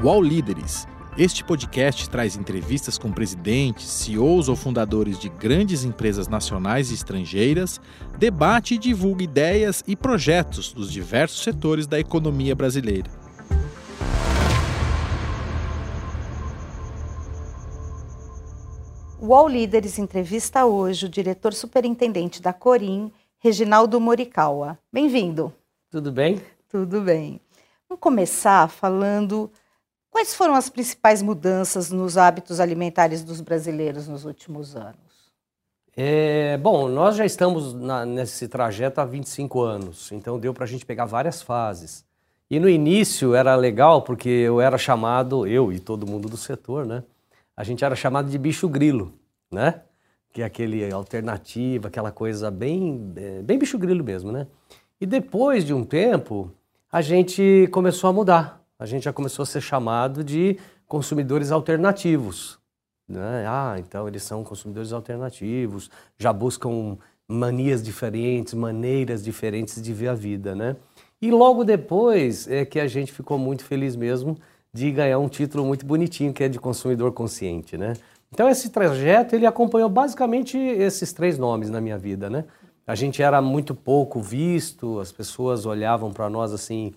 UOL 0.00 0.22
Líderes. 0.22 0.86
Este 1.18 1.42
podcast 1.42 2.08
traz 2.08 2.36
entrevistas 2.36 2.96
com 2.96 3.10
presidentes, 3.10 3.90
CEOs 3.90 4.48
ou 4.48 4.54
fundadores 4.54 5.18
de 5.18 5.28
grandes 5.28 5.82
empresas 5.82 6.28
nacionais 6.28 6.92
e 6.92 6.94
estrangeiras, 6.94 7.80
debate 8.16 8.74
e 8.74 8.78
divulga 8.78 9.24
ideias 9.24 9.82
e 9.88 9.96
projetos 9.96 10.72
dos 10.72 10.92
diversos 10.92 11.42
setores 11.42 11.84
da 11.88 11.98
economia 11.98 12.54
brasileira. 12.54 13.10
O 19.20 19.26
UOL 19.26 19.48
Líderes 19.48 19.98
entrevista 19.98 20.64
hoje 20.64 21.06
o 21.06 21.08
diretor 21.08 21.52
superintendente 21.52 22.40
da 22.40 22.52
Corim, 22.52 23.10
Reginaldo 23.40 24.00
Morikawa. 24.00 24.78
Bem-vindo. 24.92 25.52
Tudo 25.90 26.12
bem? 26.12 26.40
Tudo 26.68 27.00
bem. 27.00 27.40
Vamos 27.88 28.00
começar 28.00 28.68
falando 28.68 29.50
quais 30.18 30.34
foram 30.34 30.56
as 30.56 30.68
principais 30.68 31.22
mudanças 31.22 31.92
nos 31.92 32.18
hábitos 32.18 32.58
alimentares 32.58 33.22
dos 33.22 33.40
brasileiros 33.40 34.08
nos 34.08 34.24
últimos 34.24 34.74
anos. 34.74 34.98
É, 35.96 36.56
bom, 36.56 36.88
nós 36.88 37.14
já 37.14 37.24
estamos 37.24 37.72
na, 37.72 38.04
nesse 38.04 38.48
trajeto 38.48 39.00
há 39.00 39.04
25 39.04 39.60
anos, 39.60 40.10
então 40.10 40.36
deu 40.36 40.52
para 40.52 40.64
a 40.64 40.66
gente 40.66 40.84
pegar 40.84 41.04
várias 41.04 41.40
fases. 41.40 42.04
E 42.50 42.58
no 42.58 42.68
início 42.68 43.32
era 43.32 43.54
legal 43.54 44.02
porque 44.02 44.28
eu 44.28 44.60
era 44.60 44.76
chamado, 44.76 45.46
eu 45.46 45.72
e 45.72 45.78
todo 45.78 46.04
mundo 46.04 46.28
do 46.28 46.36
setor, 46.36 46.84
né? 46.84 47.04
a 47.56 47.62
gente 47.62 47.84
era 47.84 47.94
chamado 47.94 48.28
de 48.28 48.38
bicho 48.38 48.68
grilo, 48.68 49.12
né? 49.50 49.82
Que 50.32 50.42
é 50.42 50.44
aquele 50.44 50.90
alternativa, 50.92 51.86
aquela 51.86 52.10
coisa 52.10 52.50
bem, 52.50 53.12
é, 53.14 53.42
bem 53.42 53.56
bicho 53.56 53.78
grilo 53.78 54.02
mesmo, 54.02 54.32
né? 54.32 54.48
E 55.00 55.06
depois 55.06 55.64
de 55.64 55.72
um 55.72 55.84
tempo, 55.84 56.52
a 56.90 57.00
gente 57.00 57.68
começou 57.70 58.10
a 58.10 58.12
mudar. 58.12 58.57
A 58.78 58.86
gente 58.86 59.04
já 59.04 59.12
começou 59.12 59.42
a 59.42 59.46
ser 59.46 59.60
chamado 59.60 60.22
de 60.22 60.56
consumidores 60.86 61.50
alternativos. 61.50 62.58
Né? 63.08 63.44
Ah, 63.48 63.76
então 63.78 64.06
eles 64.06 64.22
são 64.22 64.44
consumidores 64.44 64.92
alternativos, 64.92 65.90
já 66.18 66.32
buscam 66.32 66.96
manias 67.26 67.82
diferentes, 67.82 68.54
maneiras 68.54 69.24
diferentes 69.24 69.82
de 69.82 69.92
ver 69.92 70.08
a 70.08 70.14
vida, 70.14 70.54
né? 70.54 70.76
E 71.20 71.30
logo 71.30 71.64
depois 71.64 72.46
é 72.48 72.64
que 72.64 72.78
a 72.78 72.86
gente 72.86 73.12
ficou 73.12 73.38
muito 73.38 73.64
feliz 73.64 73.96
mesmo 73.96 74.36
de 74.72 74.90
ganhar 74.90 75.18
um 75.18 75.28
título 75.28 75.64
muito 75.64 75.84
bonitinho 75.84 76.32
que 76.32 76.44
é 76.44 76.48
de 76.48 76.58
consumidor 76.58 77.12
consciente, 77.12 77.76
né? 77.76 77.94
Então 78.32 78.48
esse 78.48 78.70
trajeto 78.70 79.34
ele 79.34 79.46
acompanhou 79.46 79.88
basicamente 79.88 80.56
esses 80.56 81.12
três 81.12 81.38
nomes 81.38 81.70
na 81.70 81.80
minha 81.80 81.98
vida, 81.98 82.30
né? 82.30 82.44
A 82.86 82.94
gente 82.94 83.22
era 83.22 83.42
muito 83.42 83.74
pouco 83.74 84.20
visto, 84.20 84.98
as 85.00 85.12
pessoas 85.12 85.66
olhavam 85.66 86.10
para 86.10 86.30
nós 86.30 86.52
assim, 86.52 86.94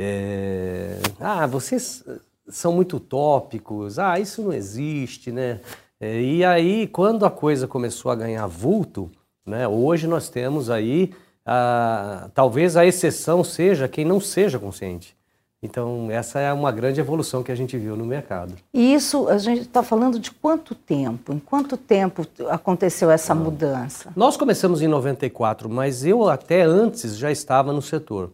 é... 0.00 1.00
ah, 1.18 1.46
vocês 1.46 2.04
são 2.46 2.72
muito 2.72 2.98
utópicos, 2.98 3.98
ah, 3.98 4.18
isso 4.20 4.42
não 4.42 4.52
existe, 4.52 5.32
né? 5.32 5.60
É, 6.00 6.20
e 6.20 6.44
aí 6.44 6.86
quando 6.86 7.26
a 7.26 7.30
coisa 7.30 7.66
começou 7.66 8.12
a 8.12 8.14
ganhar 8.14 8.46
vulto, 8.46 9.10
né? 9.44 9.66
Hoje 9.66 10.06
nós 10.06 10.28
temos 10.28 10.70
aí, 10.70 11.12
a... 11.44 12.30
talvez 12.32 12.76
a 12.76 12.86
exceção 12.86 13.42
seja 13.42 13.88
quem 13.88 14.04
não 14.04 14.20
seja 14.20 14.58
consciente. 14.58 15.18
Então, 15.60 16.08
essa 16.08 16.38
é 16.38 16.52
uma 16.52 16.70
grande 16.70 17.00
evolução 17.00 17.42
que 17.42 17.50
a 17.50 17.54
gente 17.54 17.76
viu 17.76 17.96
no 17.96 18.06
mercado. 18.06 18.54
E 18.72 18.94
isso, 18.94 19.28
a 19.28 19.38
gente 19.38 19.62
está 19.62 19.82
falando 19.82 20.20
de 20.20 20.30
quanto 20.30 20.72
tempo? 20.72 21.32
Em 21.32 21.40
quanto 21.40 21.76
tempo 21.76 22.24
aconteceu 22.48 23.10
essa 23.10 23.32
ah. 23.32 23.36
mudança? 23.36 24.12
Nós 24.14 24.36
começamos 24.36 24.82
em 24.82 24.86
94, 24.86 25.68
mas 25.68 26.04
eu 26.04 26.28
até 26.28 26.62
antes 26.62 27.18
já 27.18 27.32
estava 27.32 27.72
no 27.72 27.82
setor. 27.82 28.30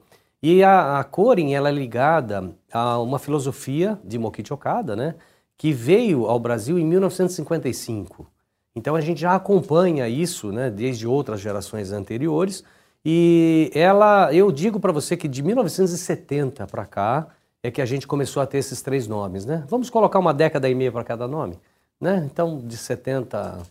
E 0.46 0.62
a, 0.62 1.00
a 1.00 1.04
Corin, 1.04 1.54
ela 1.54 1.70
é 1.70 1.72
ligada 1.72 2.54
a 2.70 2.98
uma 2.98 3.18
filosofia 3.18 3.98
de 4.04 4.18
Mokichi 4.18 4.52
Okada, 4.52 4.94
né? 4.94 5.14
Que 5.56 5.72
veio 5.72 6.26
ao 6.26 6.38
Brasil 6.38 6.78
em 6.78 6.84
1955. 6.84 8.30
Então, 8.76 8.94
a 8.94 9.00
gente 9.00 9.22
já 9.22 9.34
acompanha 9.34 10.06
isso, 10.06 10.52
né? 10.52 10.68
Desde 10.68 11.06
outras 11.06 11.40
gerações 11.40 11.92
anteriores, 11.92 12.62
e 13.02 13.70
ela, 13.74 14.34
eu 14.34 14.52
digo 14.52 14.78
para 14.78 14.92
você 14.92 15.16
que 15.16 15.28
de 15.28 15.42
1970 15.42 16.66
para 16.66 16.84
cá 16.84 17.28
é 17.62 17.70
que 17.70 17.80
a 17.80 17.86
gente 17.86 18.06
começou 18.06 18.42
a 18.42 18.46
ter 18.46 18.58
esses 18.58 18.82
três 18.82 19.08
nomes, 19.08 19.46
né? 19.46 19.64
Vamos 19.66 19.88
colocar 19.88 20.18
uma 20.18 20.34
década 20.34 20.68
e 20.68 20.74
meia 20.74 20.92
para 20.92 21.04
cada 21.04 21.26
nome, 21.26 21.58
né? 21.98 22.22
Então, 22.30 22.58
de 22.58 22.76
70 22.76 23.62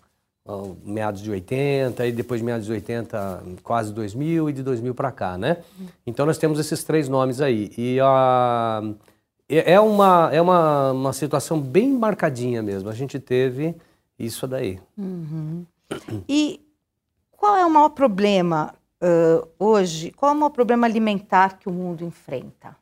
meados 0.84 1.22
de 1.22 1.32
80 1.32 2.06
e 2.06 2.12
depois 2.12 2.42
de 2.42 2.46
meados 2.46 2.66
de 2.66 2.72
80 2.72 3.44
quase 3.64 3.94
2000 3.94 4.50
e 4.50 4.54
de 4.54 4.62
2000 4.62 4.94
para 4.94 5.12
cá, 5.12 5.38
né? 5.38 5.58
Então 6.06 6.26
nós 6.26 6.38
temos 6.38 6.60
esses 6.60 6.84
três 6.84 7.08
nomes 7.08 7.40
aí 7.40 7.72
e 7.78 7.98
a 8.02 8.82
é, 9.48 9.74
é 9.74 9.80
uma 9.80 10.30
é 10.34 10.42
uma, 10.42 10.92
uma 10.92 11.14
situação 11.14 11.62
bem 11.62 11.90
marcadinha 11.94 12.62
mesmo. 12.62 12.90
A 12.90 12.94
gente 12.94 13.20
teve 13.20 13.74
isso 14.20 14.46
daí. 14.46 14.80
Uhum. 14.98 15.66
E 16.28 16.60
qual 17.32 17.56
é 17.56 17.66
o 17.66 17.70
maior 17.70 17.90
problema 17.90 18.74
uh, 19.02 19.48
hoje, 19.58 20.12
qual 20.12 20.32
é 20.32 20.36
o 20.36 20.38
maior 20.38 20.50
problema 20.50 20.86
alimentar 20.88 21.58
que 21.58 21.70
o 21.70 21.72
mundo 21.72 22.04
enfrenta? 22.04 22.76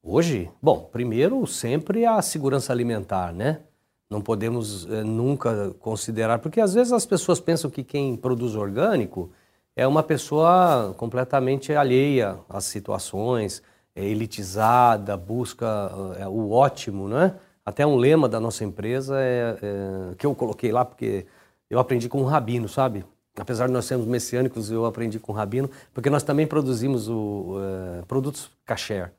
Hoje? 0.00 0.48
Bom, 0.62 0.88
primeiro, 0.92 1.44
sempre 1.48 2.06
a 2.06 2.22
segurança 2.22 2.72
alimentar, 2.72 3.32
né? 3.32 3.62
Não 4.08 4.20
podemos 4.20 4.86
eh, 4.90 5.02
nunca 5.02 5.74
considerar, 5.80 6.38
porque 6.38 6.60
às 6.60 6.74
vezes 6.74 6.92
as 6.92 7.04
pessoas 7.04 7.40
pensam 7.40 7.70
que 7.70 7.82
quem 7.82 8.16
produz 8.16 8.54
orgânico 8.54 9.30
é 9.74 9.86
uma 9.86 10.02
pessoa 10.02 10.94
completamente 10.96 11.72
alheia 11.74 12.38
às 12.48 12.64
situações, 12.64 13.62
é 13.94 14.04
elitizada, 14.04 15.16
busca 15.16 15.90
é, 16.18 16.26
o 16.28 16.50
ótimo, 16.50 17.08
né? 17.08 17.34
Até 17.64 17.86
um 17.86 17.96
lema 17.96 18.28
da 18.28 18.38
nossa 18.38 18.64
empresa 18.64 19.16
é, 19.20 19.58
é, 19.62 20.14
que 20.16 20.26
eu 20.26 20.34
coloquei 20.34 20.70
lá 20.70 20.84
porque 20.84 21.26
eu 21.68 21.78
aprendi 21.78 22.08
com 22.08 22.20
um 22.22 22.24
rabino, 22.24 22.68
sabe? 22.68 23.04
apesar 23.36 23.66
de 23.66 23.72
nós 23.72 23.84
sermos 23.84 24.06
messiânicos, 24.06 24.70
eu 24.70 24.86
aprendi 24.86 25.18
com 25.18 25.32
o 25.32 25.34
Rabino, 25.34 25.70
porque 25.92 26.10
nós 26.10 26.22
também 26.22 26.46
produzimos 26.46 27.08
o, 27.08 27.58
uh, 27.58 28.06
produtos 28.06 28.50
kasher. 28.64 29.12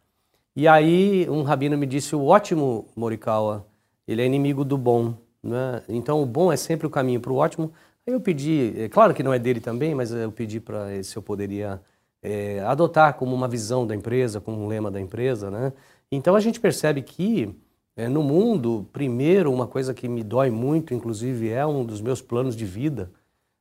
E 0.56 0.68
aí 0.68 1.30
um 1.30 1.44
Rabino 1.44 1.78
me 1.78 1.86
disse, 1.86 2.16
o 2.16 2.26
ótimo 2.26 2.88
Morikawa, 2.96 3.66
ele 4.08 4.22
é 4.22 4.26
inimigo 4.26 4.64
do 4.64 4.78
bom. 4.78 5.14
Né? 5.44 5.82
Então 5.90 6.22
o 6.22 6.26
bom 6.26 6.52
é 6.52 6.58
sempre 6.58 6.88
o 6.88 6.90
caminho 6.90 7.20
para 7.20 7.32
o 7.32 7.36
ótimo. 7.36 7.72
Aí 8.06 8.14
eu 8.14 8.22
pedi, 8.22 8.74
é 8.78 8.90
claro 8.90 9.14
que 9.14 9.22
não 9.22 9.34
é 9.34 9.40
dele 9.40 9.60
também, 9.60 9.94
mas 9.94 10.12
eu 10.12 10.32
pedi 10.32 10.60
para 10.60 11.04
se 11.04 11.18
eu 11.18 11.22
poderia 11.22 11.82
é, 12.22 12.60
adotar 12.62 13.14
como 13.16 13.36
uma 13.36 13.48
visão 13.48 13.86
da 13.86 13.96
empresa, 13.96 14.40
como 14.40 14.64
um 14.64 14.68
lema 14.68 14.90
da 14.90 15.00
empresa. 15.00 15.52
Né? 15.52 15.74
Então 16.12 16.36
a 16.36 16.40
gente 16.40 16.60
percebe 16.60 17.02
que 17.02 17.54
é, 17.96 18.08
no 18.08 18.22
mundo, 18.24 18.88
primeiro, 18.94 19.52
uma 19.52 19.68
coisa 19.68 19.94
que 19.94 20.08
me 20.08 20.24
dói 20.24 20.50
muito, 20.52 20.94
inclusive 20.94 21.50
é 21.50 21.66
um 21.66 21.84
dos 21.84 22.00
meus 22.00 22.22
planos 22.22 22.56
de 22.56 22.64
vida, 22.64 23.12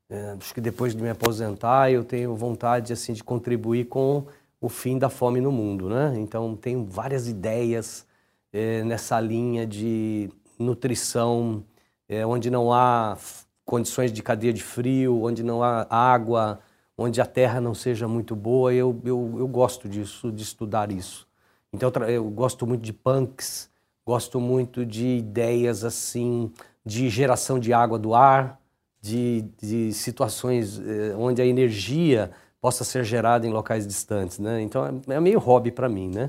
é, 0.09 0.37
acho 0.39 0.55
que 0.55 0.61
depois 0.61 0.95
de 0.95 1.03
me 1.03 1.09
aposentar 1.11 1.91
eu 1.91 2.05
tenho 2.05 2.35
vontade 2.37 2.93
assim 2.93 3.13
de 3.13 3.25
contribuir 3.25 3.87
com 3.87 4.27
o 4.61 4.69
fim 4.69 4.99
da 4.99 5.09
fome 5.09 5.41
no 5.41 5.51
mundo, 5.51 5.89
né? 5.89 6.15
Então 6.19 6.55
tenho 6.55 6.85
várias 6.85 7.29
ideias 7.29 8.07
é, 8.57 8.83
nessa 8.83 9.21
linha 9.21 9.67
de 9.67 10.31
nutrição, 10.59 11.63
é, 12.09 12.25
onde 12.25 12.51
não 12.51 12.73
há 12.73 13.19
condições 13.67 14.11
de 14.11 14.23
cadeia 14.23 14.53
de 14.53 14.63
frio, 14.63 15.25
onde 15.25 15.43
não 15.43 15.63
há 15.63 15.87
água, 15.91 16.59
onde 16.97 17.21
a 17.21 17.27
terra 17.27 17.61
não 17.61 17.75
seja 17.75 18.09
muito 18.09 18.35
boa. 18.35 18.73
Eu, 18.73 18.99
eu, 19.05 19.35
eu 19.41 19.47
gosto 19.47 19.87
disso, 19.87 20.33
de 20.33 20.43
estudar 20.43 20.91
isso. 20.91 21.29
Então 21.71 21.93
eu 22.09 22.25
gosto 22.31 22.67
muito 22.67 22.81
de 22.81 22.95
punks, 22.95 23.69
gosto 24.07 24.41
muito 24.41 24.87
de 24.87 25.19
ideias 25.19 25.85
assim 25.85 26.51
de 26.83 27.11
geração 27.11 27.59
de 27.59 27.75
água 27.75 27.99
do 27.99 28.15
ar 28.15 28.59
de, 29.03 29.43
de 29.61 29.93
situações 29.93 30.79
eh, 30.79 31.15
onde 31.19 31.43
a 31.43 31.45
energia 31.45 32.31
possa 32.61 32.85
ser 32.85 33.05
gerada 33.05 33.47
em 33.47 33.51
locais 33.51 33.87
distantes, 33.87 34.39
né? 34.39 34.63
Então 34.63 35.03
é, 35.09 35.15
é 35.15 35.21
meio 35.21 35.39
hobby 35.41 35.71
para 35.71 35.89
mim, 35.89 36.09
né? 36.09 36.29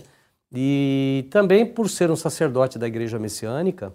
E 0.52 1.28
também 1.30 1.66
por 1.66 1.90
ser 1.90 2.10
um 2.10 2.16
sacerdote 2.16 2.80
da 2.80 2.88
Igreja 2.88 3.20
Messiânica, 3.20 3.94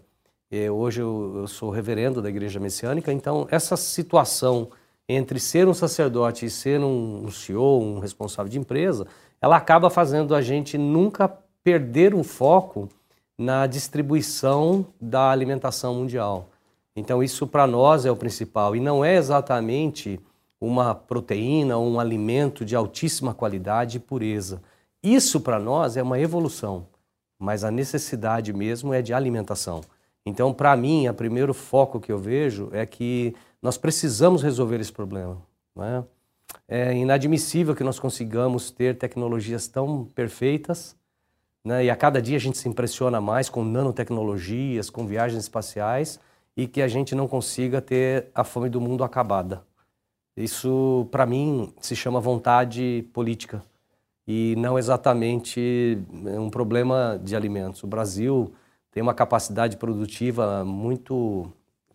hoje 0.70 1.00
eu, 1.00 1.46
sou 1.48 1.70
reverendo 1.70 2.20
da 2.20 2.28
Igreja 2.28 2.60
Messiânica, 2.60 3.12
então 3.12 3.46
essa 3.50 3.76
situação 3.76 4.70
entre 5.08 5.40
ser 5.40 5.66
um 5.66 5.74
sacerdote 5.74 6.46
e 6.46 6.50
ser 6.50 6.80
um 6.80 7.30
CEO, 7.30 7.80
um 7.80 7.98
responsável 7.98 8.50
de 8.50 8.58
empresa, 8.58 9.06
ela 9.40 9.56
acaba 9.56 9.90
fazendo 9.90 10.34
a 10.34 10.40
gente 10.40 10.78
nunca 10.78 11.28
perder 11.64 12.14
o 12.14 12.22
foco 12.22 12.88
na 13.36 13.66
distribuição 13.66 14.86
da 15.00 15.30
alimentação 15.30 15.94
mundial. 15.94 16.48
Então, 16.94 17.22
isso 17.22 17.46
para 17.46 17.66
nós 17.66 18.04
é 18.04 18.10
o 18.10 18.16
principal. 18.16 18.76
E 18.76 18.80
não 18.80 19.04
é 19.04 19.16
exatamente 19.16 20.20
uma 20.60 20.94
proteína 20.94 21.76
ou 21.76 21.88
um 21.88 21.98
alimento 21.98 22.64
de 22.64 22.76
altíssima 22.76 23.34
qualidade 23.34 23.96
e 23.96 24.00
pureza. 24.00 24.62
Isso 25.02 25.40
para 25.40 25.58
nós 25.58 25.96
é 25.96 26.02
uma 26.02 26.20
evolução, 26.20 26.86
mas 27.36 27.64
a 27.64 27.72
necessidade 27.72 28.52
mesmo 28.52 28.94
é 28.94 29.02
de 29.02 29.12
alimentação. 29.12 29.80
Então, 30.24 30.54
para 30.54 30.76
mim, 30.76 31.08
o 31.08 31.14
primeiro 31.14 31.52
foco 31.52 31.98
que 31.98 32.12
eu 32.12 32.18
vejo 32.18 32.68
é 32.70 32.86
que 32.86 33.34
nós 33.60 33.76
precisamos 33.76 34.44
resolver 34.44 34.78
esse 34.78 34.92
problema. 34.92 35.42
É? 35.76 36.04
é 36.68 36.96
inadmissível 36.96 37.74
que 37.74 37.82
nós 37.82 37.98
consigamos 37.98 38.70
ter 38.70 38.96
tecnologias 38.96 39.66
tão 39.66 40.04
perfeitas, 40.04 40.94
né? 41.64 41.84
e 41.84 41.90
a 41.90 41.96
cada 41.96 42.22
dia 42.22 42.36
a 42.36 42.40
gente 42.40 42.58
se 42.58 42.68
impressiona 42.68 43.20
mais 43.20 43.48
com 43.48 43.64
nanotecnologias, 43.64 44.88
com 44.88 45.04
viagens 45.04 45.42
espaciais, 45.42 46.20
e 46.56 46.68
que 46.68 46.80
a 46.80 46.86
gente 46.86 47.12
não 47.12 47.26
consiga 47.26 47.80
ter 47.80 48.28
a 48.32 48.44
fome 48.44 48.68
do 48.68 48.80
mundo 48.80 49.02
acabada. 49.02 49.64
Isso, 50.36 51.08
para 51.10 51.26
mim, 51.26 51.74
se 51.80 51.96
chama 51.96 52.20
vontade 52.20 53.04
política 53.12 53.64
e 54.26 54.54
não 54.56 54.78
exatamente 54.78 55.98
um 56.38 56.48
problema 56.48 57.20
de 57.22 57.34
alimentos. 57.34 57.82
O 57.82 57.86
Brasil 57.86 58.52
tem 58.90 59.02
uma 59.02 59.14
capacidade 59.14 59.76
produtiva 59.76 60.64
muito 60.64 61.50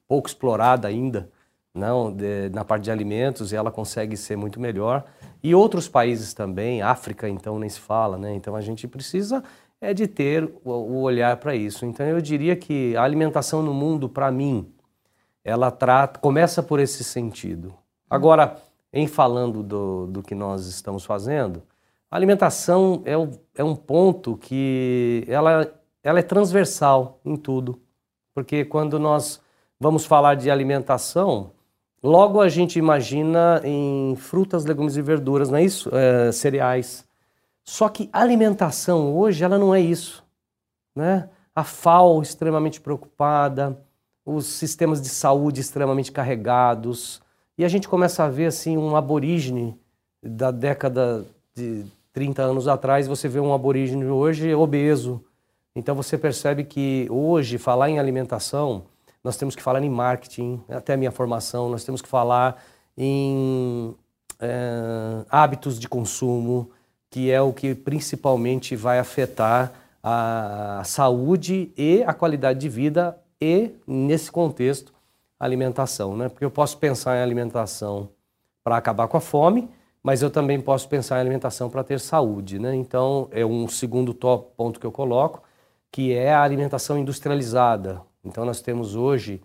pouco 0.08 0.28
explorada 0.28 0.88
ainda, 0.88 1.30
não 1.74 2.12
de, 2.12 2.50
na 2.50 2.66
parte 2.66 2.84
de 2.84 2.92
alimentos, 2.92 3.52
e 3.52 3.56
ela 3.56 3.72
consegue 3.72 4.18
ser 4.18 4.36
muito 4.36 4.60
melhor. 4.60 5.06
E 5.44 5.54
outros 5.54 5.88
países 5.88 6.34
também, 6.34 6.82
África, 6.82 7.30
então 7.30 7.60
nem 7.60 7.70
se 7.70 7.80
fala, 7.80 8.18
né? 8.18 8.34
Então 8.34 8.56
a 8.56 8.62
gente 8.62 8.88
precisa 8.88 9.44
é 9.80 9.94
de 9.94 10.08
ter 10.08 10.44
o, 10.64 10.72
o 10.72 11.02
olhar 11.02 11.38
para 11.38 11.56
isso. 11.56 11.86
Então 11.86 12.06
eu 12.06 12.20
diria 12.20 12.56
que 12.56 12.96
a 12.96 13.04
alimentação 13.04 13.62
no 13.62 13.74
mundo, 13.74 14.10
para 14.10 14.32
mim, 14.32 14.72
ela 15.44 15.72
trata, 15.72 16.20
começa 16.20 16.64
por 16.64 16.80
esse 16.80 17.04
sentido. 17.04 17.74
Agora, 18.10 18.58
em 18.92 19.08
falando 19.08 19.62
do, 19.62 20.08
do 20.08 20.24
que 20.24 20.34
nós 20.34 20.66
estamos 20.66 21.06
fazendo, 21.06 21.62
a 22.10 22.16
alimentação 22.16 23.02
é, 23.06 23.18
o, 23.18 23.30
é 23.56 23.64
um 23.64 23.76
ponto 23.76 24.38
que 24.38 25.26
ela, 25.28 25.72
ela 26.04 26.20
é 26.20 26.24
transversal 26.24 27.20
em 27.26 27.36
tudo. 27.36 27.82
Porque 28.34 28.64
quando 28.64 29.00
nós 29.00 29.42
vamos 29.80 30.06
falar 30.06 30.36
de 30.36 30.50
alimentação, 30.50 31.52
logo 32.02 32.40
a 32.40 32.50
gente 32.50 32.80
imagina 32.80 33.62
em 33.64 34.16
frutas, 34.16 34.64
legumes 34.64 34.96
e 34.96 35.02
verduras, 35.02 35.50
não 35.50 35.58
é 35.58 35.64
isso? 35.64 35.90
É, 35.94 36.32
cereais. 36.32 37.06
Só 37.64 37.90
que 37.90 38.10
alimentação 38.14 39.16
hoje, 39.16 39.44
ela 39.44 39.58
não 39.58 39.76
é 39.76 39.82
isso. 39.82 40.24
Né? 40.96 41.30
A 41.54 41.64
FAO 41.64 42.22
extremamente 42.22 42.80
preocupada, 42.80 43.78
os 44.26 44.46
sistemas 44.46 45.02
de 45.02 45.10
saúde 45.10 45.60
extremamente 45.60 46.12
carregados, 46.12 47.22
e 47.58 47.66
a 47.66 47.68
gente 47.68 47.90
começa 47.90 48.24
a 48.24 48.30
ver 48.30 48.46
assim 48.46 48.78
um 48.78 48.96
aborígene 48.96 49.78
da 50.24 50.52
década 50.52 51.26
de 51.56 51.86
30 52.18 52.42
anos 52.42 52.68
atrás, 52.68 53.06
você 53.06 53.28
vê 53.28 53.40
um 53.40 53.54
aborígene 53.54 54.04
hoje 54.06 54.52
obeso. 54.52 55.24
Então 55.76 55.94
você 55.94 56.18
percebe 56.18 56.64
que 56.64 57.06
hoje 57.12 57.60
falar 57.60 57.92
em 57.92 58.00
alimentação, 58.00 58.86
nós 59.24 59.38
temos 59.38 59.56
que 59.56 59.62
falar 59.62 59.84
em 59.84 59.90
marketing, 59.92 60.60
até 60.68 60.96
a 60.96 60.98
minha 60.98 61.12
formação, 61.12 61.70
nós 61.70 61.84
temos 61.84 62.02
que 62.02 62.10
falar 62.10 62.60
em 62.98 63.94
é, 64.40 65.26
hábitos 65.30 65.78
de 65.78 65.88
consumo, 65.88 66.72
que 67.12 67.30
é 67.30 67.40
o 67.40 67.54
que 67.54 67.76
principalmente 67.76 68.76
vai 68.76 68.98
afetar 68.98 69.74
a 70.02 70.82
saúde 70.84 71.72
e 71.78 72.04
a 72.04 72.16
qualidade 72.16 72.58
de 72.58 72.68
vida 72.68 73.16
e, 73.40 73.76
nesse 73.86 74.32
contexto, 74.32 74.92
alimentação. 75.40 76.18
Né? 76.18 76.30
Porque 76.30 76.44
eu 76.44 76.50
posso 76.50 76.80
pensar 76.80 77.16
em 77.16 77.22
alimentação 77.22 78.10
para 78.64 78.76
acabar 78.76 79.08
com 79.08 79.18
a 79.18 79.22
fome, 79.22 79.70
mas 80.08 80.22
eu 80.22 80.30
também 80.30 80.62
posso 80.62 80.88
pensar 80.88 81.18
em 81.18 81.20
alimentação 81.20 81.70
para 81.70 81.84
ter 81.84 82.00
saúde. 82.00 82.58
Né? 82.58 82.74
Então, 82.74 83.28
é 83.30 83.46
um 83.46 83.68
segundo 83.68 84.14
top 84.14 84.54
ponto 84.56 84.80
que 84.80 84.86
eu 84.86 84.92
coloco, 84.92 85.44
que 85.92 86.14
é 86.14 86.34
a 86.34 86.42
alimentação 86.42 86.98
industrializada. 86.98 88.02
Então, 88.24 88.46
nós 88.46 88.62
temos 88.62 88.96
hoje 88.96 89.42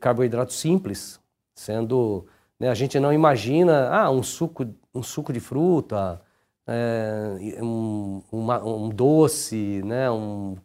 carboidratos 0.00 0.58
simples, 0.58 1.20
sendo. 1.54 2.26
Né, 2.58 2.70
a 2.70 2.74
gente 2.74 2.98
não 2.98 3.12
imagina 3.12 3.90
ah, 3.90 4.10
um, 4.10 4.22
suco, 4.22 4.66
um 4.94 5.02
suco 5.02 5.30
de 5.30 5.40
fruta, 5.40 6.22
é, 6.66 7.58
um, 7.60 8.22
uma, 8.32 8.64
um, 8.64 8.88
doce, 8.88 9.82
né, 9.84 10.10
um, 10.10 10.56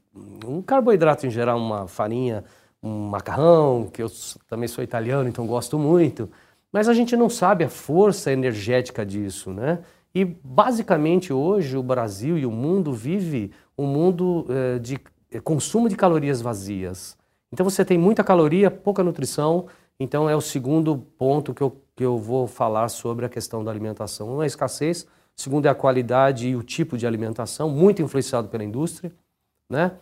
um 0.45 0.61
carboidrato 0.61 1.27
em 1.27 1.29
geral, 1.29 1.57
uma 1.57 1.85
farinha, 1.85 2.45
um 2.81 3.09
macarrão, 3.09 3.89
que 3.91 4.01
eu 4.01 4.09
também 4.47 4.69
sou 4.69 4.81
italiano, 4.81 5.27
então 5.27 5.45
gosto 5.45 5.77
muito. 5.77 6.29
Mas 6.77 6.87
a 6.87 6.93
gente 6.93 7.17
não 7.17 7.27
sabe 7.27 7.63
a 7.63 7.69
força 7.69 8.31
energética 8.31 9.03
disso, 9.03 9.51
né? 9.51 9.79
E 10.13 10.23
basicamente 10.23 11.33
hoje 11.33 11.75
o 11.75 11.81
Brasil 11.81 12.37
e 12.37 12.45
o 12.45 12.51
mundo 12.51 12.93
vive 12.93 13.51
um 13.75 13.87
mundo 13.87 14.45
eh, 14.47 14.77
de 14.77 14.99
eh, 15.31 15.39
consumo 15.39 15.89
de 15.89 15.95
calorias 15.95 16.39
vazias. 16.39 17.17
Então 17.51 17.67
você 17.67 17.83
tem 17.83 17.97
muita 17.97 18.23
caloria, 18.23 18.69
pouca 18.69 19.03
nutrição. 19.03 19.65
Então 19.99 20.29
é 20.29 20.35
o 20.35 20.39
segundo 20.39 20.99
ponto 21.17 21.51
que 21.51 21.63
eu, 21.63 21.81
que 21.95 22.05
eu 22.05 22.15
vou 22.15 22.45
falar 22.45 22.89
sobre 22.89 23.25
a 23.25 23.29
questão 23.29 23.63
da 23.63 23.71
alimentação. 23.71 24.37
Um 24.37 24.43
é 24.43 24.45
a 24.45 24.47
escassez, 24.47 25.07
segundo 25.35 25.65
é 25.65 25.69
a 25.69 25.73
qualidade 25.75 26.47
e 26.47 26.55
o 26.55 26.61
tipo 26.61 26.95
de 26.95 27.07
alimentação, 27.07 27.71
muito 27.71 28.03
influenciado 28.03 28.49
pela 28.49 28.63
indústria, 28.63 29.11
né? 29.67 29.93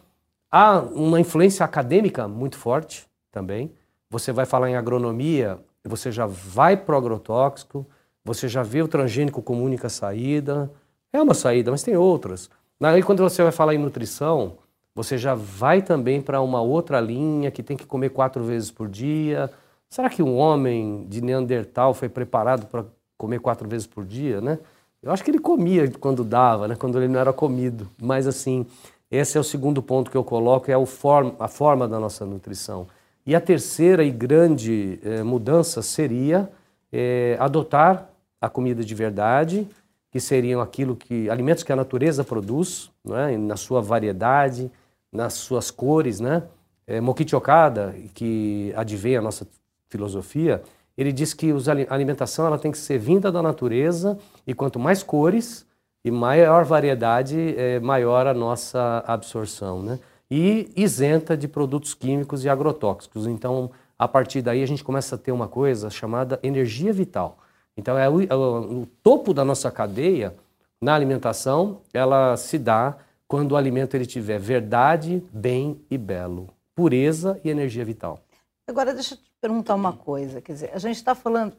Há 0.51 0.79
uma 0.79 1.21
influência 1.21 1.63
acadêmica 1.63 2.27
muito 2.27 2.57
forte 2.57 3.07
também. 3.31 3.71
Você 4.09 4.33
vai 4.33 4.45
falar 4.45 4.69
em 4.69 4.75
agronomia, 4.75 5.57
você 5.87 6.11
já 6.11 6.25
vai 6.25 6.75
para 6.75 6.95
o 6.95 6.97
agrotóxico, 6.97 7.85
você 8.23 8.47
já 8.47 8.63
vê 8.63 8.81
o 8.81 8.87
transgênico 8.87 9.41
como 9.41 9.63
única 9.63 9.87
saída. 9.89 10.71
É 11.13 11.21
uma 11.21 11.33
saída, 11.33 11.71
mas 11.71 11.83
tem 11.83 11.95
outras. 11.95 12.49
Aí 12.81 13.03
quando 13.03 13.23
você 13.23 13.41
vai 13.43 13.51
falar 13.51 13.73
em 13.75 13.77
nutrição, 13.77 14.57
você 14.93 15.17
já 15.17 15.35
vai 15.35 15.81
também 15.81 16.21
para 16.21 16.41
uma 16.41 16.61
outra 16.61 16.99
linha 16.99 17.51
que 17.51 17.61
tem 17.61 17.77
que 17.77 17.85
comer 17.85 18.09
quatro 18.09 18.43
vezes 18.43 18.71
por 18.71 18.87
dia. 18.87 19.51
Será 19.89 20.09
que 20.09 20.23
um 20.23 20.37
homem 20.37 21.05
de 21.07 21.21
Neandertal 21.21 21.93
foi 21.93 22.09
preparado 22.09 22.65
para 22.67 22.85
comer 23.17 23.39
quatro 23.39 23.67
vezes 23.67 23.87
por 23.87 24.05
dia, 24.05 24.41
né? 24.41 24.59
Eu 25.01 25.11
acho 25.11 25.23
que 25.23 25.29
ele 25.29 25.39
comia 25.39 25.89
quando 25.99 26.23
dava, 26.23 26.67
né? 26.67 26.75
Quando 26.75 26.97
ele 26.97 27.07
não 27.07 27.19
era 27.19 27.31
comido. 27.31 27.89
Mas 28.01 28.25
assim, 28.25 28.65
esse 29.11 29.37
é 29.37 29.39
o 29.39 29.43
segundo 29.43 29.81
ponto 29.81 30.09
que 30.09 30.17
eu 30.17 30.23
coloco, 30.23 30.71
é 30.71 30.85
form 30.85 31.31
a 31.39 31.47
forma 31.47 31.87
da 31.87 31.99
nossa 31.99 32.25
nutrição. 32.25 32.87
E 33.25 33.35
a 33.35 33.41
terceira 33.41 34.03
e 34.03 34.11
grande 34.11 34.99
eh, 35.03 35.23
mudança 35.23 35.81
seria 35.81 36.49
eh, 36.91 37.35
adotar 37.39 38.09
a 38.39 38.47
comida 38.47 38.83
de 38.83 38.93
verdade, 38.93 39.67
que 40.11 40.19
seriam 40.19 40.61
aquilo 40.61 40.95
que 40.95 41.29
alimentos 41.29 41.63
que 41.63 41.73
a 41.73 41.75
natureza 41.75 42.23
produz, 42.23 42.91
é? 43.09 43.35
na 43.35 43.57
sua 43.57 43.81
variedade, 43.81 44.71
nas 45.11 45.33
suas 45.33 45.71
cores, 45.71 46.19
né? 46.19 46.43
É, 46.87 47.01
Mokichi 47.01 47.35
Okada, 47.35 47.95
que 48.13 48.71
advém 48.75 49.17
a 49.17 49.21
nossa 49.21 49.47
filosofia, 49.89 50.61
ele 50.95 51.11
diz 51.11 51.33
que 51.33 51.51
a 51.51 51.93
alimentação 51.93 52.45
ela 52.45 52.59
tem 52.59 52.71
que 52.71 52.77
ser 52.77 52.99
vinda 52.99 53.31
da 53.31 53.41
natureza 53.41 54.17
e 54.45 54.53
quanto 54.53 54.79
mais 54.79 55.01
cores 55.01 55.65
e 56.03 56.11
maior 56.11 56.63
variedade, 56.63 57.55
é, 57.57 57.79
maior 57.79 58.27
a 58.27 58.33
nossa 58.33 59.03
absorção, 59.07 59.81
né? 59.81 59.99
E 60.29 60.71
isenta 60.75 61.37
de 61.37 61.47
produtos 61.47 61.93
químicos 61.93 62.43
e 62.43 62.49
agrotóxicos. 62.49 63.27
Então, 63.27 63.71
a 63.97 64.07
partir 64.07 64.41
daí, 64.41 64.63
a 64.63 64.67
gente 64.67 64.83
começa 64.83 65.15
a 65.15 65.17
ter 65.17 65.31
uma 65.31 65.47
coisa 65.47 65.89
chamada 65.89 66.39
energia 66.43 66.91
vital. 66.91 67.37
Então, 67.77 67.97
é 67.97 68.09
o, 68.09 68.21
é 68.21 68.35
o, 68.35 68.87
topo 69.03 69.33
da 69.33 69.45
nossa 69.45 69.69
cadeia 69.69 70.35
na 70.81 70.93
alimentação, 70.93 71.81
ela 71.93 72.35
se 72.37 72.57
dá 72.57 72.97
quando 73.27 73.53
o 73.53 73.55
alimento 73.55 73.95
ele 73.95 74.05
tiver 74.05 74.39
verdade, 74.39 75.23
bem 75.31 75.81
e 75.89 75.97
belo, 75.97 76.49
pureza 76.75 77.39
e 77.43 77.49
energia 77.49 77.83
vital. 77.83 78.19
Agora, 78.67 78.93
deixa 78.93 79.15
eu 79.15 79.17
te 79.17 79.31
perguntar 79.41 79.75
uma 79.75 79.93
coisa. 79.93 80.41
Quer 80.41 80.53
dizer, 80.53 80.71
a 80.73 80.77
gente 80.77 80.97
está 80.97 81.15
falando, 81.15 81.53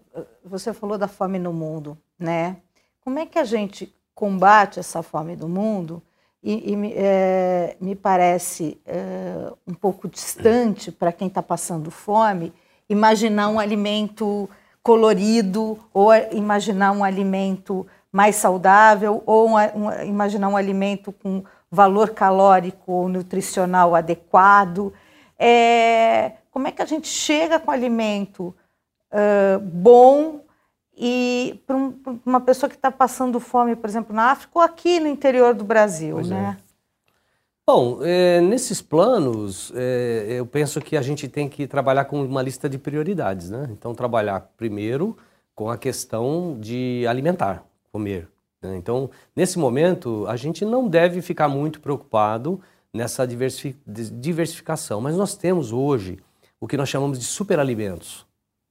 você 0.44 0.73
falou 0.73 0.99
da 0.99 1.08
fome 1.08 1.38
no 1.38 1.52
mundo, 1.52 1.96
né? 2.18 2.58
Como 3.00 3.18
é 3.18 3.26
que 3.26 3.38
a 3.38 3.44
gente 3.44 3.94
combate 4.14 4.80
essa 4.80 5.02
fome 5.02 5.37
do 5.37 5.49
mundo 5.49 6.02
e, 6.46 6.72
e 6.74 6.92
é, 6.94 7.76
me 7.80 7.96
parece 7.96 8.80
é, 8.86 9.52
um 9.66 9.74
pouco 9.74 10.06
distante 10.06 10.92
para 10.92 11.10
quem 11.10 11.26
está 11.26 11.42
passando 11.42 11.90
fome 11.90 12.52
imaginar 12.88 13.48
um 13.48 13.58
alimento 13.58 14.48
colorido 14.80 15.76
ou 15.92 16.14
imaginar 16.30 16.92
um 16.92 17.02
alimento 17.02 17.84
mais 18.12 18.36
saudável 18.36 19.24
ou 19.26 19.48
um, 19.48 19.54
um, 19.56 20.02
imaginar 20.04 20.48
um 20.48 20.56
alimento 20.56 21.10
com 21.10 21.42
valor 21.68 22.10
calórico 22.10 22.92
ou 22.92 23.08
nutricional 23.08 23.96
adequado. 23.96 24.92
É, 25.36 26.34
como 26.52 26.68
é 26.68 26.70
que 26.70 26.80
a 26.80 26.86
gente 26.86 27.08
chega 27.08 27.58
com 27.58 27.72
alimento 27.72 28.54
uh, 29.12 29.58
bom 29.58 30.45
e 30.96 31.60
para 31.66 31.76
um, 31.76 31.94
uma 32.24 32.40
pessoa 32.40 32.70
que 32.70 32.76
está 32.76 32.90
passando 32.90 33.38
fome, 33.38 33.76
por 33.76 33.88
exemplo, 33.88 34.14
na 34.14 34.30
África 34.30 34.52
ou 34.54 34.62
aqui 34.62 34.98
no 34.98 35.06
interior 35.06 35.54
do 35.54 35.64
Brasil, 35.64 36.14
pois 36.14 36.28
né? 36.28 36.56
É. 36.62 36.66
Bom, 37.68 37.98
é, 38.02 38.40
nesses 38.40 38.80
planos, 38.80 39.72
é, 39.74 40.26
eu 40.38 40.46
penso 40.46 40.80
que 40.80 40.96
a 40.96 41.02
gente 41.02 41.26
tem 41.26 41.48
que 41.48 41.66
trabalhar 41.66 42.04
com 42.04 42.24
uma 42.24 42.40
lista 42.40 42.68
de 42.68 42.78
prioridades, 42.78 43.50
né? 43.50 43.68
Então, 43.72 43.92
trabalhar 43.92 44.52
primeiro 44.56 45.16
com 45.52 45.68
a 45.68 45.76
questão 45.76 46.56
de 46.60 47.04
alimentar, 47.08 47.64
comer. 47.90 48.28
Né? 48.62 48.76
Então, 48.76 49.10
nesse 49.34 49.58
momento, 49.58 50.24
a 50.28 50.36
gente 50.36 50.64
não 50.64 50.86
deve 50.86 51.20
ficar 51.20 51.48
muito 51.48 51.80
preocupado 51.80 52.60
nessa 52.94 53.26
diversificação, 53.26 55.00
mas 55.00 55.16
nós 55.16 55.34
temos 55.34 55.72
hoje 55.72 56.18
o 56.60 56.68
que 56.68 56.76
nós 56.76 56.88
chamamos 56.88 57.18
de 57.18 57.24
superalimentos, 57.24 58.24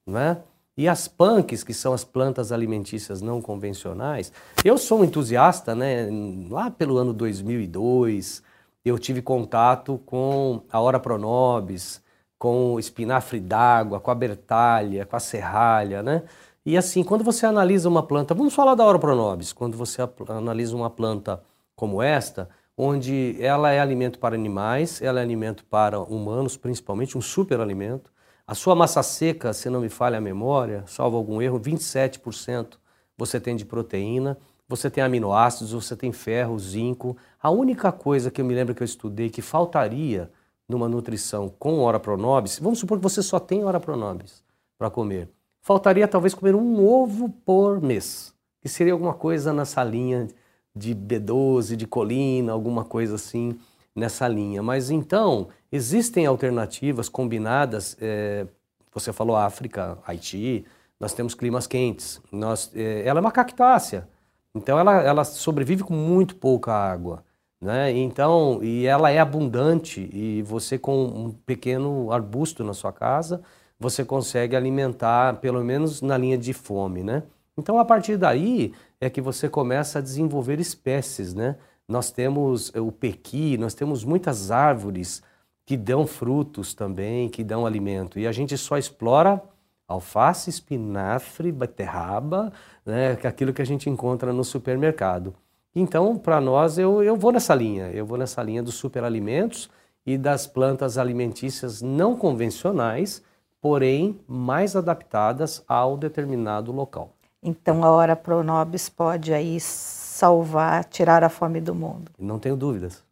não 0.08 0.20
é? 0.20 0.38
E 0.78 0.90
as 0.90 1.08
punks, 1.08 1.64
que 1.64 1.74
são 1.74 1.94
as 1.94 2.04
plantas 2.04 2.52
alimentícias 2.52 3.22
não 3.22 3.42
convencionais, 3.42 4.32
eu 4.64 4.78
sou 4.78 5.00
um 5.00 5.06
entusiasta, 5.06 5.74
né? 5.74 6.10
Lá 6.50 6.70
pelo 6.70 6.98
ano 6.98 7.14
2002, 7.14 8.44
eu 8.84 9.00
tive 9.00 9.22
contato 9.22 10.00
com 10.06 10.62
a 10.70 10.82
Ora 10.82 11.00
Pronobis, 11.00 12.02
com 12.38 12.74
o 12.74 12.80
espinafre 12.80 13.40
d'água, 13.40 14.00
com 14.02 14.12
a 14.12 14.16
bertalha, 14.16 15.06
com 15.06 15.16
a 15.16 15.20
serralha, 15.20 16.04
né? 16.04 16.24
E 16.66 16.76
assim, 16.78 17.04
quando 17.04 17.24
você 17.24 17.46
analisa 17.46 17.88
uma 17.88 18.04
planta, 18.04 18.34
vamos 18.34 18.54
falar 18.54 18.76
da 18.76 18.84
Ora 18.84 19.00
Pronobis, 19.00 19.54
quando 19.54 19.78
você 19.78 20.02
analisa 20.28 20.76
uma 20.76 20.90
planta 20.90 21.42
como 21.76 22.02
esta, 22.02 22.50
onde 22.78 23.38
ela 23.40 23.72
é 23.72 23.80
alimento 23.80 24.20
para 24.20 24.36
animais, 24.36 25.02
ela 25.02 25.20
é 25.20 25.24
alimento 25.24 25.64
para 25.66 26.00
humanos, 26.00 26.58
principalmente 26.58 27.18
um 27.18 27.22
superalimento. 27.22 28.12
A 28.48 28.54
sua 28.54 28.76
massa 28.76 29.02
seca, 29.02 29.54
se 29.54 29.72
não 29.72 29.82
me 29.82 29.90
falha 29.90 30.20
a 30.20 30.22
memória, 30.22 30.84
salvo 30.86 31.18
algum 31.18 31.42
erro, 31.42 31.60
27% 31.60 32.78
você 33.18 33.40
tem 33.40 33.56
de 33.56 33.66
proteína, 33.66 34.38
você 34.68 34.88
tem 34.88 35.04
aminoácidos, 35.04 35.72
você 35.72 35.96
tem 35.96 36.12
ferro, 36.12 36.60
zinco. 36.60 37.18
A 37.42 37.50
única 37.50 37.92
coisa 37.92 38.30
que 38.30 38.40
eu 38.40 38.46
me 38.46 38.54
lembro 38.54 38.76
que 38.76 38.84
eu 38.84 38.86
estudei 38.86 39.32
que 39.32 39.42
faltaria 39.42 40.32
numa 40.70 40.88
nutrição 40.88 41.50
com 41.58 41.80
hora 41.80 42.00
pronobis, 42.00 42.60
vamos 42.60 42.78
supor 42.78 43.00
que 43.00 43.04
você 43.04 43.24
só 43.24 43.40
tem 43.40 43.64
hora 43.64 43.80
pronobis 43.80 44.44
para 44.78 44.92
comer. 44.92 45.28
Faltaria 45.60 46.08
talvez 46.08 46.36
comer 46.36 46.54
um 46.54 46.86
ovo 46.86 47.30
por 47.30 47.82
mês, 47.82 48.32
que 48.62 48.70
seria 48.70 48.94
alguma 48.94 49.16
coisa 49.16 49.52
nessa 49.52 49.84
linha 49.84 50.28
de 50.76 50.94
B12, 50.94 51.76
de 51.76 51.88
colina, 51.88 52.52
alguma 52.52 52.84
coisa 52.84 53.16
assim 53.16 53.58
nessa 53.96 54.28
linha. 54.28 54.62
Mas 54.62 54.92
então, 54.92 55.48
existem 55.76 56.26
alternativas 56.26 57.10
combinadas. 57.10 57.98
É, 58.02 58.48
você 58.94 59.12
falou 59.12 59.36
África, 59.36 59.98
Haiti, 60.06 60.66
nós 61.00 61.14
temos 61.14 61.34
climas 61.34 61.68
quentes. 61.68 62.22
Nós, 62.32 62.72
é, 62.74 63.04
ela 63.06 63.20
é 63.20 63.22
uma 63.22 63.32
cactácea, 63.32 64.08
então 64.54 64.80
ela, 64.80 65.02
ela 65.02 65.24
sobrevive 65.24 65.84
com 65.84 65.94
muito 65.94 66.36
pouca 66.36 66.72
água. 66.74 67.24
Né? 67.62 67.92
Então, 67.92 68.60
e 68.62 68.86
ela 68.86 69.10
é 69.10 69.18
abundante 69.18 70.10
e 70.14 70.42
você 70.44 70.78
com 70.78 71.06
um 71.06 71.32
pequeno 71.32 72.12
arbusto 72.12 72.64
na 72.64 72.74
sua 72.74 72.92
casa, 72.92 73.42
você 73.80 74.06
consegue 74.06 74.56
alimentar 74.56 75.38
pelo 75.38 75.64
menos 75.64 76.02
na 76.02 76.18
linha 76.18 76.38
de 76.38 76.54
fome, 76.54 77.04
né? 77.04 77.24
Então, 77.58 77.80
a 77.80 77.86
partir 77.86 78.18
daí 78.18 78.74
é 79.00 79.10
que 79.10 79.22
você 79.22 79.50
começa 79.50 80.00
a 80.00 80.02
desenvolver 80.02 80.60
espécies, 80.60 81.34
né? 81.34 81.56
Nós 81.88 82.12
temos 82.12 82.72
o 82.76 82.92
pequi, 82.92 83.58
nós 83.58 83.74
temos 83.74 84.04
muitas 84.04 84.52
árvores 84.52 85.24
que 85.66 85.76
dão 85.76 86.06
frutos 86.06 86.74
também, 86.74 87.28
que 87.28 87.44
dão 87.44 87.66
alimento. 87.66 88.20
E 88.20 88.28
a 88.28 88.32
gente 88.32 88.58
só 88.58 88.78
explora 88.78 89.42
alface, 89.88 90.50
espinafre, 90.50 91.52
beterraba, 91.52 92.52
né? 92.86 93.18
É 93.22 93.28
aquilo 93.28 93.54
que 93.54 93.62
a 93.62 93.66
gente 93.66 93.90
encontra 93.90 94.32
no 94.32 94.44
supermercado. 94.44 95.34
Então, 95.76 96.18
para 96.18 96.40
nós, 96.40 96.78
eu, 96.78 97.04
eu 97.04 97.16
vou 97.16 97.32
nessa 97.32 97.54
linha. 97.54 97.90
Eu 97.92 98.06
vou 98.06 98.18
nessa 98.18 98.42
linha 98.42 98.64
dos 98.64 98.76
superalimentos 98.76 99.70
e 100.06 100.18
das 100.18 100.46
plantas 100.46 100.98
alimentícias 100.98 101.82
não 101.82 102.16
convencionais, 102.16 103.24
porém 103.60 104.20
mais 104.28 104.76
adaptadas 104.76 105.64
ao 105.68 105.98
determinado 105.98 106.72
local. 106.72 107.12
Então 107.42 107.84
a 107.84 107.90
hora 107.90 108.16
Pronobis 108.16 108.90
pode 108.90 109.34
aí 109.34 109.60
salvar, 109.60 110.86
tirar 110.86 111.24
a 111.24 111.30
fome 111.30 111.60
do 111.60 111.76
mundo. 111.76 112.12
Não 112.18 112.40
tenho 112.40 112.56
dúvidas. 112.56 113.04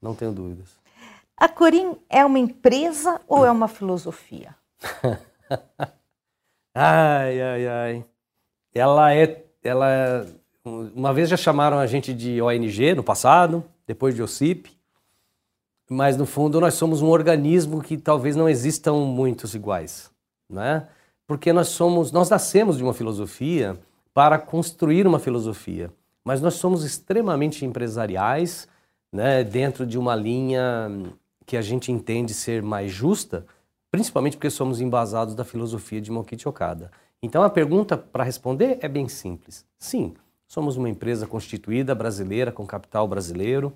Não 0.00 0.14
tenho 0.14 0.32
dúvidas. 0.32 0.81
A 1.36 1.48
Corim 1.48 1.96
é 2.08 2.24
uma 2.24 2.38
empresa 2.38 3.20
ou 3.26 3.44
é 3.44 3.50
uma 3.50 3.68
filosofia? 3.68 4.54
ai, 6.74 7.40
ai, 7.40 7.66
ai. 7.66 8.04
Ela 8.74 9.14
é, 9.14 9.44
ela 9.62 9.90
é, 9.90 10.26
uma 10.64 11.12
vez 11.12 11.28
já 11.28 11.36
chamaram 11.36 11.78
a 11.78 11.86
gente 11.86 12.14
de 12.14 12.40
ONG 12.40 12.94
no 12.94 13.02
passado, 13.02 13.64
depois 13.86 14.14
de 14.14 14.22
OCIP, 14.22 14.70
mas 15.90 16.16
no 16.16 16.24
fundo 16.24 16.60
nós 16.60 16.74
somos 16.74 17.02
um 17.02 17.08
organismo 17.08 17.82
que 17.82 17.96
talvez 17.96 18.36
não 18.36 18.48
existam 18.48 18.94
muitos 18.94 19.54
iguais, 19.54 20.10
né? 20.48 20.88
porque 21.26 21.52
nós 21.52 21.68
somos, 21.68 22.12
nós 22.12 22.28
nascemos 22.28 22.76
de 22.76 22.82
uma 22.82 22.92
filosofia 22.92 23.78
para 24.12 24.38
construir 24.38 25.06
uma 25.06 25.18
filosofia, 25.18 25.90
mas 26.22 26.42
nós 26.42 26.54
somos 26.54 26.84
extremamente 26.84 27.64
empresariais, 27.64 28.68
né, 29.10 29.42
dentro 29.42 29.86
de 29.86 29.98
uma 29.98 30.14
linha 30.14 30.90
que 31.52 31.56
a 31.58 31.60
gente 31.60 31.92
entende 31.92 32.32
ser 32.32 32.62
mais 32.62 32.90
justa, 32.90 33.44
principalmente 33.90 34.38
porque 34.38 34.48
somos 34.48 34.80
embasados 34.80 35.34
da 35.34 35.44
filosofia 35.44 36.00
de 36.00 36.10
Mokichi 36.10 36.48
Okada. 36.48 36.90
Então 37.22 37.42
a 37.42 37.50
pergunta 37.50 37.94
para 37.94 38.24
responder 38.24 38.78
é 38.80 38.88
bem 38.88 39.06
simples. 39.06 39.66
Sim, 39.78 40.14
somos 40.48 40.78
uma 40.78 40.88
empresa 40.88 41.26
constituída 41.26 41.94
brasileira 41.94 42.50
com 42.50 42.66
capital 42.66 43.06
brasileiro 43.06 43.70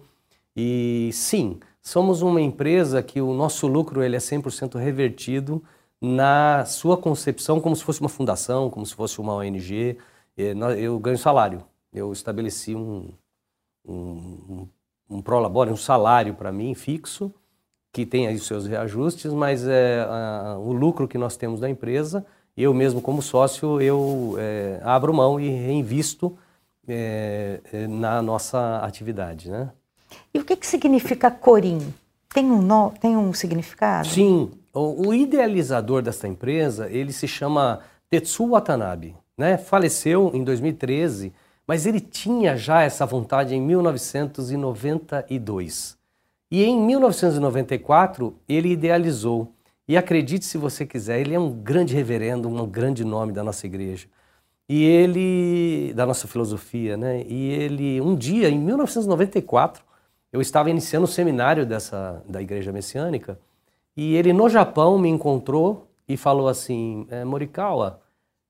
e 0.57 1.11
sim, 1.13 1.61
somos 1.83 2.23
uma 2.23 2.41
empresa 2.41 3.03
que 3.03 3.21
o 3.21 3.35
nosso 3.35 3.67
lucro 3.67 4.03
ele 4.03 4.17
é 4.17 4.21
100% 4.21 4.79
revertido 4.79 5.63
na 6.01 6.65
sua 6.65 6.97
concepção 6.97 7.61
como 7.61 7.77
se 7.77 7.85
fosse 7.85 8.01
uma 8.01 8.09
fundação, 8.09 8.71
como 8.71 8.87
se 8.87 8.95
fosse 8.95 9.21
uma 9.21 9.35
ONG. 9.35 9.99
Eu 10.35 10.99
ganho 10.99 11.19
salário. 11.19 11.63
Eu 11.93 12.11
estabeleci 12.11 12.75
um, 12.75 13.11
um, 13.87 14.67
um 15.11 15.21
prolabore, 15.21 15.71
um 15.71 15.77
salário 15.77 16.33
para 16.33 16.51
mim 16.51 16.75
fixo, 16.75 17.31
que 17.97 18.05
tem 18.05 18.27
aí 18.27 18.35
os 18.35 18.47
seus 18.47 18.67
reajustes, 18.67 19.33
mas 19.33 19.67
é, 19.67 20.07
a, 20.07 20.59
o 20.59 20.71
lucro 20.71 21.09
que 21.09 21.17
nós 21.17 21.35
temos 21.35 21.61
da 21.61 21.71
empresa, 21.71 22.27
eu 22.55 22.75
mesmo 22.75 23.01
como 23.01 23.23
sócio, 23.23 23.81
eu 23.81 24.37
é, 24.39 24.79
abro 24.85 25.15
mão 25.15 25.41
e 25.41 25.49
reinvisto 25.49 26.37
é, 26.87 27.59
é 27.73 27.87
na 27.87 28.21
nossa 28.21 28.81
atividade. 28.81 29.51
Né? 29.51 29.71
E 30.35 30.39
o 30.39 30.45
que, 30.45 30.57
que 30.57 30.67
significa 30.67 31.31
Corim? 31.31 31.79
Tem 32.29 32.45
um, 32.45 32.61
no, 32.61 32.93
tem 33.01 33.17
um 33.17 33.33
significado? 33.33 34.09
Sim, 34.09 34.51
o, 34.75 35.09
o 35.09 35.15
idealizador 35.15 36.03
dessa 36.03 36.29
empresa, 36.29 36.91
ele 36.91 37.15
se 37.15 37.27
chama 37.27 37.81
Tetsuo 38.11 38.51
Watanabe, 38.51 39.17
né? 39.39 39.57
Faleceu 39.57 40.31
em 40.35 40.45
2013, 40.45 41.33
mas 41.67 41.87
ele 41.87 42.01
tinha 42.01 42.59
já 42.59 42.83
essa 42.83 43.07
vontade 43.07 43.55
em 43.55 43.63
1992. 43.63 45.97
E 46.51 46.65
em 46.65 46.81
1994 46.81 48.37
ele 48.49 48.71
idealizou. 48.71 49.53
E 49.89 49.97
acredite 49.97 50.45
se 50.45 50.59
você 50.59 50.85
quiser, 50.85 51.21
ele 51.21 51.35
é 51.35 51.39
um 51.39 51.53
grande 51.53 51.95
reverendo, 51.95 52.49
um 52.49 52.67
grande 52.67 53.05
nome 53.05 53.33
da 53.33 53.45
nossa 53.45 53.67
igreja. 53.67 54.09
E 54.69 54.85
ele, 54.85 55.93
da 55.95 56.05
nossa 56.05 56.27
filosofia, 56.27 56.97
né? 56.97 57.25
E 57.29 57.51
ele, 57.51 58.01
um 58.01 58.17
dia, 58.17 58.49
em 58.49 58.59
1994, 58.59 59.85
eu 60.33 60.41
estava 60.41 60.71
iniciando 60.71 61.05
o 61.05 61.09
seminário 61.09 61.65
dessa, 61.65 62.23
da 62.29 62.43
igreja 62.43 62.73
messiânica 62.73 63.39
e 63.97 64.15
ele 64.15 64.33
no 64.33 64.49
Japão 64.49 64.99
me 64.99 65.09
encontrou 65.09 65.89
e 66.07 66.17
falou 66.17 66.49
assim: 66.49 67.07
é, 67.11 67.25
Morikawa, 67.25 68.01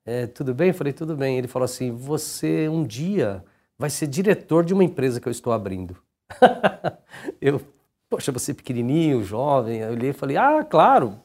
é, 0.05 0.26
tudo 0.26 0.53
bem? 0.53 0.69
Eu 0.69 0.75
falei: 0.75 0.93
tudo 0.93 1.17
bem. 1.17 1.38
Ele 1.38 1.47
falou 1.47 1.65
assim: 1.65 1.93
você 1.93 2.69
um 2.69 2.85
dia 2.85 3.45
vai 3.79 3.88
ser 3.88 4.09
diretor 4.09 4.65
de 4.65 4.75
uma 4.75 4.83
empresa 4.83 5.21
que 5.21 5.29
eu 5.29 5.31
estou 5.31 5.53
abrindo. 5.53 5.97
eu, 7.41 7.61
poxa, 8.09 8.33
você 8.33 8.55
pequenininho, 8.55 9.23
jovem. 9.23 9.81
Eu 9.81 9.93
olhei 9.93 10.11
e 10.11 10.13
falei: 10.13 10.37
ah, 10.37 10.65
claro, 10.65 11.19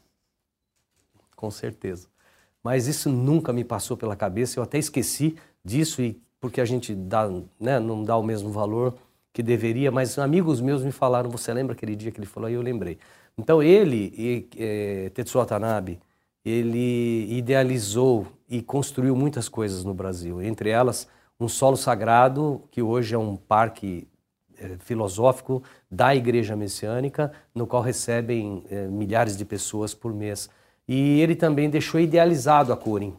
com 1.36 1.52
certeza. 1.52 2.08
Mas 2.64 2.88
isso 2.88 3.10
nunca 3.10 3.52
me 3.52 3.64
passou 3.64 3.98
pela 3.98 4.16
cabeça. 4.16 4.60
Eu 4.60 4.64
até 4.64 4.78
esqueci 4.78 5.36
disso 5.64 6.02
e 6.02 6.22
porque 6.40 6.62
a 6.62 6.66
gente 6.66 6.96
dá, 6.96 7.30
né, 7.60 7.80
não 7.80 8.04
dá 8.04 8.18
o 8.18 8.24
mesmo 8.24 8.50
valor 8.52 8.96
que 9.34 9.42
deveria. 9.44 9.92
Mas 9.92 10.18
amigos 10.20 10.62
meus 10.62 10.84
me 10.84 10.92
falaram: 10.92 11.30
você 11.30 11.54
lembra 11.54 11.74
aquele 11.74 11.96
dia 11.96 12.12
que 12.12 12.20
ele 12.20 12.28
falou? 12.28 12.48
Aí 12.48 12.54
eu 12.54 12.62
lembrei. 12.62 12.98
Então 13.38 13.64
ele, 13.64 14.48
é, 14.58 15.10
Tetsuo 15.10 15.40
Watanabe, 15.42 16.00
ele 16.44 17.32
idealizou 17.34 18.28
e 18.50 18.62
construiu 18.62 19.16
muitas 19.16 19.48
coisas 19.48 19.84
no 19.84 19.94
Brasil, 19.94 20.42
entre 20.42 20.70
elas 20.70 21.08
um 21.42 21.48
solo 21.48 21.76
sagrado, 21.76 22.62
que 22.70 22.84
hoje 22.84 23.16
é 23.16 23.18
um 23.18 23.36
parque 23.36 24.08
filosófico 24.80 25.64
da 25.90 26.16
Igreja 26.16 26.56
Messiânica, 26.56 27.32
no 27.54 27.68
qual 27.68 27.82
recebem 27.82 28.64
é, 28.70 28.88
milhares 28.88 29.38
de 29.38 29.46
pessoas 29.46 29.94
por 29.94 30.14
mês. 30.14 30.50
E 30.88 31.20
ele 31.22 31.36
também 31.36 31.70
deixou 31.70 32.00
idealizado 32.00 32.74
a 32.74 32.78
Corin. 32.78 33.16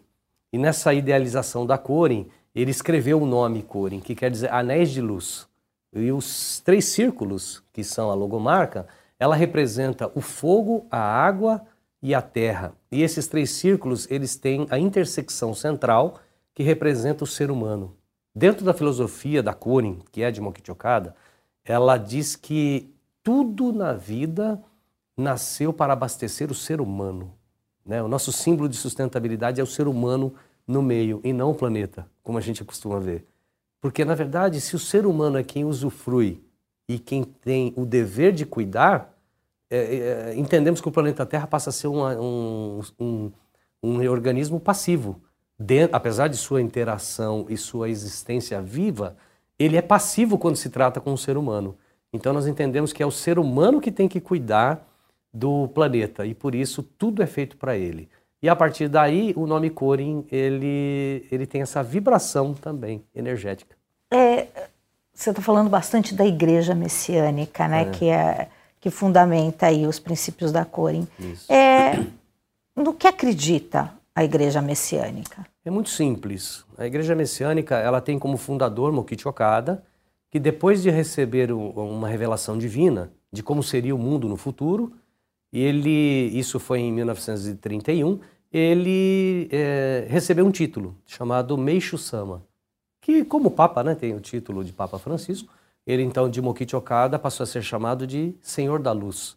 E 0.52 0.58
nessa 0.58 0.92
idealização 0.92 1.64
da 1.64 1.78
Corin, 1.78 2.28
ele 2.54 2.70
escreveu 2.70 3.22
o 3.22 3.26
nome 3.26 3.62
Corin, 3.62 4.00
que 4.00 4.14
quer 4.14 4.30
dizer 4.30 4.52
anéis 4.52 4.90
de 4.90 5.00
luz. 5.00 5.48
E 5.94 6.12
os 6.12 6.60
três 6.60 6.86
círculos, 6.86 7.62
que 7.72 7.82
são 7.82 8.10
a 8.10 8.14
logomarca, 8.14 8.86
ela 9.18 9.36
representa 9.36 10.10
o 10.14 10.20
fogo, 10.20 10.86
a 10.90 10.98
água 10.98 11.62
e 12.02 12.14
a 12.14 12.20
terra. 12.20 12.74
E 12.90 13.02
esses 13.02 13.26
três 13.26 13.50
círculos, 13.50 14.10
eles 14.10 14.36
têm 14.36 14.66
a 14.68 14.78
intersecção 14.78 15.54
central 15.54 16.18
que 16.54 16.62
representa 16.62 17.24
o 17.24 17.26
ser 17.26 17.50
humano. 17.50 17.96
Dentro 18.34 18.64
da 18.64 18.74
filosofia 18.74 19.42
da 19.42 19.54
Korin, 19.54 20.00
que 20.10 20.22
é 20.22 20.30
de 20.30 20.40
Mokichi 20.40 20.70
Okada, 20.70 21.14
ela 21.64 21.96
diz 21.96 22.36
que 22.36 22.92
tudo 23.22 23.72
na 23.72 23.92
vida 23.92 24.62
nasceu 25.16 25.72
para 25.72 25.92
abastecer 25.92 26.50
o 26.50 26.54
ser 26.54 26.80
humano. 26.80 27.32
Né? 27.84 28.02
O 28.02 28.08
nosso 28.08 28.32
símbolo 28.32 28.68
de 28.68 28.76
sustentabilidade 28.76 29.60
é 29.60 29.64
o 29.64 29.66
ser 29.66 29.86
humano 29.86 30.34
no 30.66 30.82
meio 30.82 31.20
e 31.24 31.32
não 31.32 31.50
o 31.50 31.54
planeta, 31.54 32.06
como 32.22 32.38
a 32.38 32.40
gente 32.40 32.64
costuma 32.64 32.98
ver. 32.98 33.26
Porque, 33.80 34.04
na 34.04 34.14
verdade, 34.14 34.60
se 34.60 34.76
o 34.76 34.78
ser 34.78 35.06
humano 35.06 35.38
é 35.38 35.42
quem 35.42 35.64
usufrui 35.64 36.40
e 36.88 36.98
quem 36.98 37.24
tem 37.24 37.72
o 37.76 37.84
dever 37.84 38.32
de 38.32 38.46
cuidar, 38.46 39.12
é, 39.68 39.76
é, 39.76 40.34
entendemos 40.36 40.80
que 40.80 40.88
o 40.88 40.92
planeta 40.92 41.26
Terra 41.26 41.46
passa 41.46 41.70
a 41.70 41.72
ser 41.72 41.88
um, 41.88 42.80
um, 43.00 43.32
um, 43.82 44.08
organismo 44.08 44.60
passivo. 44.60 45.20
apesar 45.90 46.28
de 46.28 46.36
sua 46.36 46.60
interação 46.60 47.46
e 47.48 47.56
sua 47.56 47.88
existência 47.88 48.60
viva, 48.62 49.16
ele 49.64 49.76
é 49.76 49.82
passivo 49.82 50.38
quando 50.38 50.56
se 50.56 50.70
trata 50.70 51.00
com 51.00 51.12
o 51.12 51.18
ser 51.18 51.36
humano. 51.36 51.76
Então 52.12 52.32
nós 52.32 52.46
entendemos 52.46 52.92
que 52.92 53.02
é 53.02 53.06
o 53.06 53.10
ser 53.10 53.38
humano 53.38 53.80
que 53.80 53.90
tem 53.90 54.08
que 54.08 54.20
cuidar 54.20 54.86
do 55.32 55.68
planeta 55.68 56.26
e 56.26 56.34
por 56.34 56.54
isso 56.54 56.82
tudo 56.82 57.22
é 57.22 57.26
feito 57.26 57.56
para 57.56 57.76
ele. 57.76 58.08
E 58.42 58.48
a 58.48 58.56
partir 58.56 58.88
daí 58.88 59.32
o 59.36 59.46
nome 59.46 59.70
Corin 59.70 60.26
ele 60.30 61.26
ele 61.30 61.46
tem 61.46 61.62
essa 61.62 61.82
vibração 61.82 62.54
também 62.54 63.02
energética. 63.14 63.76
É, 64.12 64.46
você 65.14 65.30
está 65.30 65.40
falando 65.40 65.70
bastante 65.70 66.14
da 66.14 66.26
Igreja 66.26 66.74
Messiânica, 66.74 67.68
né? 67.68 67.82
É. 67.82 67.90
Que 67.90 68.08
é 68.08 68.48
que 68.80 68.90
fundamenta 68.90 69.66
aí 69.66 69.86
os 69.86 70.00
princípios 70.00 70.50
da 70.50 70.64
Corin. 70.64 71.06
Isso. 71.16 71.50
É, 71.50 72.04
no 72.74 72.92
que 72.92 73.06
acredita 73.06 73.94
a 74.12 74.24
Igreja 74.24 74.60
Messiânica? 74.60 75.46
É 75.64 75.70
muito 75.70 75.90
simples. 75.90 76.64
A 76.76 76.86
Igreja 76.86 77.14
Messiânica 77.14 77.76
ela 77.76 78.00
tem 78.00 78.18
como 78.18 78.36
fundador 78.36 78.92
Mokichi 78.92 79.28
Okada, 79.28 79.84
que 80.28 80.40
depois 80.40 80.82
de 80.82 80.90
receber 80.90 81.52
uma 81.52 82.08
revelação 82.08 82.58
divina 82.58 83.12
de 83.30 83.42
como 83.42 83.62
seria 83.62 83.94
o 83.94 83.98
mundo 83.98 84.28
no 84.28 84.36
futuro, 84.36 84.92
ele, 85.52 86.30
isso 86.32 86.58
foi 86.58 86.80
em 86.80 86.92
1931, 86.92 88.18
ele 88.52 89.48
é, 89.52 90.06
recebeu 90.08 90.44
um 90.44 90.50
título 90.50 90.96
chamado 91.06 91.56
Meishu 91.56 91.96
Sama, 91.96 92.42
que 93.00 93.24
como 93.24 93.50
Papa, 93.50 93.84
né, 93.84 93.94
tem 93.94 94.14
o 94.14 94.20
título 94.20 94.64
de 94.64 94.72
Papa 94.72 94.98
Francisco, 94.98 95.52
ele 95.86 96.02
então 96.02 96.28
de 96.28 96.40
Mokichi 96.42 96.74
Okada 96.74 97.18
passou 97.18 97.44
a 97.44 97.46
ser 97.46 97.62
chamado 97.62 98.06
de 98.06 98.34
Senhor 98.40 98.80
da 98.80 98.92
Luz, 98.92 99.36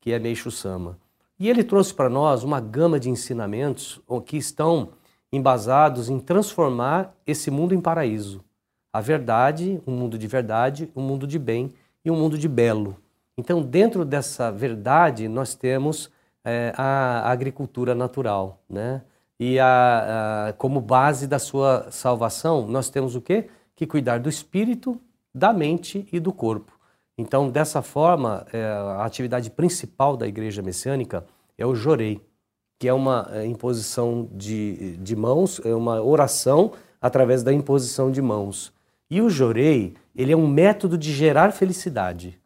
que 0.00 0.12
é 0.12 0.18
Meishu 0.18 0.50
Sama. 0.50 0.98
E 1.38 1.50
ele 1.50 1.62
trouxe 1.62 1.92
para 1.92 2.08
nós 2.08 2.42
uma 2.42 2.60
gama 2.60 2.98
de 2.98 3.10
ensinamentos 3.10 4.00
que 4.24 4.36
estão 4.36 4.90
embasados 5.36 6.08
em 6.08 6.18
transformar 6.18 7.14
esse 7.26 7.50
mundo 7.50 7.74
em 7.74 7.80
paraíso. 7.80 8.42
A 8.92 9.00
verdade, 9.00 9.80
um 9.86 9.92
mundo 9.92 10.18
de 10.18 10.26
verdade, 10.26 10.90
um 10.96 11.02
mundo 11.02 11.26
de 11.26 11.38
bem 11.38 11.72
e 12.04 12.10
um 12.10 12.16
mundo 12.16 12.38
de 12.38 12.48
belo. 12.48 12.96
Então, 13.36 13.62
dentro 13.62 14.04
dessa 14.04 14.50
verdade, 14.50 15.28
nós 15.28 15.54
temos 15.54 16.10
é, 16.44 16.72
a 16.76 17.30
agricultura 17.30 17.94
natural, 17.94 18.62
né? 18.68 19.02
E 19.38 19.58
a, 19.58 20.46
a, 20.48 20.52
como 20.54 20.80
base 20.80 21.26
da 21.26 21.38
sua 21.38 21.88
salvação, 21.90 22.66
nós 22.66 22.88
temos 22.88 23.14
o 23.14 23.20
quê? 23.20 23.50
Que 23.74 23.86
cuidar 23.86 24.18
do 24.18 24.30
espírito, 24.30 24.98
da 25.34 25.52
mente 25.52 26.08
e 26.10 26.18
do 26.18 26.32
corpo. 26.32 26.72
Então, 27.18 27.50
dessa 27.50 27.82
forma, 27.82 28.46
é, 28.50 28.64
a 28.64 29.04
atividade 29.04 29.50
principal 29.50 30.16
da 30.16 30.26
igreja 30.26 30.62
messiânica 30.62 31.26
é 31.58 31.66
o 31.66 31.74
jorei, 31.74 32.22
que 32.78 32.88
é 32.88 32.92
uma 32.92 33.28
é, 33.32 33.46
imposição 33.46 34.28
de, 34.32 34.96
de 34.98 35.16
mãos, 35.16 35.60
é 35.64 35.74
uma 35.74 36.02
oração 36.02 36.72
através 37.00 37.42
da 37.42 37.52
imposição 37.52 38.10
de 38.10 38.20
mãos. 38.20 38.72
E 39.10 39.20
o 39.20 39.30
jorei, 39.30 39.94
ele 40.14 40.32
é 40.32 40.36
um 40.36 40.46
método 40.46 40.98
de 40.98 41.12
gerar 41.12 41.52
felicidade. 41.52 42.38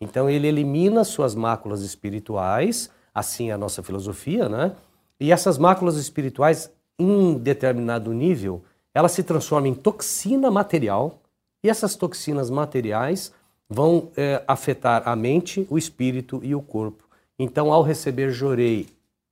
Então, 0.00 0.28
ele 0.28 0.46
elimina 0.46 1.04
suas 1.04 1.34
máculas 1.34 1.82
espirituais, 1.82 2.90
assim 3.14 3.50
é 3.50 3.52
a 3.52 3.58
nossa 3.58 3.82
filosofia, 3.82 4.48
né? 4.48 4.72
E 5.18 5.32
essas 5.32 5.58
máculas 5.58 5.96
espirituais, 5.96 6.70
em 6.98 7.34
determinado 7.34 8.12
nível, 8.12 8.62
elas 8.94 9.12
se 9.12 9.22
transformam 9.22 9.70
em 9.70 9.74
toxina 9.74 10.50
material, 10.50 11.20
e 11.62 11.68
essas 11.68 11.96
toxinas 11.96 12.50
materiais 12.50 13.32
vão 13.68 14.10
é, 14.16 14.42
afetar 14.46 15.08
a 15.08 15.16
mente, 15.16 15.66
o 15.68 15.76
espírito 15.76 16.40
e 16.42 16.54
o 16.54 16.62
corpo. 16.62 17.04
Então, 17.38 17.72
ao 17.72 17.82
receber 17.82 18.30
jorei 18.30 18.86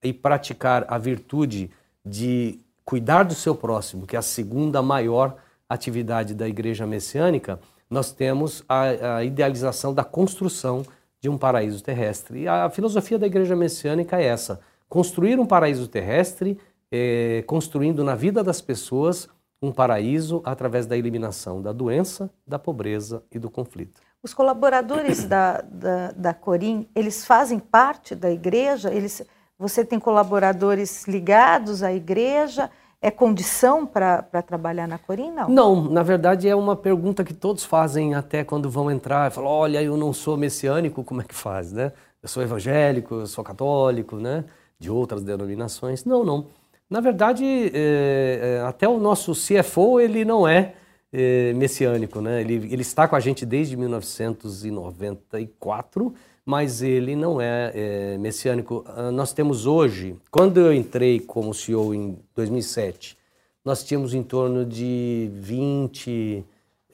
e 0.06 0.12
praticar 0.12 0.84
a 0.88 0.98
virtude 0.98 1.70
de 2.04 2.60
cuidar 2.84 3.24
do 3.24 3.34
seu 3.34 3.54
próximo, 3.54 4.06
que 4.06 4.14
é 4.14 4.18
a 4.18 4.22
segunda 4.22 4.80
maior 4.80 5.36
atividade 5.68 6.34
da 6.34 6.48
igreja 6.48 6.86
messiânica, 6.86 7.58
nós 7.90 8.12
temos 8.12 8.62
a, 8.68 9.16
a 9.16 9.24
idealização 9.24 9.92
da 9.92 10.04
construção 10.04 10.84
de 11.20 11.28
um 11.28 11.36
paraíso 11.36 11.82
terrestre. 11.82 12.42
E 12.42 12.48
a 12.48 12.70
filosofia 12.70 13.18
da 13.18 13.26
igreja 13.26 13.56
messiânica 13.56 14.20
é 14.20 14.26
essa: 14.26 14.60
construir 14.88 15.40
um 15.40 15.46
paraíso 15.46 15.88
terrestre, 15.88 16.58
é, 16.90 17.42
construindo 17.46 18.04
na 18.04 18.14
vida 18.14 18.42
das 18.44 18.60
pessoas 18.60 19.28
um 19.60 19.72
paraíso 19.72 20.42
através 20.44 20.86
da 20.86 20.96
eliminação 20.96 21.62
da 21.62 21.72
doença, 21.72 22.30
da 22.46 22.58
pobreza 22.58 23.22
e 23.32 23.38
do 23.38 23.50
conflito. 23.50 24.00
Os 24.22 24.34
colaboradores 24.34 25.24
da, 25.24 25.60
da, 25.62 26.12
da 26.12 26.34
Corim, 26.34 26.88
eles 26.94 27.24
fazem 27.24 27.58
parte 27.58 28.14
da 28.14 28.30
igreja? 28.30 28.92
Eles, 28.92 29.22
você 29.58 29.84
tem 29.84 29.98
colaboradores 29.98 31.06
ligados 31.06 31.82
à 31.82 31.92
igreja? 31.92 32.70
É 33.00 33.10
condição 33.10 33.86
para 33.86 34.22
trabalhar 34.42 34.88
na 34.88 34.98
Corim, 34.98 35.30
não? 35.30 35.48
Não, 35.48 35.90
na 35.90 36.02
verdade 36.02 36.48
é 36.48 36.56
uma 36.56 36.74
pergunta 36.74 37.22
que 37.22 37.34
todos 37.34 37.64
fazem 37.64 38.14
até 38.14 38.42
quando 38.42 38.70
vão 38.70 38.90
entrar. 38.90 39.30
Falam, 39.30 39.50
olha, 39.50 39.82
eu 39.82 39.96
não 39.96 40.12
sou 40.12 40.36
messiânico, 40.36 41.04
como 41.04 41.20
é 41.20 41.24
que 41.24 41.34
faz, 41.34 41.72
né? 41.72 41.92
Eu 42.22 42.28
sou 42.28 42.42
evangélico, 42.42 43.14
eu 43.14 43.26
sou 43.26 43.44
católico, 43.44 44.16
né? 44.16 44.44
De 44.78 44.90
outras 44.90 45.22
denominações. 45.22 46.04
Não, 46.04 46.24
não. 46.24 46.46
Na 46.88 47.00
verdade, 47.00 47.44
é, 47.74 48.60
é, 48.62 48.66
até 48.66 48.88
o 48.88 48.98
nosso 48.98 49.32
CFO, 49.32 50.00
ele 50.00 50.24
não 50.24 50.48
é 50.48 50.74
é, 51.12 51.52
messiânico, 51.54 52.20
né? 52.20 52.40
Ele, 52.40 52.54
ele 52.54 52.82
está 52.82 53.08
com 53.08 53.16
a 53.16 53.20
gente 53.20 53.46
desde 53.46 53.76
1994, 53.76 56.14
mas 56.46 56.80
ele 56.80 57.16
não 57.16 57.40
é, 57.40 57.72
é 57.74 58.18
messiânico. 58.18 58.84
Uh, 58.96 59.10
nós 59.10 59.32
temos 59.32 59.66
hoje, 59.66 60.16
quando 60.30 60.60
eu 60.60 60.72
entrei 60.72 61.18
como 61.18 61.52
CEO 61.52 61.92
em 61.92 62.16
2007, 62.36 63.18
nós 63.64 63.82
tínhamos 63.82 64.14
em 64.14 64.22
torno 64.22 64.64
de 64.64 65.28
20, 65.34 66.44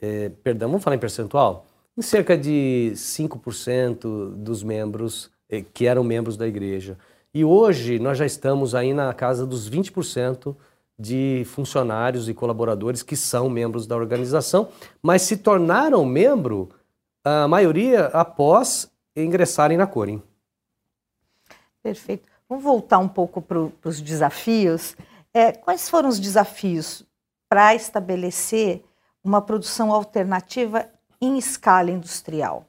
é, 0.00 0.30
perdão, 0.42 0.70
vamos 0.70 0.82
falar 0.82 0.96
em 0.96 0.98
percentual? 0.98 1.66
Em 1.94 2.00
cerca 2.00 2.34
de 2.34 2.92
5% 2.94 4.30
dos 4.36 4.62
membros 4.62 5.30
é, 5.50 5.60
que 5.60 5.86
eram 5.86 6.02
membros 6.02 6.38
da 6.38 6.48
igreja. 6.48 6.96
E 7.34 7.44
hoje 7.44 7.98
nós 7.98 8.16
já 8.16 8.24
estamos 8.24 8.74
aí 8.74 8.94
na 8.94 9.12
casa 9.12 9.46
dos 9.46 9.68
20% 9.68 10.56
de 10.98 11.42
funcionários 11.44 12.26
e 12.26 12.32
colaboradores 12.32 13.02
que 13.02 13.16
são 13.16 13.50
membros 13.50 13.86
da 13.86 13.96
organização, 13.96 14.68
mas 15.02 15.22
se 15.22 15.36
tornaram 15.36 16.06
membro, 16.06 16.70
a 17.22 17.46
maioria 17.46 18.06
após 18.06 18.90
ingressarem 19.16 19.76
na 19.76 19.86
Corim. 19.86 20.22
Perfeito. 21.82 22.28
Vamos 22.48 22.64
voltar 22.64 22.98
um 22.98 23.08
pouco 23.08 23.40
para 23.40 23.58
os 23.58 24.00
desafios. 24.00 24.96
É, 25.32 25.52
quais 25.52 25.88
foram 25.88 26.08
os 26.08 26.20
desafios 26.20 27.04
para 27.48 27.74
estabelecer 27.74 28.84
uma 29.24 29.40
produção 29.40 29.92
alternativa 29.92 30.88
em 31.20 31.38
escala 31.38 31.90
industrial? 31.90 32.66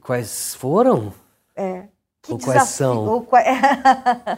Quais 0.00 0.54
foram? 0.54 1.12
É. 1.54 1.88
Que 2.22 2.32
Ou 2.32 2.38
desafio, 2.38 2.60
quais 2.60 2.68
são? 2.68 3.08
Ou 3.08 3.22
quais... 3.22 3.46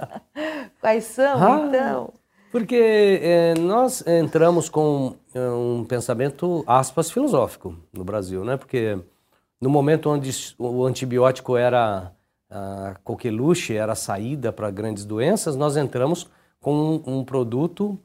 quais 0.81 1.05
são, 1.05 1.43
ah, 1.43 1.67
então? 1.67 2.13
Porque 2.51 3.21
é, 3.21 3.55
nós 3.55 4.07
entramos 4.07 4.69
com 4.69 5.17
é, 5.35 5.41
um 5.51 5.85
pensamento, 5.85 6.65
aspas, 6.67 7.11
filosófico 7.11 7.77
no 7.93 8.05
Brasil, 8.05 8.45
né? 8.45 8.57
Porque 8.57 8.99
no 9.65 9.71
momento 9.71 10.11
onde 10.11 10.31
o 10.59 10.85
antibiótico 10.85 11.57
era 11.57 12.13
a 12.51 12.97
coqueluche, 13.03 13.75
era 13.75 13.93
a 13.93 13.97
saída 13.97 14.53
para 14.53 14.71
grandes 14.71 15.07
doenças, 15.07 15.57
nós 15.57 15.75
entramos 15.79 16.29
com 16.61 17.03
um, 17.07 17.21
um, 17.21 17.25
produto 17.25 17.99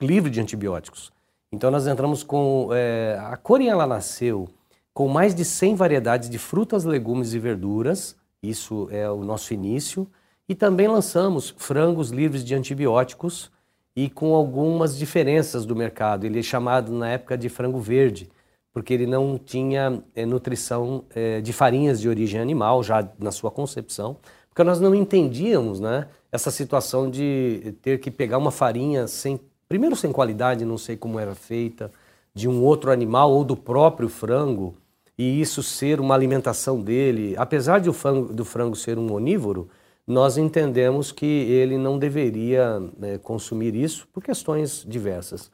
livre 0.00 0.28
de 0.28 0.40
antibióticos. 0.40 1.12
Então 1.52 1.70
nós 1.70 1.86
entramos 1.86 2.24
com... 2.24 2.70
É, 2.72 3.16
a 3.20 3.36
Corin, 3.36 3.68
ela 3.68 3.86
nasceu 3.86 4.48
com 4.92 5.06
mais 5.06 5.32
de 5.32 5.44
100 5.44 5.76
variedades 5.76 6.28
de 6.28 6.38
frutas, 6.38 6.84
legumes 6.84 7.34
e 7.34 7.38
verduras. 7.38 8.16
Isso 8.42 8.88
é 8.90 9.08
o 9.08 9.22
nosso 9.22 9.54
início. 9.54 10.08
E 10.48 10.56
também 10.56 10.88
lançamos 10.88 11.54
frangos 11.56 12.10
livres 12.10 12.44
de 12.44 12.52
antibióticos 12.52 13.48
e 13.94 14.10
com 14.10 14.34
algumas 14.34 14.98
diferenças 14.98 15.64
do 15.64 15.76
mercado. 15.76 16.26
Ele 16.26 16.40
é 16.40 16.42
chamado 16.42 16.90
na 16.90 17.10
época 17.10 17.38
de 17.38 17.48
frango 17.48 17.78
verde, 17.78 18.28
porque 18.76 18.92
ele 18.92 19.06
não 19.06 19.40
tinha 19.42 20.02
é, 20.14 20.26
nutrição 20.26 21.04
é, 21.14 21.40
de 21.40 21.50
farinhas 21.50 21.98
de 21.98 22.10
origem 22.10 22.38
animal, 22.38 22.82
já 22.82 23.08
na 23.18 23.32
sua 23.32 23.50
concepção, 23.50 24.18
porque 24.50 24.62
nós 24.62 24.78
não 24.78 24.94
entendíamos 24.94 25.80
né, 25.80 26.08
essa 26.30 26.50
situação 26.50 27.10
de 27.10 27.74
ter 27.80 27.98
que 27.98 28.10
pegar 28.10 28.36
uma 28.36 28.50
farinha 28.50 29.06
sem, 29.06 29.40
primeiro 29.66 29.96
sem 29.96 30.12
qualidade, 30.12 30.62
não 30.66 30.76
sei 30.76 30.94
como 30.94 31.18
era 31.18 31.34
feita, 31.34 31.90
de 32.34 32.46
um 32.50 32.62
outro 32.62 32.90
animal 32.90 33.32
ou 33.32 33.44
do 33.44 33.56
próprio 33.56 34.10
frango, 34.10 34.74
e 35.16 35.40
isso 35.40 35.62
ser 35.62 35.98
uma 35.98 36.14
alimentação 36.14 36.78
dele. 36.78 37.34
Apesar 37.38 37.80
de 37.80 37.88
o 37.88 37.94
frango, 37.94 38.30
do 38.30 38.44
frango 38.44 38.76
ser 38.76 38.98
um 38.98 39.10
onívoro, 39.10 39.70
nós 40.06 40.36
entendemos 40.36 41.10
que 41.10 41.24
ele 41.24 41.78
não 41.78 41.98
deveria 41.98 42.78
né, 42.98 43.16
consumir 43.16 43.74
isso 43.74 44.06
por 44.12 44.22
questões 44.22 44.84
diversas. 44.86 45.50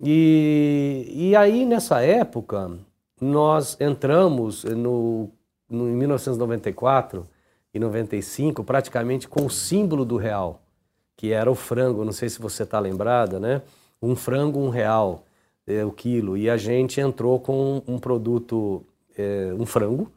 E, 0.00 1.06
e 1.10 1.36
aí, 1.36 1.64
nessa 1.64 2.00
época, 2.00 2.78
nós 3.20 3.76
entramos 3.80 4.64
no, 4.64 5.30
no, 5.68 5.88
em 5.88 5.92
1994 5.92 7.26
e 7.72 7.78
95 7.78 8.62
praticamente 8.62 9.28
com 9.28 9.46
o 9.46 9.50
símbolo 9.50 10.04
do 10.04 10.16
real, 10.16 10.62
que 11.16 11.32
era 11.32 11.50
o 11.50 11.54
frango. 11.54 12.04
Não 12.04 12.12
sei 12.12 12.28
se 12.28 12.40
você 12.40 12.62
está 12.62 12.78
lembrada, 12.78 13.40
né? 13.40 13.62
Um 14.00 14.14
frango, 14.14 14.60
um 14.60 14.68
real 14.68 15.24
é, 15.66 15.84
o 15.84 15.90
quilo. 15.90 16.36
E 16.36 16.48
a 16.48 16.56
gente 16.56 17.00
entrou 17.00 17.40
com 17.40 17.82
um 17.86 17.98
produto, 17.98 18.84
é, 19.16 19.54
um 19.58 19.66
frango, 19.66 20.10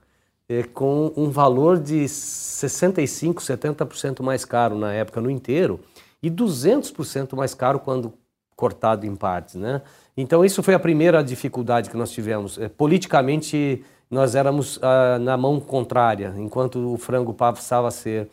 é, 0.48 0.64
com 0.64 1.12
um 1.16 1.30
valor 1.30 1.80
de 1.80 2.08
65, 2.08 3.42
70% 3.42 4.22
mais 4.22 4.46
caro 4.46 4.78
na 4.78 4.94
época 4.94 5.20
no 5.22 5.30
inteiro 5.30 5.80
e 6.22 6.30
200% 6.32 7.36
mais 7.36 7.54
caro 7.54 7.80
quando 7.80 8.14
cortado 8.58 9.06
em 9.06 9.16
partes, 9.16 9.56
né? 9.56 9.82
Então 10.18 10.44
isso 10.44 10.64
foi 10.64 10.74
a 10.74 10.80
primeira 10.80 11.24
dificuldade 11.24 11.90
que 11.90 11.96
nós 11.96 12.12
tivemos. 12.12 12.58
É, 12.58 12.68
politicamente 12.68 13.86
nós 14.10 14.34
éramos 14.34 14.80
ah, 14.82 15.20
na 15.20 15.38
mão 15.38 15.60
contrária, 15.60 16.34
enquanto 16.38 16.94
o 16.94 16.98
frango 16.98 17.34
passava 17.34 17.88
a 17.88 17.92
ser 17.92 18.28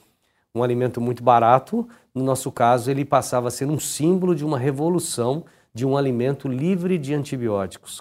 um 0.54 0.62
alimento 0.62 1.00
muito 1.00 1.22
barato, 1.22 1.86
no 2.14 2.24
nosso 2.24 2.50
caso 2.50 2.90
ele 2.90 3.04
passava 3.04 3.48
a 3.48 3.50
ser 3.50 3.66
um 3.66 3.78
símbolo 3.78 4.34
de 4.34 4.44
uma 4.44 4.58
revolução 4.58 5.44
de 5.74 5.84
um 5.84 5.96
alimento 5.96 6.48
livre 6.48 6.96
de 6.96 7.12
antibióticos 7.12 8.00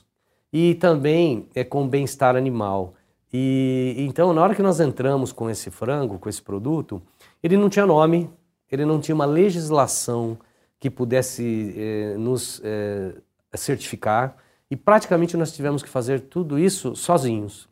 e 0.51 0.75
também 0.75 1.49
é 1.53 1.63
com 1.63 1.87
bem-estar 1.87 2.35
animal. 2.35 2.93
E 3.33 3.95
então, 3.97 4.31
na 4.31 4.41
hora 4.41 4.55
que 4.55 4.61
nós 4.61 4.79
entramos 4.79 5.31
com 5.31 5.49
esse 5.49 5.71
frango, 5.71 6.19
com 6.19 6.29
esse 6.29 6.41
produto, 6.41 7.01
ele 7.41 7.57
não 7.57 7.67
tinha 7.67 7.85
nome, 7.85 8.29
ele 8.71 8.85
não 8.85 8.99
tinha 9.01 9.15
uma 9.15 9.25
legislação 9.25 10.37
que 10.83 10.89
pudesse 10.89 11.73
eh, 11.77 12.15
nos 12.17 12.59
eh, 12.61 13.15
certificar 13.53 14.35
e 14.69 14.75
praticamente 14.75 15.37
nós 15.37 15.53
tivemos 15.53 15.81
que 15.81 15.87
fazer 15.87 16.19
tudo 16.19 16.59
isso 16.59 16.93
sozinhos. 16.93 17.69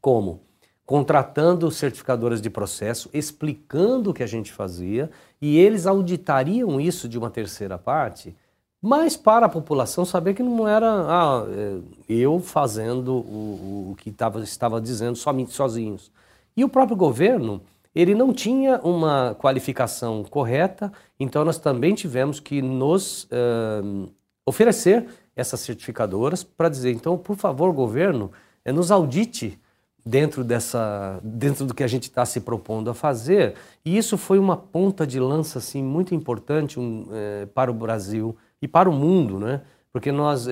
Como? 0.00 0.40
Contratando 0.84 1.68
certificadoras 1.68 2.40
de 2.40 2.48
processo, 2.48 3.10
explicando 3.12 4.10
o 4.10 4.14
que 4.14 4.22
a 4.22 4.26
gente 4.28 4.52
fazia 4.52 5.10
e 5.42 5.58
eles 5.58 5.84
auditariam 5.84 6.80
isso 6.80 7.08
de 7.08 7.18
uma 7.18 7.28
terceira 7.28 7.76
parte 7.76 8.32
mas 8.80 9.16
para 9.16 9.46
a 9.46 9.48
população 9.48 10.04
saber 10.04 10.34
que 10.34 10.44
não 10.44 10.68
era 10.68 10.88
ah, 10.88 11.44
é, 11.48 11.80
eu 12.08 12.38
fazendo 12.38 13.16
o, 13.16 13.90
o 13.90 13.96
que 13.98 14.12
tava, 14.12 14.44
estava 14.44 14.80
dizendo 14.80 15.16
somente 15.16 15.50
sozinhos. 15.50 16.12
E 16.56 16.62
o 16.62 16.68
próprio 16.68 16.96
governo, 16.96 17.60
ele 17.96 18.14
não 18.14 18.30
tinha 18.30 18.78
uma 18.80 19.34
qualificação 19.40 20.22
correta, 20.22 20.92
então 21.18 21.42
nós 21.46 21.56
também 21.56 21.94
tivemos 21.94 22.38
que 22.38 22.60
nos 22.60 23.24
uh, 23.24 24.12
oferecer 24.44 25.06
essas 25.34 25.60
certificadoras 25.60 26.44
para 26.44 26.68
dizer, 26.68 26.92
então, 26.92 27.16
por 27.16 27.36
favor, 27.36 27.72
governo, 27.72 28.30
é, 28.62 28.70
nos 28.70 28.90
audite 28.90 29.58
dentro 30.04 30.44
dessa 30.44 31.18
dentro 31.22 31.64
do 31.64 31.72
que 31.72 31.82
a 31.82 31.86
gente 31.86 32.04
está 32.04 32.24
se 32.26 32.40
propondo 32.40 32.90
a 32.90 32.94
fazer 32.94 33.54
e 33.84 33.96
isso 33.96 34.16
foi 34.16 34.38
uma 34.38 34.56
ponta 34.56 35.04
de 35.04 35.18
lança 35.18 35.58
assim 35.58 35.82
muito 35.82 36.14
importante 36.14 36.78
um, 36.78 37.08
é, 37.10 37.46
para 37.46 37.70
o 37.70 37.74
Brasil 37.74 38.36
e 38.62 38.68
para 38.68 38.90
o 38.90 38.92
mundo, 38.92 39.40
né? 39.40 39.62
Porque 39.90 40.12
nós 40.12 40.46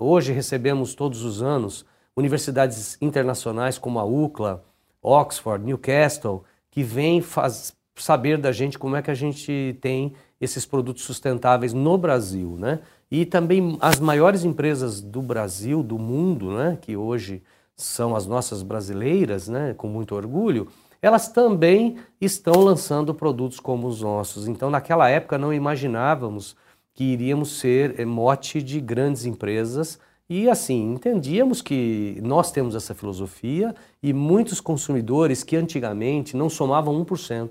hoje 0.00 0.32
recebemos 0.32 0.96
todos 0.96 1.22
os 1.22 1.40
anos 1.40 1.86
universidades 2.16 2.98
internacionais 3.00 3.78
como 3.78 4.00
a 4.00 4.04
UCLA, 4.04 4.64
Oxford, 5.00 5.64
Newcastle, 5.64 6.44
que 6.76 6.82
vêm 6.82 7.22
faz, 7.22 7.74
saber 7.94 8.36
da 8.36 8.52
gente 8.52 8.78
como 8.78 8.96
é 8.96 9.00
que 9.00 9.10
a 9.10 9.14
gente 9.14 9.78
tem 9.80 10.12
esses 10.38 10.66
produtos 10.66 11.04
sustentáveis 11.04 11.72
no 11.72 11.96
Brasil, 11.96 12.54
né? 12.58 12.80
E 13.10 13.24
também 13.24 13.78
as 13.80 13.98
maiores 13.98 14.44
empresas 14.44 15.00
do 15.00 15.22
Brasil, 15.22 15.82
do 15.82 15.98
mundo, 15.98 16.52
né? 16.52 16.76
Que 16.78 16.94
hoje 16.94 17.42
são 17.74 18.14
as 18.14 18.26
nossas 18.26 18.62
brasileiras, 18.62 19.48
né? 19.48 19.72
Com 19.72 19.88
muito 19.88 20.14
orgulho, 20.14 20.68
elas 21.00 21.28
também 21.28 21.96
estão 22.20 22.62
lançando 22.62 23.14
produtos 23.14 23.58
como 23.58 23.86
os 23.86 24.02
nossos. 24.02 24.46
Então, 24.46 24.68
naquela 24.68 25.08
época, 25.08 25.38
não 25.38 25.54
imaginávamos 25.54 26.54
que 26.92 27.04
iríamos 27.04 27.58
ser 27.58 27.98
eh, 27.98 28.04
mote 28.04 28.62
de 28.62 28.82
grandes 28.82 29.24
empresas 29.24 29.98
e 30.28 30.48
assim, 30.48 30.92
entendíamos 30.92 31.62
que 31.62 32.18
nós 32.22 32.50
temos 32.50 32.74
essa 32.74 32.94
filosofia 32.94 33.74
e 34.02 34.12
muitos 34.12 34.60
consumidores 34.60 35.42
que 35.42 35.56
antigamente 35.56 36.36
não 36.36 36.48
somavam 36.50 37.04
1% 37.04 37.50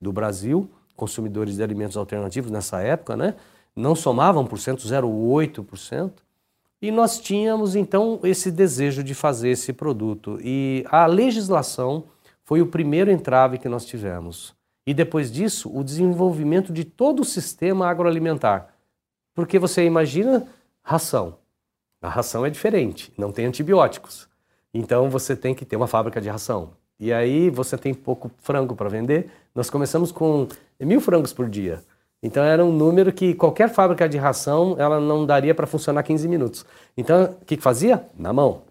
do 0.00 0.12
Brasil, 0.12 0.68
consumidores 0.96 1.56
de 1.56 1.62
alimentos 1.62 1.96
alternativos 1.96 2.50
nessa 2.50 2.80
época, 2.80 3.16
né? 3.16 3.34
Não 3.74 3.94
somavam 3.94 4.46
1%, 4.46 4.86
0,8%. 4.86 6.12
E 6.80 6.90
nós 6.90 7.18
tínhamos 7.18 7.76
então 7.76 8.20
esse 8.22 8.50
desejo 8.50 9.02
de 9.02 9.14
fazer 9.14 9.50
esse 9.50 9.72
produto. 9.72 10.38
E 10.42 10.84
a 10.88 11.06
legislação 11.06 12.04
foi 12.44 12.60
o 12.60 12.66
primeiro 12.66 13.10
entrave 13.10 13.58
que 13.58 13.68
nós 13.68 13.84
tivemos. 13.84 14.54
E 14.86 14.94
depois 14.94 15.30
disso, 15.30 15.70
o 15.74 15.82
desenvolvimento 15.82 16.72
de 16.72 16.84
todo 16.84 17.20
o 17.20 17.24
sistema 17.24 17.88
agroalimentar 17.88 18.76
porque 19.36 19.58
você 19.58 19.84
imagina 19.84 20.48
ração. 20.82 21.36
A 22.06 22.08
ração 22.08 22.46
é 22.46 22.50
diferente, 22.50 23.12
não 23.18 23.32
tem 23.32 23.46
antibióticos. 23.46 24.28
Então 24.72 25.10
você 25.10 25.34
tem 25.34 25.52
que 25.56 25.64
ter 25.64 25.74
uma 25.74 25.88
fábrica 25.88 26.20
de 26.20 26.28
ração. 26.28 26.70
E 27.00 27.12
aí 27.12 27.50
você 27.50 27.76
tem 27.76 27.92
pouco 27.92 28.30
frango 28.38 28.76
para 28.76 28.88
vender. 28.88 29.28
Nós 29.52 29.68
começamos 29.68 30.12
com 30.12 30.46
mil 30.78 31.00
frangos 31.00 31.32
por 31.32 31.48
dia. 31.48 31.82
Então 32.22 32.44
era 32.44 32.64
um 32.64 32.70
número 32.70 33.12
que 33.12 33.34
qualquer 33.34 33.68
fábrica 33.70 34.08
de 34.08 34.18
ração 34.18 34.76
ela 34.78 35.00
não 35.00 35.26
daria 35.26 35.52
para 35.52 35.66
funcionar 35.66 36.04
15 36.04 36.28
minutos. 36.28 36.64
Então 36.96 37.24
o 37.24 37.44
que, 37.44 37.56
que 37.56 37.62
fazia? 37.62 38.06
Na 38.16 38.32
mão. 38.32 38.62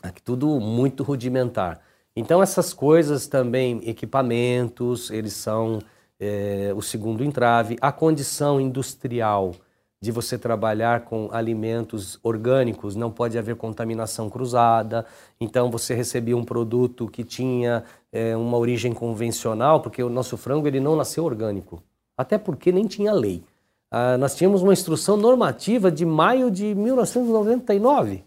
Aqui 0.00 0.22
tudo 0.22 0.60
muito 0.60 1.02
rudimentar. 1.02 1.80
Então 2.14 2.40
essas 2.40 2.72
coisas 2.72 3.26
também, 3.26 3.80
equipamentos, 3.84 5.10
eles 5.10 5.32
são 5.32 5.80
é, 6.20 6.72
o 6.76 6.80
segundo 6.80 7.24
entrave, 7.24 7.76
a 7.80 7.90
condição 7.90 8.60
industrial 8.60 9.56
de 10.02 10.10
você 10.10 10.38
trabalhar 10.38 11.02
com 11.02 11.28
alimentos 11.30 12.18
orgânicos, 12.22 12.96
não 12.96 13.10
pode 13.10 13.36
haver 13.36 13.56
contaminação 13.56 14.30
cruzada. 14.30 15.04
Então 15.38 15.70
você 15.70 15.94
recebia 15.94 16.36
um 16.36 16.44
produto 16.44 17.06
que 17.06 17.22
tinha 17.22 17.84
é, 18.10 18.34
uma 18.34 18.56
origem 18.56 18.94
convencional, 18.94 19.80
porque 19.80 20.02
o 20.02 20.08
nosso 20.08 20.36
frango 20.38 20.66
ele 20.66 20.80
não 20.80 20.96
nasceu 20.96 21.24
orgânico, 21.24 21.82
até 22.16 22.38
porque 22.38 22.72
nem 22.72 22.86
tinha 22.86 23.12
lei. 23.12 23.42
Ah, 23.90 24.16
nós 24.16 24.36
tínhamos 24.36 24.62
uma 24.62 24.72
instrução 24.72 25.16
normativa 25.16 25.90
de 25.90 26.06
maio 26.06 26.50
de 26.50 26.74
1999, 26.74 28.22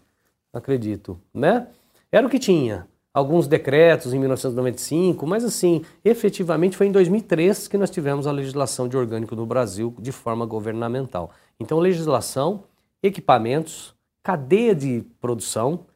acredito, 0.52 1.18
né? 1.32 1.66
Era 2.12 2.26
o 2.26 2.30
que 2.30 2.38
tinha. 2.38 2.86
Alguns 3.14 3.46
decretos 3.46 4.12
em 4.12 4.18
1995, 4.18 5.26
mas 5.26 5.44
assim, 5.44 5.82
efetivamente 6.04 6.76
foi 6.76 6.88
em 6.88 6.92
2003 6.92 7.68
que 7.68 7.78
nós 7.78 7.88
tivemos 7.88 8.26
a 8.26 8.32
legislação 8.32 8.88
de 8.88 8.96
orgânico 8.96 9.34
no 9.34 9.46
Brasil 9.46 9.94
de 9.98 10.12
forma 10.12 10.44
governamental. 10.44 11.30
Então, 11.58 11.78
legislação, 11.78 12.64
equipamentos, 13.02 13.94
cadeia 14.22 14.74
de 14.74 15.04
produção, 15.20 15.86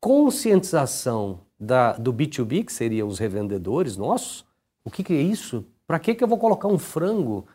conscientização 0.00 1.40
da, 1.58 1.92
do 1.92 2.12
B2B, 2.12 2.64
que 2.64 2.72
seriam 2.72 3.08
os 3.08 3.18
revendedores 3.18 3.96
nossos. 3.96 4.44
O 4.84 4.90
que, 4.90 5.02
que 5.02 5.12
é 5.12 5.20
isso? 5.20 5.64
Para 5.86 5.98
que, 5.98 6.14
que 6.14 6.22
eu 6.22 6.28
vou 6.28 6.38
colocar 6.38 6.68
um 6.68 6.78
frango? 6.78 7.46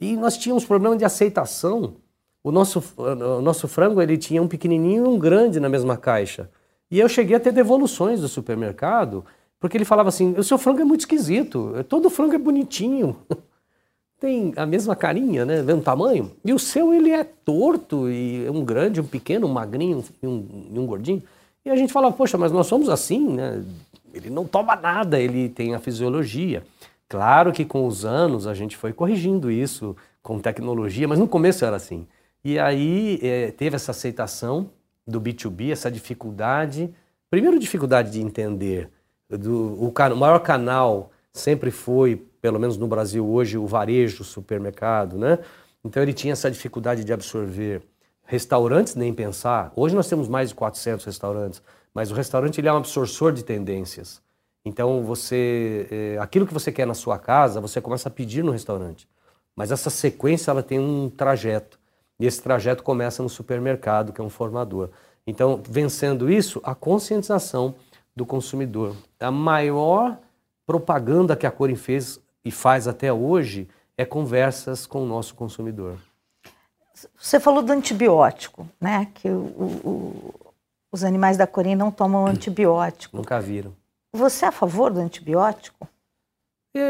E 0.00 0.16
nós 0.16 0.36
tínhamos 0.36 0.64
problema 0.64 0.96
de 0.96 1.04
aceitação. 1.04 1.96
O 2.42 2.50
nosso, 2.50 2.82
o 2.96 3.40
nosso 3.40 3.68
frango 3.68 4.02
ele 4.02 4.18
tinha 4.18 4.42
um 4.42 4.48
pequenininho 4.48 5.04
e 5.04 5.08
um 5.08 5.18
grande 5.18 5.60
na 5.60 5.68
mesma 5.68 5.96
caixa. 5.96 6.50
E 6.90 6.98
eu 6.98 7.08
cheguei 7.08 7.36
a 7.36 7.40
ter 7.40 7.52
devoluções 7.52 8.20
do 8.20 8.28
supermercado, 8.28 9.24
porque 9.58 9.76
ele 9.76 9.84
falava 9.84 10.08
assim: 10.08 10.34
o 10.36 10.44
seu 10.44 10.58
frango 10.58 10.80
é 10.80 10.84
muito 10.84 11.00
esquisito, 11.00 11.72
todo 11.88 12.10
frango 12.10 12.34
é 12.34 12.38
bonitinho. 12.38 13.16
tem 14.24 14.54
a 14.56 14.64
mesma 14.64 14.96
carinha, 14.96 15.44
né? 15.44 15.60
Vendo 15.60 15.82
tamanho. 15.82 16.32
E 16.42 16.54
o 16.54 16.58
seu, 16.58 16.94
ele 16.94 17.10
é 17.10 17.22
torto, 17.22 18.08
e 18.08 18.48
um 18.48 18.64
grande, 18.64 18.98
um 18.98 19.06
pequeno, 19.06 19.46
um 19.46 19.52
magrinho 19.52 20.02
e 20.22 20.26
um, 20.26 20.70
um, 20.74 20.86
gordinho. 20.86 21.22
E 21.62 21.68
a 21.68 21.76
gente 21.76 21.92
fala, 21.92 22.10
poxa, 22.10 22.38
mas 22.38 22.50
nós 22.50 22.66
somos 22.66 22.88
assim, 22.88 23.34
né? 23.34 23.62
Ele 24.14 24.30
não 24.30 24.46
toma 24.46 24.76
nada, 24.76 25.20
ele 25.20 25.50
tem 25.50 25.74
a 25.74 25.78
fisiologia. 25.78 26.64
Claro 27.06 27.52
que 27.52 27.66
com 27.66 27.86
os 27.86 28.06
anos 28.06 28.46
a 28.46 28.54
gente 28.54 28.78
foi 28.78 28.94
corrigindo 28.94 29.50
isso 29.50 29.94
com 30.22 30.38
tecnologia, 30.38 31.06
mas 31.06 31.18
no 31.18 31.28
começo 31.28 31.62
era 31.62 31.76
assim. 31.76 32.06
E 32.42 32.58
aí 32.58 33.18
é, 33.22 33.50
teve 33.50 33.76
essa 33.76 33.90
aceitação 33.90 34.70
do 35.06 35.20
B2B, 35.20 35.70
essa 35.70 35.90
dificuldade. 35.90 36.88
Primeiro, 37.28 37.58
dificuldade 37.58 38.10
de 38.10 38.22
entender. 38.22 38.88
Do, 39.28 39.84
o, 39.84 39.92
o 39.92 40.16
maior 40.16 40.38
canal 40.38 41.10
sempre 41.30 41.70
foi 41.70 42.22
pelo 42.44 42.60
menos 42.60 42.76
no 42.76 42.86
Brasil 42.86 43.26
hoje, 43.26 43.56
o 43.56 43.66
varejo, 43.66 44.20
o 44.20 44.24
supermercado, 44.24 45.16
né? 45.16 45.38
Então 45.82 46.02
ele 46.02 46.12
tinha 46.12 46.34
essa 46.34 46.50
dificuldade 46.50 47.02
de 47.02 47.10
absorver 47.10 47.80
restaurantes, 48.22 48.94
nem 48.94 49.14
pensar. 49.14 49.72
Hoje 49.74 49.94
nós 49.94 50.06
temos 50.10 50.28
mais 50.28 50.50
de 50.50 50.54
400 50.54 51.06
restaurantes, 51.06 51.62
mas 51.94 52.10
o 52.10 52.14
restaurante 52.14 52.60
ele 52.60 52.68
é 52.68 52.72
um 52.74 52.76
absortor 52.76 53.32
de 53.32 53.42
tendências. 53.42 54.20
Então 54.62 55.02
você, 55.02 55.88
é, 55.90 56.18
aquilo 56.20 56.46
que 56.46 56.52
você 56.52 56.70
quer 56.70 56.86
na 56.86 56.92
sua 56.92 57.18
casa, 57.18 57.62
você 57.62 57.80
começa 57.80 58.10
a 58.10 58.12
pedir 58.12 58.44
no 58.44 58.52
restaurante. 58.52 59.08
Mas 59.56 59.70
essa 59.70 59.88
sequência 59.88 60.50
ela 60.50 60.62
tem 60.62 60.78
um 60.78 61.08
trajeto. 61.08 61.78
E 62.20 62.26
esse 62.26 62.42
trajeto 62.42 62.82
começa 62.82 63.22
no 63.22 63.28
supermercado, 63.30 64.12
que 64.12 64.20
é 64.20 64.24
um 64.24 64.28
formador. 64.28 64.90
Então, 65.26 65.62
vencendo 65.66 66.30
isso, 66.30 66.60
a 66.62 66.74
conscientização 66.74 67.74
do 68.14 68.26
consumidor. 68.26 68.94
A 69.18 69.30
maior 69.30 70.18
propaganda 70.66 71.34
que 71.34 71.46
a 71.46 71.50
Corin 71.50 71.76
fez 71.76 72.22
e 72.44 72.50
faz 72.50 72.86
até 72.86 73.12
hoje 73.12 73.68
é 73.96 74.04
conversas 74.04 74.86
com 74.86 75.02
o 75.02 75.06
nosso 75.06 75.34
consumidor. 75.34 75.98
Você 77.18 77.40
falou 77.40 77.62
do 77.62 77.72
antibiótico, 77.72 78.68
né? 78.80 79.08
Que 79.14 79.28
o, 79.28 79.40
o, 79.84 80.34
os 80.92 81.02
animais 81.04 81.36
da 81.36 81.46
Corin 81.46 81.74
não 81.74 81.90
tomam 81.90 82.26
antibiótico. 82.26 83.16
Nunca 83.16 83.40
viram. 83.40 83.74
Você 84.12 84.44
é 84.44 84.48
a 84.48 84.52
favor 84.52 84.92
do 84.92 85.00
antibiótico? 85.00 85.88
É, 86.76 86.80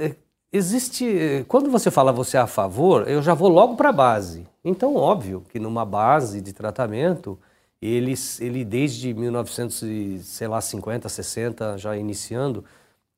é, 0.00 0.16
existe. 0.52 1.44
Quando 1.48 1.70
você 1.70 1.90
fala 1.90 2.12
você 2.12 2.36
é 2.36 2.40
a 2.40 2.46
favor, 2.46 3.08
eu 3.08 3.22
já 3.22 3.32
vou 3.34 3.48
logo 3.48 3.76
para 3.76 3.88
a 3.88 3.92
base. 3.92 4.46
Então, 4.64 4.94
óbvio 4.96 5.44
que 5.48 5.58
numa 5.58 5.84
base 5.84 6.40
de 6.40 6.52
tratamento, 6.52 7.38
ele, 7.80 8.14
ele 8.38 8.64
desde 8.64 9.12
1950, 9.14 11.08
60, 11.08 11.78
já 11.78 11.96
iniciando, 11.96 12.64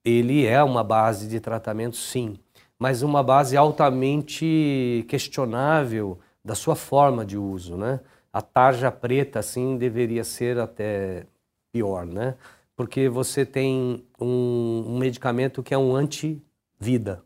ele 0.04 0.44
é 0.44 0.62
uma 0.62 0.84
base 0.84 1.26
de 1.28 1.40
tratamento, 1.40 1.96
sim, 1.96 2.36
mas 2.78 3.02
uma 3.02 3.22
base 3.22 3.56
altamente 3.56 5.04
questionável 5.08 6.18
da 6.44 6.54
sua 6.54 6.76
forma 6.76 7.24
de 7.24 7.38
uso, 7.38 7.76
né? 7.76 8.00
A 8.32 8.42
tarja 8.42 8.90
preta, 8.90 9.38
assim, 9.38 9.78
deveria 9.78 10.24
ser 10.24 10.58
até 10.58 11.26
pior, 11.72 12.04
né? 12.04 12.34
Porque 12.76 13.08
você 13.08 13.46
tem 13.46 14.04
um, 14.20 14.84
um 14.88 14.98
medicamento 14.98 15.62
que 15.62 15.72
é 15.72 15.78
um 15.78 15.94
anti-vida, 15.94 17.22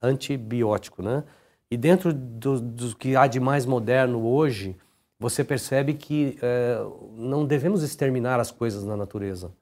antibiótico, 0.00 1.02
né? 1.02 1.24
E 1.70 1.76
dentro 1.76 2.12
do, 2.12 2.60
do, 2.60 2.96
que 2.96 3.16
há 3.16 3.26
de 3.26 3.40
mais 3.40 3.66
moderno 3.66 4.24
hoje, 4.24 4.76
você 5.18 5.42
percebe 5.42 5.94
que 5.94 6.38
é, 6.40 6.78
não 7.16 7.44
devemos 7.44 7.82
exterminar 7.82 8.38
as 8.38 8.50
coisas 8.50 8.84
na 8.84 8.96
natureza. 8.96 9.52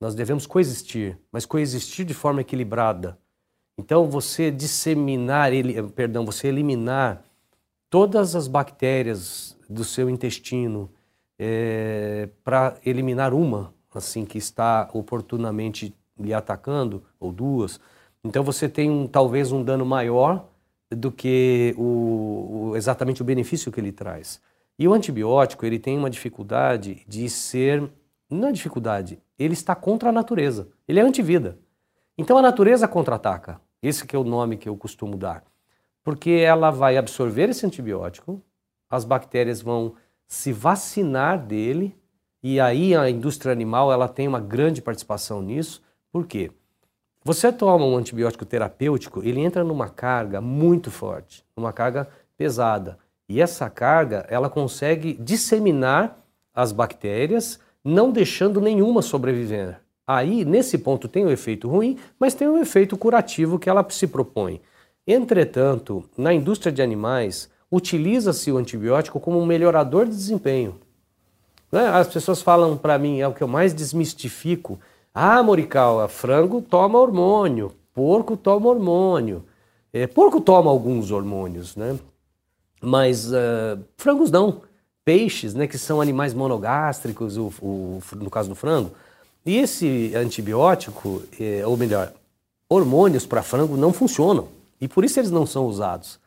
Nós 0.00 0.14
devemos 0.14 0.46
coexistir, 0.46 1.18
mas 1.30 1.44
coexistir 1.44 2.06
de 2.06 2.14
forma 2.14 2.40
equilibrada. 2.40 3.18
Então, 3.78 4.08
você 4.08 4.50
disseminar, 4.50 5.52
ele, 5.52 5.82
perdão, 5.90 6.24
você 6.24 6.48
eliminar 6.48 7.22
todas 7.88 8.34
as 8.34 8.48
bactérias 8.48 9.56
do 9.68 9.84
seu 9.84 10.08
intestino 10.08 10.90
é, 11.38 12.28
para 12.44 12.76
eliminar 12.84 13.34
uma, 13.34 13.74
assim, 13.94 14.24
que 14.24 14.38
está 14.38 14.88
oportunamente 14.92 15.94
lhe 16.18 16.34
atacando, 16.34 17.02
ou 17.18 17.32
duas. 17.32 17.80
Então, 18.24 18.42
você 18.42 18.68
tem 18.68 18.90
um, 18.90 19.06
talvez 19.06 19.52
um 19.52 19.62
dano 19.62 19.84
maior 19.84 20.46
do 20.90 21.10
que 21.10 21.74
o, 21.78 22.70
o, 22.70 22.76
exatamente 22.76 23.22
o 23.22 23.24
benefício 23.24 23.70
que 23.70 23.80
ele 23.80 23.92
traz. 23.92 24.40
E 24.78 24.88
o 24.88 24.92
antibiótico, 24.92 25.64
ele 25.64 25.78
tem 25.78 25.96
uma 25.96 26.10
dificuldade 26.10 27.02
de 27.06 27.28
ser, 27.28 27.90
não 28.36 28.48
é 28.48 28.52
dificuldade, 28.52 29.20
ele 29.38 29.54
está 29.54 29.74
contra 29.74 30.10
a 30.10 30.12
natureza, 30.12 30.68
ele 30.86 31.00
é 31.00 31.02
antivida. 31.02 31.58
Então 32.16 32.38
a 32.38 32.42
natureza 32.42 32.86
contra-ataca, 32.86 33.60
esse 33.82 34.06
que 34.06 34.14
é 34.14 34.18
o 34.18 34.24
nome 34.24 34.56
que 34.56 34.68
eu 34.68 34.76
costumo 34.76 35.16
dar, 35.16 35.42
porque 36.02 36.30
ela 36.30 36.70
vai 36.70 36.96
absorver 36.96 37.48
esse 37.48 37.66
antibiótico, 37.66 38.42
as 38.88 39.04
bactérias 39.04 39.60
vão 39.60 39.94
se 40.26 40.52
vacinar 40.52 41.38
dele, 41.44 41.96
e 42.42 42.60
aí 42.60 42.94
a 42.94 43.10
indústria 43.10 43.52
animal 43.52 43.92
ela 43.92 44.08
tem 44.08 44.26
uma 44.26 44.40
grande 44.40 44.80
participação 44.80 45.42
nisso, 45.42 45.82
por 46.12 46.26
quê? 46.26 46.50
Você 47.22 47.52
toma 47.52 47.84
um 47.84 47.96
antibiótico 47.96 48.46
terapêutico, 48.46 49.22
ele 49.22 49.40
entra 49.40 49.62
numa 49.62 49.88
carga 49.88 50.40
muito 50.40 50.90
forte, 50.90 51.44
numa 51.54 51.72
carga 51.72 52.08
pesada. 52.36 52.98
E 53.28 53.40
essa 53.40 53.68
carga, 53.68 54.26
ela 54.28 54.48
consegue 54.48 55.12
disseminar 55.12 56.18
as 56.54 56.72
bactérias, 56.72 57.60
não 57.84 58.10
deixando 58.10 58.60
nenhuma 58.60 59.02
sobreviver. 59.02 59.80
Aí, 60.06 60.44
nesse 60.44 60.78
ponto, 60.78 61.08
tem 61.08 61.24
o 61.24 61.28
um 61.28 61.30
efeito 61.30 61.68
ruim, 61.68 61.96
mas 62.18 62.34
tem 62.34 62.48
o 62.48 62.52
um 62.52 62.58
efeito 62.58 62.96
curativo 62.96 63.58
que 63.58 63.70
ela 63.70 63.86
se 63.90 64.06
propõe. 64.06 64.60
Entretanto, 65.06 66.04
na 66.16 66.32
indústria 66.32 66.72
de 66.72 66.82
animais, 66.82 67.48
utiliza-se 67.70 68.50
o 68.50 68.56
antibiótico 68.56 69.20
como 69.20 69.38
um 69.38 69.46
melhorador 69.46 70.04
de 70.04 70.10
desempenho. 70.10 70.76
Né? 71.70 71.86
As 71.88 72.08
pessoas 72.08 72.42
falam 72.42 72.76
para 72.76 72.98
mim, 72.98 73.20
é 73.20 73.28
o 73.28 73.32
que 73.32 73.42
eu 73.42 73.48
mais 73.48 73.72
desmistifico, 73.72 74.78
ah, 75.12 75.42
Morical, 75.42 76.08
frango 76.08 76.62
toma 76.62 76.98
hormônio, 76.98 77.72
porco 77.92 78.36
toma 78.36 78.68
hormônio. 78.68 79.44
É, 79.92 80.06
porco 80.06 80.40
toma 80.40 80.70
alguns 80.70 81.10
hormônios, 81.10 81.74
né? 81.74 81.98
Mas 82.80 83.30
uh, 83.32 83.82
frangos 83.96 84.30
não. 84.30 84.62
Peixes, 85.04 85.54
né, 85.54 85.66
que 85.66 85.78
são 85.78 86.00
animais 86.00 86.34
monogástricos, 86.34 87.36
o, 87.36 87.52
o, 87.60 88.00
no 88.16 88.30
caso 88.30 88.48
do 88.48 88.54
frango. 88.54 88.92
E 89.44 89.56
esse 89.56 90.12
antibiótico, 90.14 91.22
é, 91.38 91.66
ou 91.66 91.76
melhor, 91.76 92.12
hormônios 92.68 93.26
para 93.26 93.42
frango 93.42 93.76
não 93.76 93.92
funcionam. 93.92 94.48
E 94.80 94.86
por 94.86 95.04
isso 95.04 95.18
eles 95.18 95.30
não 95.30 95.46
são 95.46 95.66
usados. 95.66 96.18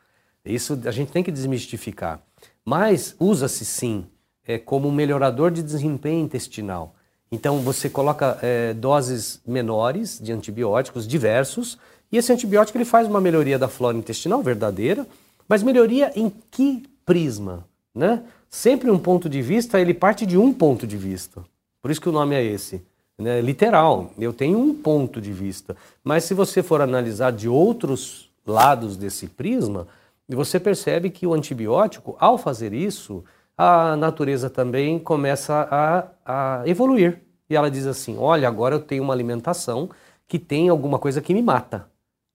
Isso 0.44 0.78
a 0.84 0.90
gente 0.90 1.10
tem 1.10 1.22
que 1.22 1.32
desmistificar. 1.32 2.20
Mas 2.64 3.14
usa-se 3.18 3.64
sim 3.64 4.06
é, 4.46 4.58
como 4.58 4.88
um 4.88 4.92
melhorador 4.92 5.50
de 5.50 5.62
desempenho 5.62 6.24
intestinal. 6.24 6.94
Então 7.32 7.60
você 7.60 7.88
coloca 7.88 8.38
é, 8.42 8.74
doses 8.74 9.40
menores 9.46 10.20
de 10.20 10.32
antibióticos 10.32 11.06
diversos 11.06 11.78
e 12.12 12.16
esse 12.16 12.32
antibiótico 12.32 12.78
ele 12.78 12.84
faz 12.84 13.08
uma 13.08 13.20
melhoria 13.20 13.58
da 13.58 13.68
flora 13.68 13.96
intestinal 13.96 14.42
verdadeira, 14.42 15.06
mas 15.48 15.62
melhoria 15.62 16.12
em 16.14 16.30
que 16.50 16.84
prisma, 17.04 17.66
né? 17.94 18.22
Sempre 18.54 18.88
um 18.88 19.00
ponto 19.00 19.28
de 19.28 19.42
vista 19.42 19.80
ele 19.80 19.92
parte 19.92 20.24
de 20.24 20.38
um 20.38 20.52
ponto 20.52 20.86
de 20.86 20.96
vista. 20.96 21.42
Por 21.82 21.90
isso 21.90 22.00
que 22.00 22.08
o 22.08 22.12
nome 22.12 22.36
é 22.36 22.44
esse, 22.44 22.80
né? 23.18 23.40
Literal. 23.40 24.12
Eu 24.16 24.32
tenho 24.32 24.56
um 24.56 24.72
ponto 24.72 25.20
de 25.20 25.32
vista, 25.32 25.76
mas 26.04 26.22
se 26.22 26.34
você 26.34 26.62
for 26.62 26.80
analisar 26.80 27.32
de 27.32 27.48
outros 27.48 28.30
lados 28.46 28.96
desse 28.96 29.26
prisma, 29.26 29.88
você 30.28 30.60
percebe 30.60 31.10
que 31.10 31.26
o 31.26 31.34
antibiótico, 31.34 32.16
ao 32.20 32.38
fazer 32.38 32.72
isso, 32.72 33.24
a 33.58 33.96
natureza 33.96 34.48
também 34.48 35.00
começa 35.00 35.68
a, 35.68 36.60
a 36.60 36.62
evoluir. 36.64 37.22
E 37.50 37.56
ela 37.56 37.68
diz 37.68 37.88
assim: 37.88 38.16
olha, 38.18 38.46
agora 38.46 38.76
eu 38.76 38.80
tenho 38.80 39.02
uma 39.02 39.12
alimentação 39.12 39.90
que 40.28 40.38
tem 40.38 40.68
alguma 40.68 41.00
coisa 41.00 41.20
que 41.20 41.34
me 41.34 41.42
mata. 41.42 41.88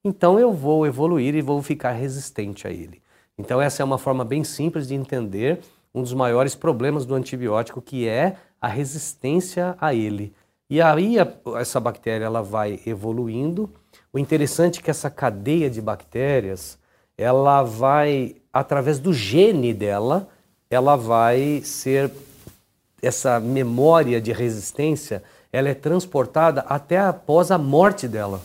Então 0.03 0.38
eu 0.38 0.51
vou 0.51 0.86
evoluir 0.86 1.34
e 1.34 1.41
vou 1.41 1.63
ficar 1.63 1.93
resistente 1.93 2.67
a 2.67 2.71
ele. 2.71 3.01
Então 3.38 3.62
essa 3.62 3.82
é 3.82 3.86
uma 3.86 3.97
forma 3.97 4.25
bem 4.25 4.43
simples 4.43 4.86
de 4.86 4.95
entender 4.95 5.62
um 5.93 6.02
dos 6.02 6.13
maiores 6.13 6.56
problemas 6.56 7.06
do 7.06 7.15
antibiótico, 7.15 7.82
que 7.82 8.08
é 8.08 8.38
a 8.62 8.67
resistência 8.67 9.75
a 9.80 9.93
ele. 9.93 10.34
E 10.69 10.82
aí 10.82 11.19
a, 11.19 11.28
essa 11.58 11.80
bactéria 11.80 12.25
ela 12.25 12.43
vai 12.43 12.80
evoluindo. 12.86 13.69
O 14.13 14.19
interessante 14.19 14.80
é 14.80 14.84
que 14.84 14.91
essa 14.91 15.10
cadeia 15.10 15.69
de 15.69 15.82
bactérias, 15.82 16.78
ela 17.17 17.63
vai 17.63 18.36
através 18.54 18.99
do 18.99 19.13
gene 19.13 19.73
dela, 19.73 20.28
ela 20.69 20.95
vai 20.95 21.62
ser 21.63 22.12
essa 23.02 23.39
memória 23.39 24.21
de 24.21 24.32
resistência, 24.32 25.23
ela 25.52 25.69
é 25.69 25.73
transportada 25.73 26.62
até 26.62 26.99
após 26.99 27.49
a 27.49 27.58
morte 27.58 28.08
dela. 28.08 28.41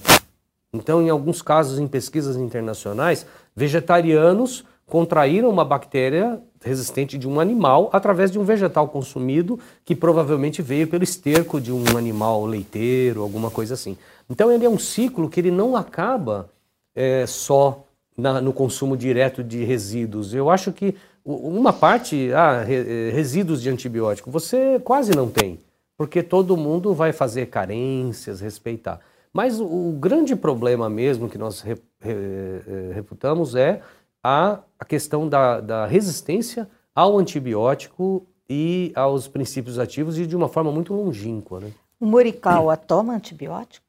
Então, 0.73 1.03
em 1.03 1.11
alguns 1.11 1.43
casos, 1.43 1.79
em 1.79 1.87
pesquisas 1.87 2.37
internacionais, 2.37 3.27
vegetarianos 3.55 4.65
contraíram 4.87 5.49
uma 5.49 5.65
bactéria 5.65 6.41
resistente 6.65 7.19
de 7.19 7.29
um 7.29 7.39
animal 7.39 7.91
através 7.93 8.31
de 8.31 8.39
um 8.39 8.45
vegetal 8.45 8.89
consumido 8.89 9.61
que 9.85 9.95
provavelmente 9.95 10.63
veio 10.63 10.89
pelo 10.89 11.05
esterco 11.05 11.61
de 11.61 11.71
um 11.71 11.97
animal 11.97 12.47
leiteiro, 12.47 13.23
alguma 13.23 13.51
coisa 13.51 13.75
assim. 13.75 13.97
Então, 14.29 14.51
ele 14.51 14.65
é 14.65 14.69
um 14.69 14.79
ciclo 14.79 15.29
que 15.29 15.39
ele 15.39 15.51
não 15.51 15.77
acaba 15.77 16.49
é, 16.95 17.27
só 17.27 17.85
na, 18.17 18.41
no 18.41 18.53
consumo 18.53 18.97
direto 18.97 19.45
de 19.45 19.63
resíduos. 19.65 20.33
Eu 20.33 20.49
acho 20.49 20.73
que 20.73 20.95
uma 21.25 21.73
parte, 21.73 22.31
ah, 22.35 22.65
eh, 22.69 23.11
resíduos 23.11 23.63
de 23.63 23.71
antibiótico, 23.71 24.31
você 24.31 24.79
quase 24.85 25.17
não 25.17 25.31
tem, 25.31 25.59
porque 25.97 26.23
todo 26.23 26.57
mundo 26.57 26.93
vai 26.93 27.13
fazer 27.13 27.47
carências, 27.47 28.41
respeitar. 28.41 29.01
Mas 29.33 29.59
o, 29.59 29.97
grande 29.99 30.37
problema 30.37 30.89
mesmo 30.89 31.29
que 31.29 31.39
nós 31.39 31.61
re, 31.61 31.77
re, 32.01 32.93
reputamos 32.93 33.55
é 33.55 33.81
a, 34.25 34.61
a 34.79 34.85
questão 34.87 35.29
da, 35.29 35.61
da 35.61 35.87
resistência 35.87 36.67
ao 36.95 37.19
antibiótico 37.19 38.27
e 38.49 38.91
aos 38.95 39.29
princípios 39.29 39.79
ativos 39.79 40.19
e 40.19 40.27
de 40.27 40.35
uma 40.35 40.49
forma 40.49 40.73
muito 40.73 40.95
longínqua. 40.95 41.61
Né? 41.61 41.71
O 42.01 42.07
Morikawa 42.07 42.77
toma 42.77 43.15
antibiótico? 43.15 43.85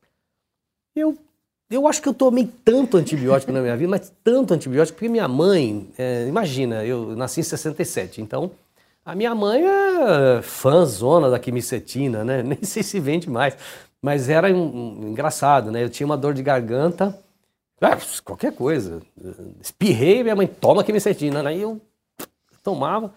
Eu 0.93 1.17
eu 1.67 1.87
acho 1.87 1.99
que 1.99 2.07
eu 2.07 2.13
tomei 2.13 2.47
tanto 2.63 2.95
antibiótico 2.95 3.51
na 3.51 3.59
minha 3.59 3.75
vida, 3.75 3.89
mas 3.89 4.13
tanto 4.23 4.53
antibiótico, 4.53 4.97
porque 4.97 5.09
minha 5.09 5.27
mãe, 5.27 5.89
é, 5.97 6.27
imagina, 6.27 6.85
eu 6.85 7.15
nasci 7.15 7.39
em 7.39 7.43
67, 7.43 8.21
então 8.21 8.51
a 9.03 9.15
minha 9.15 9.33
mãe 9.33 9.63
é 9.65 10.41
fãzona 10.43 11.27
da 11.27 11.39
quimicetina, 11.39 12.23
né? 12.23 12.41
Nem 12.43 12.63
sei 12.63 12.83
se 12.83 12.99
vende 12.99 13.27
mais, 13.29 13.57
mas 13.99 14.29
era 14.29 14.47
um, 14.53 15.05
um, 15.05 15.09
engraçado, 15.09 15.71
né? 15.71 15.83
Eu 15.83 15.89
tinha 15.89 16.05
uma 16.05 16.15
dor 16.15 16.35
de 16.35 16.43
garganta, 16.43 17.17
ah, 17.85 17.97
qualquer 18.23 18.53
coisa, 18.53 19.01
espirrei, 19.61 20.23
minha 20.23 20.35
mãe 20.35 20.47
toma 20.47 20.83
quimicetina, 20.83 21.47
aí 21.47 21.61
eu 21.61 21.81
tomava, 22.63 23.13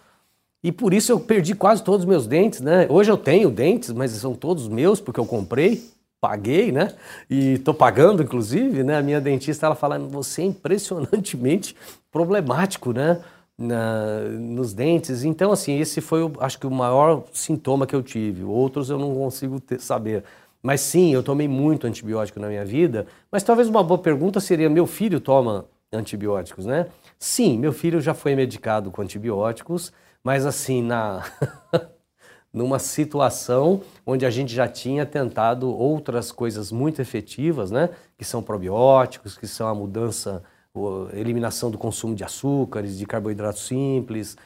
E 0.62 0.72
por 0.72 0.92
isso 0.92 1.12
eu 1.12 1.20
perdi 1.20 1.54
quase 1.54 1.82
todos 1.82 2.00
os 2.00 2.08
meus 2.08 2.26
dentes, 2.26 2.60
né? 2.60 2.86
Hoje 2.90 3.10
eu 3.10 3.16
tenho 3.16 3.50
dentes, 3.50 3.92
mas 3.92 4.10
são 4.12 4.34
todos 4.34 4.68
meus 4.68 5.00
porque 5.00 5.20
eu 5.20 5.24
comprei, 5.24 5.82
paguei, 6.20 6.72
né? 6.72 6.94
E 7.30 7.54
estou 7.54 7.72
pagando, 7.72 8.22
inclusive, 8.22 8.82
né? 8.82 8.98
A 8.98 9.02
minha 9.02 9.20
dentista 9.20 9.66
ela 9.66 9.74
fala: 9.74 9.98
você 9.98 10.42
é 10.42 10.46
impressionantemente 10.46 11.76
problemático, 12.10 12.92
né? 12.92 13.20
Na, 13.56 14.20
nos 14.38 14.72
dentes. 14.72 15.24
Então, 15.24 15.50
assim, 15.50 15.80
esse 15.80 16.00
foi, 16.00 16.20
acho 16.40 16.58
que, 16.60 16.66
o 16.66 16.70
maior 16.70 17.24
sintoma 17.32 17.86
que 17.86 17.94
eu 17.94 18.02
tive. 18.02 18.44
Outros 18.44 18.88
eu 18.88 18.98
não 18.98 19.14
consigo 19.14 19.58
ter, 19.60 19.80
saber. 19.80 20.22
Mas 20.62 20.80
sim, 20.80 21.12
eu 21.12 21.22
tomei 21.22 21.48
muito 21.48 21.86
antibiótico 21.86 22.40
na 22.40 22.48
minha 22.48 22.64
vida. 22.64 23.06
Mas 23.30 23.42
talvez 23.42 23.68
uma 23.68 23.82
boa 23.82 23.98
pergunta 23.98 24.40
seria: 24.40 24.68
meu 24.68 24.86
filho 24.86 25.20
toma 25.20 25.66
antibióticos, 25.92 26.66
né? 26.66 26.86
Sim, 27.18 27.58
meu 27.58 27.72
filho 27.72 28.00
já 28.00 28.14
foi 28.14 28.34
medicado 28.34 28.90
com 28.90 29.02
antibióticos, 29.02 29.92
mas 30.22 30.44
assim, 30.44 30.82
na 30.82 31.24
numa 32.52 32.78
situação 32.78 33.82
onde 34.06 34.24
a 34.26 34.30
gente 34.30 34.54
já 34.54 34.66
tinha 34.66 35.04
tentado 35.06 35.68
outras 35.70 36.32
coisas 36.32 36.72
muito 36.72 37.00
efetivas, 37.00 37.70
né? 37.70 37.90
Que 38.16 38.24
são 38.24 38.42
probióticos, 38.42 39.36
que 39.36 39.46
são 39.46 39.68
a 39.68 39.74
mudança, 39.74 40.42
a 41.12 41.16
eliminação 41.16 41.70
do 41.70 41.78
consumo 41.78 42.14
de 42.14 42.24
açúcares, 42.24 42.98
de 42.98 43.06
carboidratos 43.06 43.66
simples, 43.66 44.36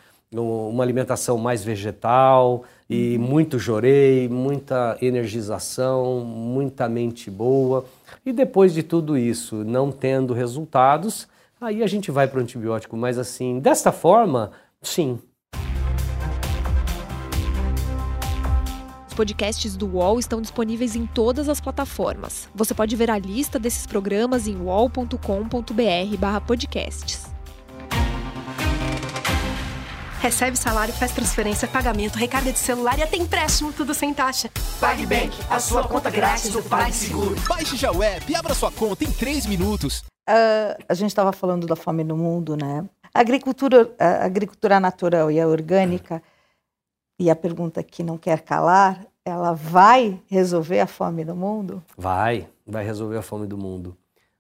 uma 0.41 0.83
alimentação 0.83 1.39
mais 1.39 1.63
vegetal 1.63 2.65
e 2.89 3.17
uhum. 3.17 3.23
muito 3.23 3.59
jorei, 3.59 4.29
muita 4.29 4.97
energização, 5.01 6.21
muita 6.21 6.89
mente 6.89 7.31
boa. 7.31 7.85
E 8.25 8.33
depois 8.33 8.73
de 8.73 8.83
tudo 8.83 9.19
isso, 9.19 9.65
não 9.65 9.91
tendo 9.91 10.33
resultados, 10.33 11.29
aí 11.61 11.83
a 11.83 11.87
gente 11.87 12.11
vai 12.11 12.27
para 12.27 12.39
o 12.39 12.43
antibiótico. 12.43 12.97
Mas 12.97 13.19
assim, 13.19 13.59
desta 13.59 13.93
forma, 13.93 14.51
sim. 14.81 15.19
Os 19.13 19.15
podcasts 19.15 19.77
do 19.77 19.87
UOL 19.87 20.19
estão 20.19 20.41
disponíveis 20.41 20.97
em 20.97 21.07
todas 21.07 21.47
as 21.47 21.61
plataformas. 21.61 22.49
Você 22.55 22.73
pode 22.73 22.97
ver 22.97 23.11
a 23.11 23.19
lista 23.19 23.59
desses 23.59 23.87
programas 23.87 24.49
em 24.49 24.57
wall.com.br/podcasts. 24.57 27.32
Recebe 30.23 30.57
salário, 30.57 30.95
faz 30.95 31.11
transferência, 31.11 31.67
pagamento, 31.67 32.15
recarga 32.15 32.53
de 32.53 32.59
celular 32.61 32.97
e 32.97 33.03
até 33.03 33.17
empréstimo, 33.17 33.73
tudo 33.73 33.93
sem 33.93 34.15
taxa. 34.15 34.49
PagBank, 34.79 35.37
a 35.51 35.59
sua 35.59 35.89
conta 35.89 36.11
grátis 36.11 36.53
do 36.53 36.63
PagSeguro. 36.63 37.35
Baixe 37.49 37.77
já 37.77 37.91
o 37.91 38.01
app 38.01 38.31
e 38.31 38.37
abra 38.37 38.55
sua 38.55 38.71
conta 38.71 39.03
em 39.03 39.11
3 39.11 39.47
minutos. 39.47 40.05
Uh, 40.31 40.79
a 40.89 40.95
gente 40.95 41.09
estava 41.09 41.33
falando 41.33 41.67
da 41.67 41.75
fome 41.75 42.05
no 42.05 42.17
mundo, 42.17 42.57
né? 42.57 42.89
A 43.13 43.19
agricultura, 43.19 43.93
a 43.99 44.25
agricultura 44.25 44.79
natural 44.79 45.29
e 45.29 45.41
a 45.41 45.49
orgânica, 45.49 46.23
e 47.19 47.29
a 47.29 47.35
pergunta 47.35 47.83
que 47.83 48.05
não 48.05 48.17
quer 48.17 48.43
calar, 48.43 49.05
ela 49.25 49.55
vai 49.55 50.23
resolver 50.29 50.79
a 50.79 50.87
fome 50.87 51.25
do 51.25 51.35
mundo? 51.35 51.83
Vai, 51.97 52.49
vai 52.65 52.85
resolver 52.85 53.19
a 53.19 53.23
fome 53.23 53.49
do 53.49 53.59
mundo. 53.59 53.97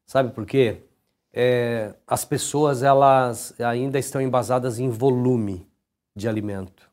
Sabe 0.07 0.33
por 0.33 0.47
quê? 0.47 0.85
É, 1.33 1.92
as 2.07 2.25
pessoas 2.25 2.85
elas 2.85 3.53
ainda 3.59 3.99
estão 3.99 4.21
embasadas 4.21 4.79
em 4.79 4.88
volume 4.88 5.71
de 6.14 6.29
alimento. 6.29 6.90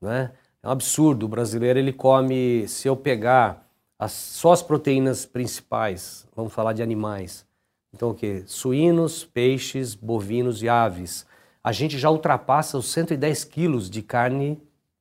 Né? 0.00 0.32
É 0.62 0.68
um 0.68 0.70
absurdo. 0.70 1.26
O 1.26 1.28
brasileiro 1.28 1.78
ele 1.78 1.92
come, 1.92 2.66
se 2.68 2.88
eu 2.88 2.96
pegar 2.96 3.66
as, 3.98 4.12
só 4.12 4.52
as 4.52 4.62
proteínas 4.62 5.24
principais, 5.24 6.26
vamos 6.34 6.52
falar 6.52 6.72
de 6.72 6.82
animais. 6.82 7.46
Então 7.94 8.10
o 8.10 8.14
que? 8.14 8.44
Suínos, 8.46 9.24
peixes, 9.24 9.94
bovinos 9.94 10.62
e 10.62 10.68
aves. 10.68 11.26
A 11.62 11.72
gente 11.72 11.98
já 11.98 12.10
ultrapassa 12.10 12.78
os 12.78 12.90
110 12.92 13.44
quilos 13.44 13.88
de 13.88 14.02
carne 14.02 14.60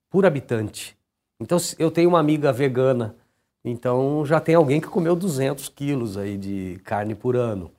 por 0.10 0.26
habitante. 0.26 0.98
Então 1.40 1.58
eu 1.78 1.92
tenho 1.92 2.10
uma 2.10 2.20
amiga 2.20 2.54
vegana, 2.54 3.16
então 3.64 4.26
já 4.26 4.40
tem 4.40 4.56
alguém 4.56 4.80
que 4.80 4.88
comeu 4.88 5.16
200 5.16 5.68
quilos 5.70 6.18
aí 6.18 6.38
de 6.38 6.80
carne 6.84 7.14
por 7.14 7.36
ano, 7.36 7.72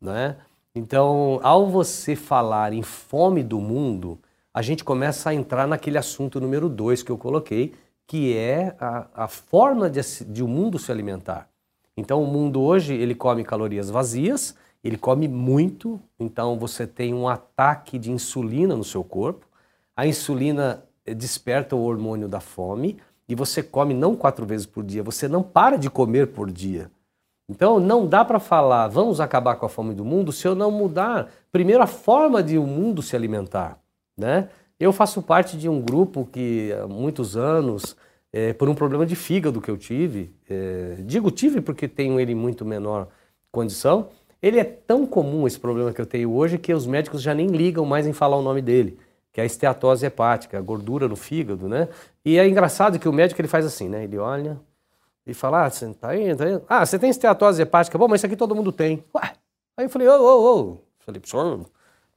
né? 0.00 0.36
Então, 0.72 1.40
ao 1.42 1.68
você 1.68 2.14
falar 2.14 2.72
em 2.72 2.82
fome 2.82 3.42
do 3.42 3.60
mundo, 3.60 4.20
a 4.52 4.62
gente 4.62 4.82
começa 4.84 5.30
a 5.30 5.34
entrar 5.34 5.66
naquele 5.66 5.98
assunto 5.98 6.40
número 6.40 6.68
dois 6.68 7.02
que 7.02 7.10
eu 7.10 7.18
coloquei, 7.18 7.74
que 8.06 8.36
é 8.36 8.74
a, 8.80 9.06
a 9.14 9.28
forma 9.28 9.88
de, 9.88 10.00
de 10.26 10.42
o 10.42 10.48
mundo 10.48 10.78
se 10.78 10.90
alimentar. 10.90 11.48
Então, 11.96 12.22
o 12.22 12.26
mundo 12.26 12.60
hoje, 12.60 12.94
ele 12.94 13.14
come 13.14 13.44
calorias 13.44 13.90
vazias, 13.90 14.56
ele 14.82 14.96
come 14.96 15.28
muito, 15.28 16.00
então 16.18 16.58
você 16.58 16.86
tem 16.86 17.14
um 17.14 17.28
ataque 17.28 17.98
de 17.98 18.10
insulina 18.10 18.74
no 18.74 18.84
seu 18.84 19.04
corpo. 19.04 19.46
A 19.94 20.06
insulina 20.06 20.82
desperta 21.06 21.76
o 21.76 21.82
hormônio 21.82 22.28
da 22.28 22.40
fome 22.40 22.98
e 23.28 23.34
você 23.34 23.62
come 23.62 23.94
não 23.94 24.16
quatro 24.16 24.44
vezes 24.46 24.66
por 24.66 24.82
dia, 24.82 25.02
você 25.02 25.28
não 25.28 25.42
para 25.42 25.76
de 25.76 25.88
comer 25.88 26.28
por 26.28 26.50
dia. 26.50 26.90
Então, 27.48 27.78
não 27.80 28.06
dá 28.06 28.24
para 28.24 28.38
falar, 28.38 28.88
vamos 28.88 29.20
acabar 29.20 29.56
com 29.56 29.66
a 29.66 29.68
fome 29.68 29.92
do 29.92 30.04
mundo, 30.04 30.32
se 30.32 30.46
eu 30.46 30.54
não 30.54 30.70
mudar, 30.70 31.28
primeiro, 31.50 31.82
a 31.82 31.86
forma 31.86 32.42
de 32.42 32.56
o 32.56 32.66
mundo 32.66 33.02
se 33.02 33.14
alimentar. 33.14 33.79
Né? 34.20 34.50
Eu 34.78 34.92
faço 34.92 35.22
parte 35.22 35.56
de 35.56 35.68
um 35.68 35.80
grupo 35.80 36.28
que 36.30 36.72
há 36.72 36.86
muitos 36.86 37.36
anos, 37.36 37.96
é, 38.30 38.52
por 38.52 38.68
um 38.68 38.74
problema 38.74 39.06
de 39.06 39.16
fígado 39.16 39.60
que 39.60 39.70
eu 39.70 39.78
tive, 39.78 40.30
é, 40.48 40.96
digo 41.00 41.30
tive 41.30 41.60
porque 41.60 41.88
tenho 41.88 42.20
ele 42.20 42.34
muito 42.34 42.64
menor 42.64 43.08
condição, 43.50 44.10
ele 44.42 44.58
é 44.58 44.64
tão 44.64 45.06
comum 45.06 45.46
esse 45.46 45.58
problema 45.58 45.92
que 45.92 46.00
eu 46.00 46.06
tenho 46.06 46.32
hoje 46.32 46.58
que 46.58 46.72
os 46.72 46.86
médicos 46.86 47.22
já 47.22 47.34
nem 47.34 47.46
ligam 47.46 47.84
mais 47.84 48.06
em 48.06 48.12
falar 48.12 48.36
o 48.36 48.42
nome 48.42 48.60
dele, 48.60 48.98
que 49.32 49.40
é 49.40 49.42
a 49.42 49.46
esteatose 49.46 50.04
hepática, 50.04 50.58
a 50.58 50.60
gordura 50.60 51.08
no 51.08 51.16
fígado, 51.16 51.68
né? 51.68 51.88
E 52.24 52.38
é 52.38 52.46
engraçado 52.46 52.98
que 52.98 53.08
o 53.08 53.12
médico 53.12 53.40
ele 53.40 53.48
faz 53.48 53.64
assim, 53.64 53.88
né? 53.88 54.04
Ele 54.04 54.18
olha 54.18 54.60
e 55.26 55.34
fala, 55.34 55.66
ah, 55.66 55.70
você 55.70 55.86
tá 55.94 56.08
tá? 56.08 56.62
Ah, 56.68 56.86
você 56.86 56.98
tem 56.98 57.10
esteatose 57.10 57.62
hepática? 57.62 57.96
Bom, 57.96 58.08
mas 58.08 58.20
isso 58.20 58.26
aqui 58.26 58.36
todo 58.36 58.54
mundo 58.54 58.72
tem. 58.72 59.04
Ué. 59.14 59.32
Aí 59.76 59.86
eu 59.86 59.90
falei, 59.90 60.08
ô, 60.08 60.20
ô, 60.20 60.60
ô. 60.60 60.78
Falei, 61.00 61.20
professor, 61.20 61.66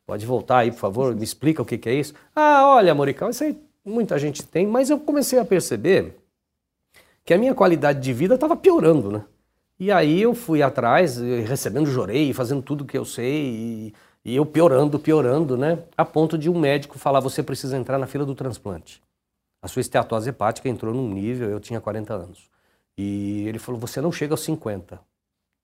Pode 0.06 0.26
voltar 0.26 0.60
aí, 0.60 0.72
por 0.72 0.80
favor, 0.80 1.16
me 1.16 1.24
explica 1.24 1.62
o 1.62 1.66
que, 1.66 1.78
que 1.78 1.90
é 1.90 1.94
isso. 1.94 2.14
Ah, 2.36 2.68
olha, 2.76 2.94
Morical, 2.94 3.30
isso 3.30 3.44
aí 3.44 3.58
muita 3.86 4.18
gente 4.18 4.44
tem, 4.44 4.66
mas 4.66 4.90
eu 4.90 5.00
comecei 5.00 5.40
a 5.40 5.46
perceber 5.46 6.18
que 7.26 7.34
a 7.34 7.38
minha 7.38 7.54
qualidade 7.54 8.00
de 8.02 8.14
vida 8.14 8.36
estava 8.36 8.56
piorando, 8.56 9.12
né? 9.12 9.24
E 9.80 9.92
aí 9.92 10.22
eu 10.22 10.34
fui 10.34 10.62
atrás, 10.62 11.18
recebendo 11.18 11.86
jorei, 11.86 12.34
fazendo 12.34 12.62
tudo 12.62 12.86
que 12.86 12.98
eu 12.98 13.06
sei, 13.06 13.46
e, 13.46 13.94
e, 14.24 14.36
eu 14.36 14.46
piorando, 14.46 15.00
piorando, 15.00 15.58
né? 15.58 15.80
A 15.98 16.06
ponto 16.06 16.38
de 16.38 16.50
um 16.50 16.58
médico 16.58 16.98
falar, 17.00 17.20
você 17.20 17.42
precisa 17.42 17.78
entrar 17.78 17.98
na 17.98 18.08
fila 18.08 18.26
do 18.26 18.36
transplante. 18.36 19.02
A 19.62 19.68
sua 19.68 19.82
esteatose 19.82 20.30
hepática 20.30 20.70
entrou 20.70 20.94
num 20.94 21.10
nível, 21.10 21.50
eu 21.50 21.60
tinha 21.60 21.82
40 21.82 22.14
anos. 22.14 22.50
E 22.98 23.46
ele 23.48 23.60
falou, 23.60 23.80
você 23.80 24.00
não 24.00 24.12
chega 24.12 24.34
aos 24.34 24.42
50. 24.42 25.00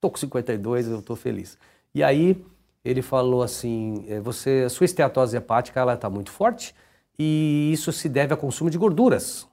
Tô 0.02 0.10
com 0.10 0.18
52, 0.18 0.88
eu 0.88 1.02
tô 1.02 1.16
feliz. 1.16 1.58
E 1.94 2.02
aí 2.02 2.44
ele 2.84 3.02
falou 3.02 3.44
assim: 3.44 4.06
é, 4.08 4.20
você, 4.20 4.64
a 4.66 4.70
sua 4.70 4.86
esteatose 4.86 5.38
hepática 5.38 5.80
ela 5.80 5.94
está 5.94 6.10
muito 6.10 6.32
forte 6.32 6.76
e 7.18 7.72
isso 7.74 7.92
se 7.92 8.08
deve 8.08 8.34
ao 8.34 8.40
consumo 8.40 8.70
de 8.70 8.78
gorduras. 8.78 9.48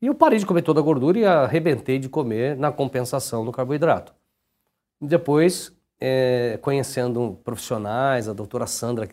E 0.00 0.06
eu 0.06 0.14
parei 0.14 0.38
de 0.38 0.46
comer 0.46 0.62
toda 0.62 0.80
a 0.80 0.82
gordura 0.82 1.18
e 1.18 1.24
arrebentei 1.24 1.98
de 1.98 2.08
comer 2.08 2.56
na 2.56 2.70
compensação 2.70 3.44
do 3.44 3.52
carboidrato. 3.52 4.14
Depois, 5.00 5.72
é, 6.00 6.58
conhecendo 6.60 7.38
profissionais, 7.44 8.28
a 8.28 8.32
doutora 8.32 8.66
Sandra 8.66 9.08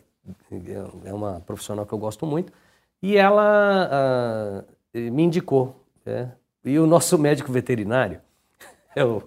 é 1.05 1.13
uma 1.13 1.39
profissional 1.41 1.85
que 1.85 1.93
eu 1.93 1.97
gosto 1.97 2.25
muito, 2.25 2.51
e 3.01 3.17
ela 3.17 3.89
ah, 3.91 4.63
me 4.93 5.23
indicou. 5.23 5.75
É, 6.05 6.27
e 6.63 6.77
o 6.79 6.85
nosso 6.85 7.17
médico 7.19 7.51
veterinário, 7.51 8.21
é 8.95 9.03
o, 9.03 9.23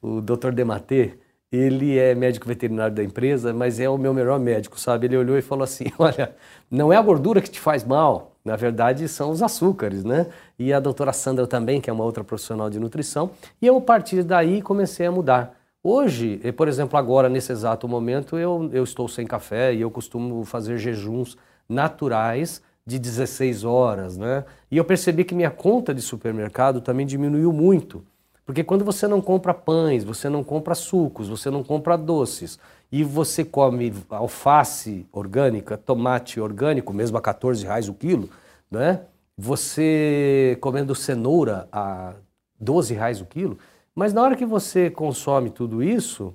o 0.00 0.20
Dr. 0.20 0.52
Dematê, 0.52 1.18
ele 1.50 1.98
é 1.98 2.14
médico 2.14 2.46
veterinário 2.46 2.94
da 2.94 3.02
empresa, 3.02 3.52
mas 3.52 3.80
é 3.80 3.88
o 3.88 3.96
meu 3.96 4.12
melhor 4.12 4.38
médico, 4.38 4.78
sabe? 4.78 5.06
Ele 5.06 5.16
olhou 5.16 5.38
e 5.38 5.42
falou 5.42 5.64
assim: 5.64 5.86
olha, 5.98 6.34
não 6.70 6.92
é 6.92 6.96
a 6.96 7.02
gordura 7.02 7.40
que 7.40 7.50
te 7.50 7.60
faz 7.60 7.84
mal, 7.84 8.32
na 8.44 8.56
verdade 8.56 9.08
são 9.08 9.30
os 9.30 9.42
açúcares, 9.42 10.04
né? 10.04 10.26
E 10.58 10.72
a 10.72 10.80
doutora 10.80 11.12
Sandra 11.12 11.46
também, 11.46 11.80
que 11.80 11.88
é 11.88 11.92
uma 11.92 12.04
outra 12.04 12.22
profissional 12.22 12.68
de 12.68 12.78
nutrição, 12.78 13.30
e 13.60 13.66
eu, 13.66 13.76
a 13.78 13.80
partir 13.80 14.22
daí, 14.22 14.60
comecei 14.60 15.06
a 15.06 15.12
mudar. 15.12 15.56
Hoje, 15.82 16.40
eh, 16.44 16.52
por 16.52 16.68
exemplo, 16.68 16.98
agora, 16.98 17.28
nesse 17.28 17.52
exato 17.52 17.88
momento, 17.88 18.36
eu, 18.36 18.68
eu 18.72 18.84
estou 18.84 19.08
sem 19.08 19.26
café 19.26 19.72
e 19.72 19.80
eu 19.80 19.90
costumo 19.90 20.44
fazer 20.44 20.76
jejuns 20.76 21.36
naturais 21.68 22.60
de 22.84 22.98
16 22.98 23.64
horas, 23.64 24.16
né? 24.16 24.44
E 24.70 24.76
eu 24.76 24.84
percebi 24.84 25.24
que 25.24 25.34
minha 25.34 25.50
conta 25.50 25.94
de 25.94 26.02
supermercado 26.02 26.80
também 26.80 27.06
diminuiu 27.06 27.52
muito. 27.52 28.04
Porque 28.48 28.64
quando 28.64 28.82
você 28.82 29.06
não 29.06 29.20
compra 29.20 29.52
pães, 29.52 30.02
você 30.02 30.26
não 30.26 30.42
compra 30.42 30.74
sucos, 30.74 31.28
você 31.28 31.50
não 31.50 31.62
compra 31.62 31.98
doces 31.98 32.58
e 32.90 33.04
você 33.04 33.44
come 33.44 33.92
alface 34.08 35.06
orgânica, 35.12 35.76
tomate 35.76 36.40
orgânico, 36.40 36.94
mesmo 36.94 37.18
a 37.18 37.20
14 37.20 37.62
reais 37.66 37.90
o 37.90 37.92
quilo, 37.92 38.30
né? 38.70 39.02
Você 39.36 40.56
comendo 40.62 40.94
cenoura 40.94 41.68
a 41.70 42.14
12 42.58 42.94
reais 42.94 43.20
o 43.20 43.26
quilo, 43.26 43.58
mas 43.94 44.14
na 44.14 44.22
hora 44.22 44.34
que 44.34 44.46
você 44.46 44.88
consome 44.88 45.50
tudo 45.50 45.82
isso, 45.82 46.32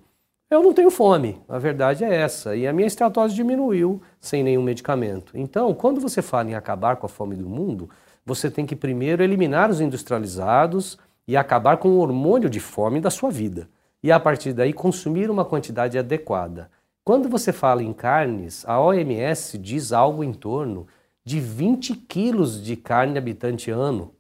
eu 0.51 0.61
não 0.61 0.72
tenho 0.72 0.91
fome. 0.91 1.41
A 1.49 1.57
verdade 1.57 2.03
é 2.03 2.14
essa. 2.14 2.55
E 2.55 2.68
a 2.68 2.74
minha 2.74 2.86
estratose 2.86 3.34
diminuiu 3.34 3.99
sem 4.22 4.43
nenhum 4.43 4.61
medicamento. 4.61 5.36
Então, 5.36 5.74
quando 5.74 5.99
você 5.99 6.22
fala 6.22 6.51
em 6.51 6.53
acabar 6.53 6.95
com 6.97 7.07
a 7.07 7.09
fome 7.09 7.36
do 7.36 7.49
mundo, 7.49 7.89
você 8.24 8.51
tem 8.51 8.68
que 8.68 8.76
primeiro 8.76 9.24
eliminar 9.24 9.72
os 9.72 9.82
industrializados 9.82 10.99
e 11.28 11.38
acabar 11.38 11.78
com 11.78 11.89
o 11.89 11.99
hormônio 11.99 12.49
de 12.49 12.59
fome 12.59 12.99
da 12.99 13.09
sua 13.09 13.30
vida. 13.30 13.69
E 14.01 14.11
a 14.11 14.19
partir 14.19 14.53
daí 14.53 14.74
consumir 14.74 15.30
uma 15.30 15.45
quantidade 15.45 15.97
adequada. 15.97 16.69
Quando 17.03 17.28
você 17.30 17.51
fala 17.51 17.84
em 17.84 17.93
carnes, 17.93 18.63
a 18.67 18.80
OMS 18.80 19.57
diz 19.57 19.91
algo 19.91 20.24
em 20.24 20.34
torno 20.34 20.88
de 21.24 21.39
20 21.39 21.95
quilos 21.95 22.61
de 22.61 22.76
carne 22.76 23.17
habitante 23.17 23.71
ano. 23.71 24.13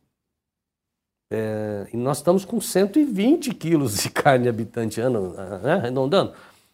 É, 1.31 1.87
e 1.91 1.97
nós 1.97 2.17
estamos 2.17 2.45
com 2.45 2.61
120 2.61 3.53
quilos 3.55 3.97
de 3.97 4.09
carne 4.09 4.47
habitante 4.47 5.01
ano, 5.01 5.33
né, 5.63 5.73
arredondando. 5.73 6.33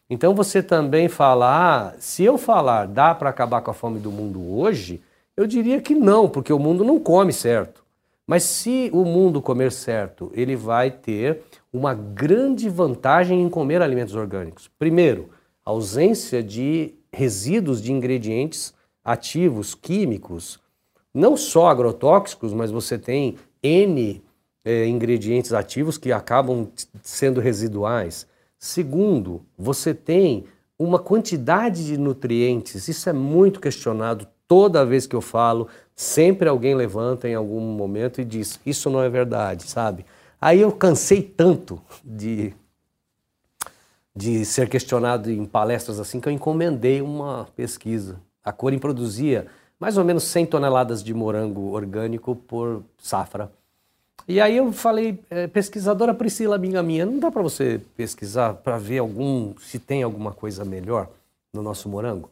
Então 0.09 0.33
você 0.33 0.61
também 0.61 1.07
fala, 1.07 1.91
ah, 1.91 1.93
se 1.99 2.23
eu 2.23 2.37
falar 2.37 2.87
dá 2.87 3.13
para 3.13 3.29
acabar 3.29 3.61
com 3.61 3.71
a 3.71 3.73
fome 3.73 3.99
do 3.99 4.11
mundo 4.11 4.57
hoje, 4.57 5.01
eu 5.37 5.45
diria 5.45 5.79
que 5.79 5.95
não, 5.95 6.27
porque 6.27 6.51
o 6.51 6.59
mundo 6.59 6.83
não 6.83 6.99
come 6.99 7.31
certo. 7.31 7.83
Mas 8.29 8.43
se 8.43 8.91
o 8.93 9.03
mundo 9.03 9.41
comer 9.41 9.71
certo, 9.71 10.29
ele 10.35 10.55
vai 10.55 10.91
ter 10.91 11.41
uma 11.73 11.95
grande 11.95 12.69
vantagem 12.69 13.41
em 13.41 13.49
comer 13.49 13.81
alimentos 13.81 14.13
orgânicos. 14.13 14.69
Primeiro, 14.77 15.31
ausência 15.65 16.43
de 16.43 16.93
resíduos 17.11 17.81
de 17.81 17.91
ingredientes 17.91 18.71
ativos, 19.03 19.73
químicos, 19.73 20.59
não 21.11 21.35
só 21.35 21.69
agrotóxicos, 21.69 22.53
mas 22.53 22.69
você 22.69 22.99
tem 22.99 23.35
N 23.63 24.21
é, 24.63 24.85
ingredientes 24.85 25.51
ativos 25.51 25.97
que 25.97 26.11
acabam 26.11 26.69
sendo 27.01 27.41
residuais. 27.41 28.27
Segundo, 28.59 29.43
você 29.57 29.91
tem 29.91 30.43
uma 30.77 30.99
quantidade 30.99 31.83
de 31.83 31.97
nutrientes, 31.97 32.87
isso 32.87 33.09
é 33.09 33.13
muito 33.13 33.59
questionado 33.59 34.27
toda 34.47 34.85
vez 34.85 35.07
que 35.07 35.15
eu 35.15 35.21
falo, 35.21 35.67
sempre 35.99 36.47
alguém 36.47 36.73
levanta 36.73 37.27
em 37.27 37.35
algum 37.35 37.59
momento 37.59 38.21
e 38.21 38.25
diz: 38.25 38.57
Isso 38.65 38.89
não 38.89 39.03
é 39.03 39.09
verdade, 39.09 39.63
sabe? 39.63 40.05
Aí 40.39 40.61
eu 40.61 40.71
cansei 40.71 41.21
tanto 41.21 41.81
de, 42.01 42.53
de 44.15 44.45
ser 44.45 44.69
questionado 44.69 45.29
em 45.29 45.43
palestras 45.43 45.99
assim 45.99 46.21
que 46.21 46.29
eu 46.29 46.31
encomendei 46.31 47.01
uma 47.01 47.49
pesquisa. 47.53 48.15
A 48.41 48.53
Corin 48.53 48.79
produzia 48.79 49.47
mais 49.77 49.97
ou 49.97 50.05
menos 50.05 50.23
100 50.23 50.45
toneladas 50.45 51.03
de 51.03 51.13
morango 51.13 51.73
orgânico 51.73 52.33
por 52.33 52.81
safra. 52.97 53.51
E 54.25 54.39
aí 54.39 54.55
eu 54.55 54.71
falei, 54.71 55.21
é, 55.29 55.47
pesquisadora 55.47 56.13
Priscila, 56.13 56.55
amiga 56.55 56.81
minha, 56.81 57.05
não 57.05 57.19
dá 57.19 57.29
para 57.29 57.41
você 57.41 57.81
pesquisar 57.97 58.53
para 58.53 58.77
ver 58.77 58.99
algum 58.99 59.53
se 59.59 59.77
tem 59.77 60.01
alguma 60.03 60.31
coisa 60.31 60.63
melhor 60.63 61.09
no 61.53 61.61
nosso 61.61 61.89
morango? 61.89 62.29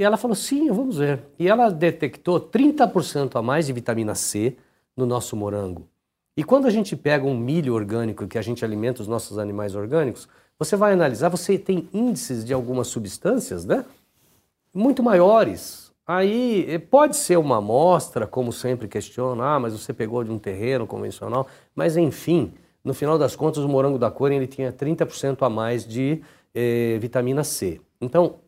E 0.00 0.02
ela 0.02 0.16
falou, 0.16 0.34
sim, 0.34 0.68
vamos 0.72 0.98
ver. 0.98 1.22
E 1.38 1.46
ela 1.46 1.70
detectou 1.70 2.40
30% 2.40 3.36
a 3.36 3.42
mais 3.42 3.66
de 3.66 3.72
vitamina 3.72 4.14
C 4.14 4.56
no 4.96 5.06
nosso 5.06 5.36
morango. 5.36 5.86
E 6.36 6.42
quando 6.42 6.66
a 6.66 6.70
gente 6.70 6.96
pega 6.96 7.26
um 7.26 7.36
milho 7.36 7.74
orgânico 7.74 8.26
que 8.26 8.38
a 8.38 8.42
gente 8.42 8.64
alimenta 8.64 9.02
os 9.02 9.06
nossos 9.06 9.38
animais 9.38 9.74
orgânicos, 9.74 10.26
você 10.58 10.74
vai 10.74 10.92
analisar, 10.92 11.28
você 11.28 11.58
tem 11.58 11.88
índices 11.92 12.44
de 12.44 12.52
algumas 12.52 12.88
substâncias, 12.88 13.64
né? 13.64 13.84
Muito 14.74 15.02
maiores 15.02 15.90
Aí 16.12 16.66
eh, 16.68 16.76
pode 16.76 17.16
ser 17.16 17.38
uma 17.38 17.58
amostra, 17.58 18.26
como 18.26 18.52
sempre 18.52 18.88
questionam, 18.88 19.44
ah, 19.44 19.60
mas 19.60 19.72
você 19.72 19.92
pegou 19.92 20.24
de 20.24 20.32
um 20.32 20.40
terreno 20.40 20.84
convencional, 20.84 21.46
mas 21.72 21.96
enfim, 21.96 22.52
no 22.82 22.92
final 22.92 23.16
das 23.16 23.36
contas 23.36 23.62
o 23.62 23.68
morango 23.68 23.96
da 23.96 24.10
cor 24.10 24.32
ele 24.32 24.48
tinha 24.48 24.72
30% 24.72 25.46
a 25.46 25.48
mais 25.48 25.86
de 25.86 26.20
eh, 26.52 26.98
vitamina 27.00 27.44
C. 27.44 27.80
Então, 28.00 28.40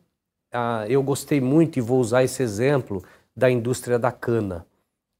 ah, 0.53 0.85
eu 0.87 1.01
gostei 1.03 1.41
muito 1.41 1.77
e 1.77 1.81
vou 1.81 1.99
usar 1.99 2.23
esse 2.23 2.41
exemplo 2.43 3.03
da 3.35 3.49
indústria 3.49 3.97
da 3.97 4.11
cana, 4.11 4.65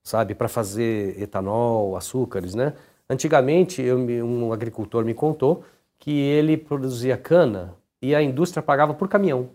sabe, 0.04 0.36
para 0.36 0.48
fazer 0.48 1.20
etanol, 1.20 1.98
açúcares, 1.98 2.54
né? 2.54 2.74
Antigamente, 3.10 3.82
eu, 3.82 3.98
um 3.98 4.54
agricultor 4.54 5.04
me 5.04 5.14
contou 5.14 5.64
que 6.00 6.12
ele 6.12 6.58
produzia 6.58 7.18
cana 7.18 7.76
e 8.02 8.14
a 8.14 8.22
indústria 8.22 8.62
pagava 8.62 8.94
por 8.94 9.08
caminhão. 9.08 9.50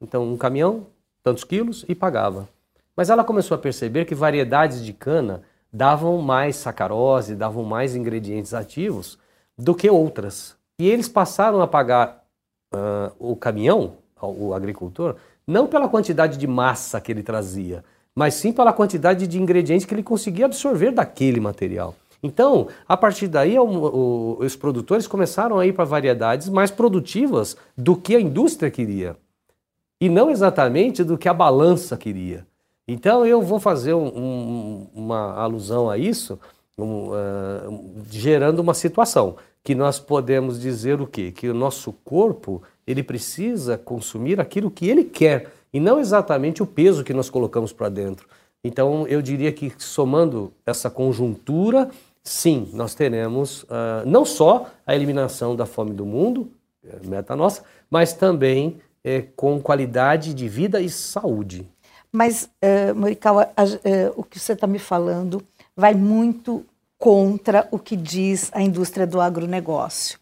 Então, 0.00 0.24
um 0.24 0.36
caminhão 0.36 0.86
tantos 1.22 1.44
quilos 1.44 1.84
e 1.88 1.94
pagava. 1.94 2.48
Mas 2.96 3.08
ela 3.08 3.24
começou 3.24 3.54
a 3.54 3.58
perceber 3.58 4.04
que 4.04 4.14
variedades 4.14 4.84
de 4.84 4.92
cana 4.92 5.42
davam 5.72 6.20
mais 6.20 6.56
sacarose, 6.56 7.34
davam 7.34 7.64
mais 7.64 7.94
ingredientes 7.94 8.52
ativos 8.52 9.18
do 9.56 9.74
que 9.74 9.88
outras. 9.88 10.56
E 10.78 10.88
eles 10.88 11.08
passaram 11.08 11.62
a 11.62 11.66
pagar 11.66 12.24
uh, 12.74 13.12
o 13.18 13.36
caminhão, 13.36 13.96
o 14.26 14.54
agricultor, 14.54 15.16
não 15.46 15.66
pela 15.66 15.88
quantidade 15.88 16.38
de 16.38 16.46
massa 16.46 17.00
que 17.00 17.10
ele 17.10 17.22
trazia, 17.22 17.84
mas 18.14 18.34
sim 18.34 18.52
pela 18.52 18.72
quantidade 18.72 19.26
de 19.26 19.40
ingredientes 19.40 19.86
que 19.86 19.94
ele 19.94 20.02
conseguia 20.02 20.46
absorver 20.46 20.90
daquele 20.92 21.40
material. 21.40 21.94
Então, 22.22 22.68
a 22.86 22.96
partir 22.96 23.26
daí, 23.26 23.58
o, 23.58 23.64
o, 23.64 24.36
os 24.38 24.54
produtores 24.54 25.06
começaram 25.06 25.58
a 25.58 25.66
ir 25.66 25.72
para 25.72 25.84
variedades 25.84 26.48
mais 26.48 26.70
produtivas 26.70 27.56
do 27.76 27.96
que 27.96 28.14
a 28.14 28.20
indústria 28.20 28.70
queria 28.70 29.16
e 30.00 30.08
não 30.08 30.30
exatamente 30.30 31.04
do 31.04 31.16
que 31.16 31.28
a 31.28 31.34
balança 31.34 31.96
queria. 31.96 32.44
Então 32.88 33.24
eu 33.24 33.40
vou 33.40 33.60
fazer 33.60 33.94
um, 33.94 34.08
um, 34.08 34.86
uma 34.92 35.32
alusão 35.34 35.88
a 35.88 35.96
isso, 35.96 36.40
um, 36.76 37.10
uh, 37.10 38.02
gerando 38.10 38.58
uma 38.58 38.74
situação 38.74 39.36
que 39.62 39.76
nós 39.76 40.00
podemos 40.00 40.60
dizer 40.60 41.00
o 41.00 41.06
quê? 41.06 41.30
Que 41.30 41.48
o 41.48 41.54
nosso 41.54 41.92
corpo 42.04 42.62
ele 42.86 43.02
precisa 43.02 43.76
consumir 43.78 44.40
aquilo 44.40 44.70
que 44.70 44.88
ele 44.88 45.04
quer 45.04 45.52
e 45.72 45.80
não 45.80 45.98
exatamente 45.98 46.62
o 46.62 46.66
peso 46.66 47.04
que 47.04 47.14
nós 47.14 47.30
colocamos 47.30 47.72
para 47.72 47.88
dentro. 47.88 48.28
Então 48.64 49.06
eu 49.06 49.20
diria 49.20 49.52
que 49.52 49.72
somando 49.78 50.52
essa 50.64 50.88
conjuntura, 50.88 51.90
sim, 52.22 52.70
nós 52.72 52.94
teremos 52.94 53.64
uh, 53.64 54.06
não 54.06 54.24
só 54.24 54.70
a 54.86 54.94
eliminação 54.94 55.56
da 55.56 55.66
fome 55.66 55.92
do 55.92 56.06
mundo, 56.06 56.50
é 56.84 57.06
meta 57.06 57.34
nossa, 57.36 57.62
mas 57.90 58.12
também 58.12 58.80
é, 59.04 59.22
com 59.34 59.60
qualidade 59.60 60.34
de 60.34 60.48
vida 60.48 60.80
e 60.80 60.88
saúde. 60.88 61.66
Mas, 62.10 62.50
uh, 62.62 62.94
Morikawa, 62.94 63.46
uh, 63.46 64.12
o 64.16 64.22
que 64.22 64.38
você 64.38 64.52
está 64.52 64.66
me 64.66 64.78
falando 64.78 65.42
vai 65.74 65.94
muito 65.94 66.64
contra 66.98 67.66
o 67.70 67.78
que 67.78 67.96
diz 67.96 68.50
a 68.52 68.60
indústria 68.62 69.06
do 69.06 69.20
agronegócio. 69.20 70.18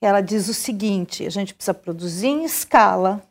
Ela 0.00 0.20
diz 0.20 0.48
o 0.48 0.54
seguinte: 0.54 1.26
a 1.26 1.30
gente 1.30 1.54
precisa 1.54 1.74
produzir 1.74 2.28
em 2.28 2.44
escala, 2.44 3.22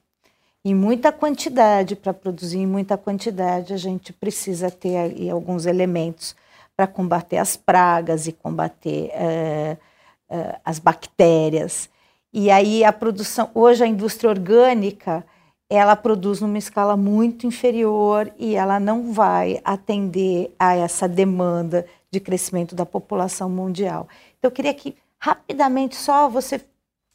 em 0.64 0.74
muita 0.74 1.12
quantidade. 1.12 1.96
Para 1.96 2.14
produzir 2.14 2.60
em 2.60 2.68
muita 2.68 2.98
quantidade, 2.98 3.74
a 3.74 3.78
gente 3.78 4.12
precisa 4.12 4.72
ter 4.72 4.98
aí 4.98 5.30
alguns 5.30 5.66
elementos 5.66 6.36
para 6.76 6.88
combater 6.88 7.38
as 7.38 7.56
pragas 7.56 8.28
e 8.28 8.34
combater 8.34 9.12
uh, 9.12 10.36
uh, 10.36 10.60
as 10.64 10.80
bactérias. 10.80 11.90
E 12.34 12.52
aí 12.52 12.84
a 12.84 12.92
produção, 12.92 13.50
hoje 13.54 13.84
a 13.84 13.88
indústria 13.88 14.30
orgânica, 14.30 15.26
ela 15.70 15.96
produz 15.96 16.42
numa 16.42 16.58
escala 16.58 16.98
muito 16.98 17.48
inferior 17.48 18.32
e 18.38 18.56
ela 18.56 18.80
não 18.80 19.14
vai 19.14 19.62
atender 19.64 20.54
a 20.60 20.76
essa 20.76 21.08
demanda 21.08 21.86
de 22.12 22.20
crescimento 22.20 22.76
da 22.76 22.86
população 22.86 23.50
mundial. 23.50 24.08
Então 24.38 24.50
eu 24.50 24.52
queria 24.52 24.74
que 24.74 24.98
rapidamente 25.26 25.96
só 25.96 26.30
você 26.30 26.62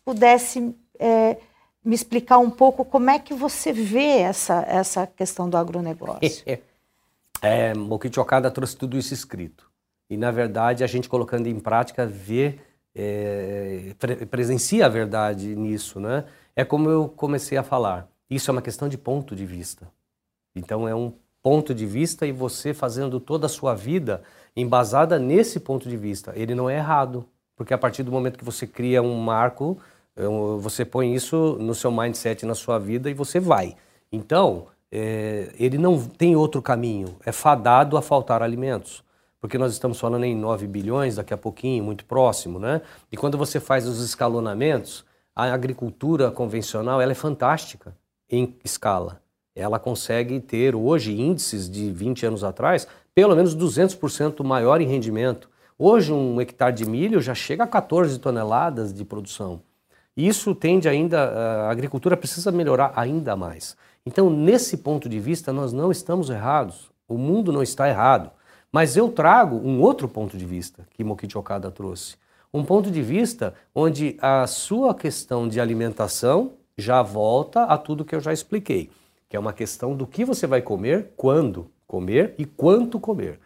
pudesse 0.05 0.75
é, 0.99 1.37
me 1.85 1.95
explicar 1.95 2.39
um 2.39 2.51
pouco 2.51 2.85
como 2.85 3.09
é 3.09 3.21
que 3.21 3.33
você 3.33 3.73
vê 3.73 4.19
essa, 4.19 4.65
essa 4.67 5.07
questão 5.07 5.49
do 5.49 5.57
agronegócio. 5.57 6.45
é, 7.41 7.73
Mokichi 7.73 8.19
Okada 8.19 8.51
trouxe 8.51 8.77
tudo 8.77 8.99
isso 8.99 9.15
escrito. 9.15 9.71
E, 10.09 10.17
na 10.17 10.33
verdade, 10.33 10.83
a 10.83 10.89
gente 10.89 11.09
colocando 11.09 11.47
em 11.47 11.61
prática 11.61 12.05
vê 12.05 12.59
é, 12.93 13.95
pre 13.97 14.27
presencia 14.27 14.87
a 14.87 14.89
verdade 14.89 15.55
nisso, 15.55 16.01
né? 16.01 16.25
É 16.57 16.65
como 16.65 16.91
eu 16.91 17.09
comecei 17.09 17.57
a 17.57 17.63
falar. 17.63 18.09
Isso 18.29 18.51
é 18.51 18.53
uma 18.53 18.61
questão 18.63 18.89
de 18.89 18.99
ponto 18.99 19.37
de 19.37 19.47
vista. 19.47 19.89
Então 20.57 20.89
é 20.89 20.95
um 20.95 21.13
ponto 21.41 21.73
de 21.73 21.87
vista 21.87 22.27
e 22.27 22.33
você 22.33 22.75
fazendo 22.75 23.21
toda 23.21 23.47
a 23.47 23.49
sua 23.49 23.73
vida 23.73 24.25
embasada 24.57 25.17
nesse 25.17 25.61
ponto 25.61 25.89
de 25.89 25.97
vista. 25.97 26.33
Ele 26.35 26.57
não 26.57 26.69
é 26.69 26.77
errado, 26.77 27.25
porque 27.61 27.75
a 27.75 27.79
partir 27.79 28.03
do 28.03 28.11
momento 28.11 28.39
que 28.39 28.45
você 28.45 28.67
cria 28.67 29.03
um 29.03 29.15
marco, 29.21 29.77
é 30.17 30.23
você 30.59 30.83
põe 30.83 31.15
isso 31.15 31.59
no 31.61 31.75
seu 31.75 31.93
mindset, 31.93 32.47
na 32.47 32.55
sua 32.55 32.79
vida 32.79 33.11
e 33.11 33.13
você 33.13 33.39
vai. 33.39 33.77
Então, 34.11 34.69
é, 34.91 35.53
ele 35.59 35.77
não 35.77 36.03
tem 36.03 36.35
outro 36.35 36.63
caminho. 36.63 37.15
É 37.23 37.31
fadado 37.31 37.99
a 37.99 38.01
faltar 38.01 38.43
alimentos 38.43 39.05
porque 39.39 39.59
nós 39.59 39.73
estamos 39.73 40.01
falando 40.01 40.25
em 40.25 40.35
9 40.35 40.67
bilhões 40.67 41.17
daqui 41.17 41.35
a 41.35 41.37
pouquinho, 41.37 41.85
muito 41.85 42.07
próximo, 42.07 42.59
né? 42.59 42.81
E 43.13 43.17
quando 43.17 43.37
você 43.37 43.61
faz 43.61 43.87
os 43.87 44.03
escalonamentos, 44.03 45.05
a 45.37 45.53
agricultura 45.53 46.31
convencional 46.31 46.99
ela 46.99 47.13
é 47.13 47.15
fantástica 47.15 47.95
em 48.29 48.57
escala. 48.65 49.21
Ela 49.55 49.79
consegue 49.79 50.41
ter 50.41 50.75
hoje 50.75 51.21
índices 51.21 51.69
de 51.69 51.91
20 51.91 52.25
anos 52.25 52.43
atrás, 52.43 52.89
pelo 53.15 53.37
menos 53.37 53.55
200% 53.55 54.43
maior 54.43 54.81
em 54.81 54.87
rendimento. 54.87 55.51
Hoje 55.83 56.13
um 56.13 56.39
hectare 56.39 56.75
de 56.75 56.85
milho 56.85 57.23
já 57.23 57.35
chega 57.35 57.65
a 57.65 57.67
14 57.67 58.19
toneladas 58.19 58.93
de 58.93 59.03
produção. 59.03 59.63
Isso 60.15 60.55
tende 60.55 60.87
ainda, 60.87 61.23
a 61.23 61.71
agricultura 61.71 62.19
precisa 62.19 62.53
melhorar 62.53 62.93
ainda 62.95 63.35
mais. 63.35 63.79
Então, 64.05 64.29
nesse 64.29 64.77
ponto 64.77 65.09
de 65.09 65.19
vista, 65.19 65.55
nós 65.55 65.73
não 65.73 65.91
estamos 65.91 66.29
errados. 66.29 66.91
O 67.09 67.17
mundo 67.17 67.51
não 67.51 67.63
está 67.63 67.89
errado. 67.89 68.31
Mas 68.71 68.95
eu 68.95 69.11
trago 69.11 69.57
um 69.57 69.81
outro 69.81 70.07
ponto 70.07 70.37
de 70.37 70.45
vista 70.45 70.87
que 70.91 71.03
Mokichi 71.03 71.39
Okada 71.39 71.71
trouxe. 71.71 72.17
Um 72.53 72.63
ponto 72.63 72.91
de 72.91 73.01
vista 73.01 73.55
onde 73.75 74.19
a 74.21 74.47
sua 74.47 74.95
questão 74.95 75.49
de 75.49 75.63
alimentação 75.63 76.53
já 76.77 77.01
volta 77.01 77.63
a 77.63 77.79
tudo 77.79 78.05
que 78.05 78.15
eu 78.15 78.21
já 78.21 78.35
expliquei, 78.35 78.91
que 79.31 79.35
é 79.35 79.41
uma 79.41 79.55
questão 79.55 79.97
do 79.97 80.07
que 80.07 80.27
você 80.27 80.47
vai 80.47 80.61
comer, 80.61 81.15
quando 81.17 81.71
comer 81.87 82.35
e 82.37 82.45
quanto 82.45 83.01
comer. 83.01 83.41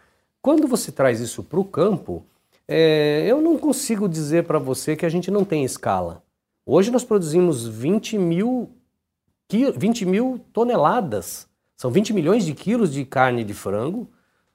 Quando 0.45 0.67
você 0.67 0.91
traz 0.91 1.19
isso 1.19 1.41
para 1.41 1.59
o 1.59 1.65
campo, 1.65 2.23
é, 2.67 3.25
eu 3.27 3.41
não 3.41 3.57
consigo 3.57 4.07
dizer 4.07 4.43
para 4.43 4.59
você 4.59 4.95
que 4.95 5.03
a 5.03 5.09
gente 5.09 5.31
não 5.31 5.43
tem 5.43 5.65
escala. 5.65 6.21
Hoje 6.63 6.91
nós 6.91 7.03
produzimos 7.03 7.67
20 7.67 8.19
mil, 8.19 8.69
20 9.49 10.05
mil 10.05 10.39
toneladas, 10.53 11.47
são 11.75 11.89
20 11.89 12.13
milhões 12.13 12.45
de 12.45 12.53
quilos 12.53 12.93
de 12.93 13.03
carne 13.03 13.43
de 13.43 13.55
frango, 13.55 14.07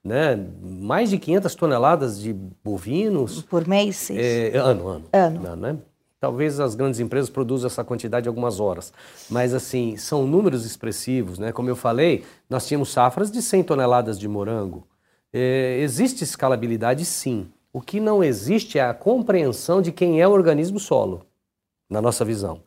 né? 0.04 0.38
mais 0.62 1.10
de 1.10 1.18
500 1.18 1.56
toneladas 1.56 2.20
de 2.20 2.32
bovinos. 2.32 3.42
Por 3.42 3.66
mês? 3.66 4.10
É, 4.12 4.56
ano, 4.58 4.86
ano. 4.86 5.04
Ano. 5.12 5.44
ano 5.44 5.56
né? 5.56 5.78
Talvez 6.20 6.60
as 6.60 6.76
grandes 6.76 7.00
empresas 7.00 7.28
produzam 7.28 7.66
essa 7.66 7.82
quantidade 7.82 8.28
em 8.28 8.30
algumas 8.30 8.60
horas, 8.60 8.92
mas 9.28 9.52
assim, 9.52 9.96
são 9.96 10.24
números 10.24 10.64
expressivos, 10.64 11.36
né? 11.36 11.50
Como 11.50 11.68
eu 11.68 11.74
falei, 11.74 12.24
nós 12.48 12.64
tínhamos 12.64 12.90
safras 12.90 13.28
de 13.28 13.42
100 13.42 13.64
toneladas 13.64 14.20
de 14.20 14.28
morango. 14.28 14.86
É, 15.32 15.78
existe 15.80 16.24
escalabilidade 16.24 17.04
sim. 17.04 17.48
O 17.72 17.80
que 17.80 18.00
não 18.00 18.22
existe 18.22 18.78
é 18.78 18.82
a 18.82 18.94
compreensão 18.94 19.80
de 19.80 19.92
quem 19.92 20.20
é 20.20 20.26
o 20.26 20.32
organismo 20.32 20.80
solo, 20.80 21.24
na 21.88 22.02
nossa 22.02 22.24
visão. 22.24 22.60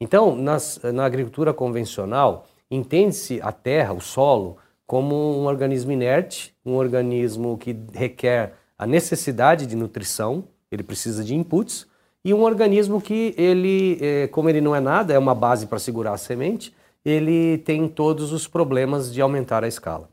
Então, 0.00 0.34
nas, 0.34 0.80
na 0.82 1.04
agricultura 1.04 1.52
convencional, 1.52 2.46
entende-se 2.70 3.40
a 3.40 3.52
terra, 3.52 3.92
o 3.92 4.00
solo, 4.00 4.56
como 4.86 5.14
um 5.14 5.46
organismo 5.46 5.92
inerte, 5.92 6.54
um 6.64 6.74
organismo 6.74 7.56
que 7.58 7.76
requer 7.92 8.54
a 8.76 8.86
necessidade 8.86 9.66
de 9.66 9.76
nutrição, 9.76 10.44
ele 10.70 10.82
precisa 10.82 11.22
de 11.22 11.34
inputs, 11.34 11.86
e 12.24 12.34
um 12.34 12.42
organismo 12.42 13.00
que 13.00 13.34
ele, 13.36 13.98
é, 14.00 14.26
como 14.28 14.48
ele 14.48 14.60
não 14.60 14.74
é 14.74 14.80
nada, 14.80 15.12
é 15.12 15.18
uma 15.18 15.34
base 15.34 15.66
para 15.66 15.78
segurar 15.78 16.12
a 16.12 16.18
semente, 16.18 16.74
ele 17.04 17.58
tem 17.58 17.88
todos 17.88 18.32
os 18.32 18.46
problemas 18.46 19.12
de 19.12 19.20
aumentar 19.20 19.62
a 19.62 19.68
escala. 19.68 20.08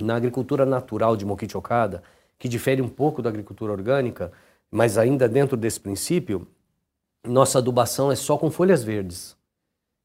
Na 0.00 0.16
agricultura 0.16 0.66
natural 0.66 1.16
de 1.16 1.24
Mokichi 1.24 1.56
Okada, 1.56 2.02
que 2.38 2.48
difere 2.48 2.82
um 2.82 2.88
pouco 2.88 3.22
da 3.22 3.28
agricultura 3.30 3.72
orgânica, 3.72 4.32
mas 4.70 4.98
ainda 4.98 5.28
dentro 5.28 5.56
desse 5.56 5.78
princípio, 5.78 6.46
nossa 7.24 7.58
adubação 7.58 8.10
é 8.10 8.16
só 8.16 8.36
com 8.36 8.50
folhas 8.50 8.82
verdes. 8.82 9.36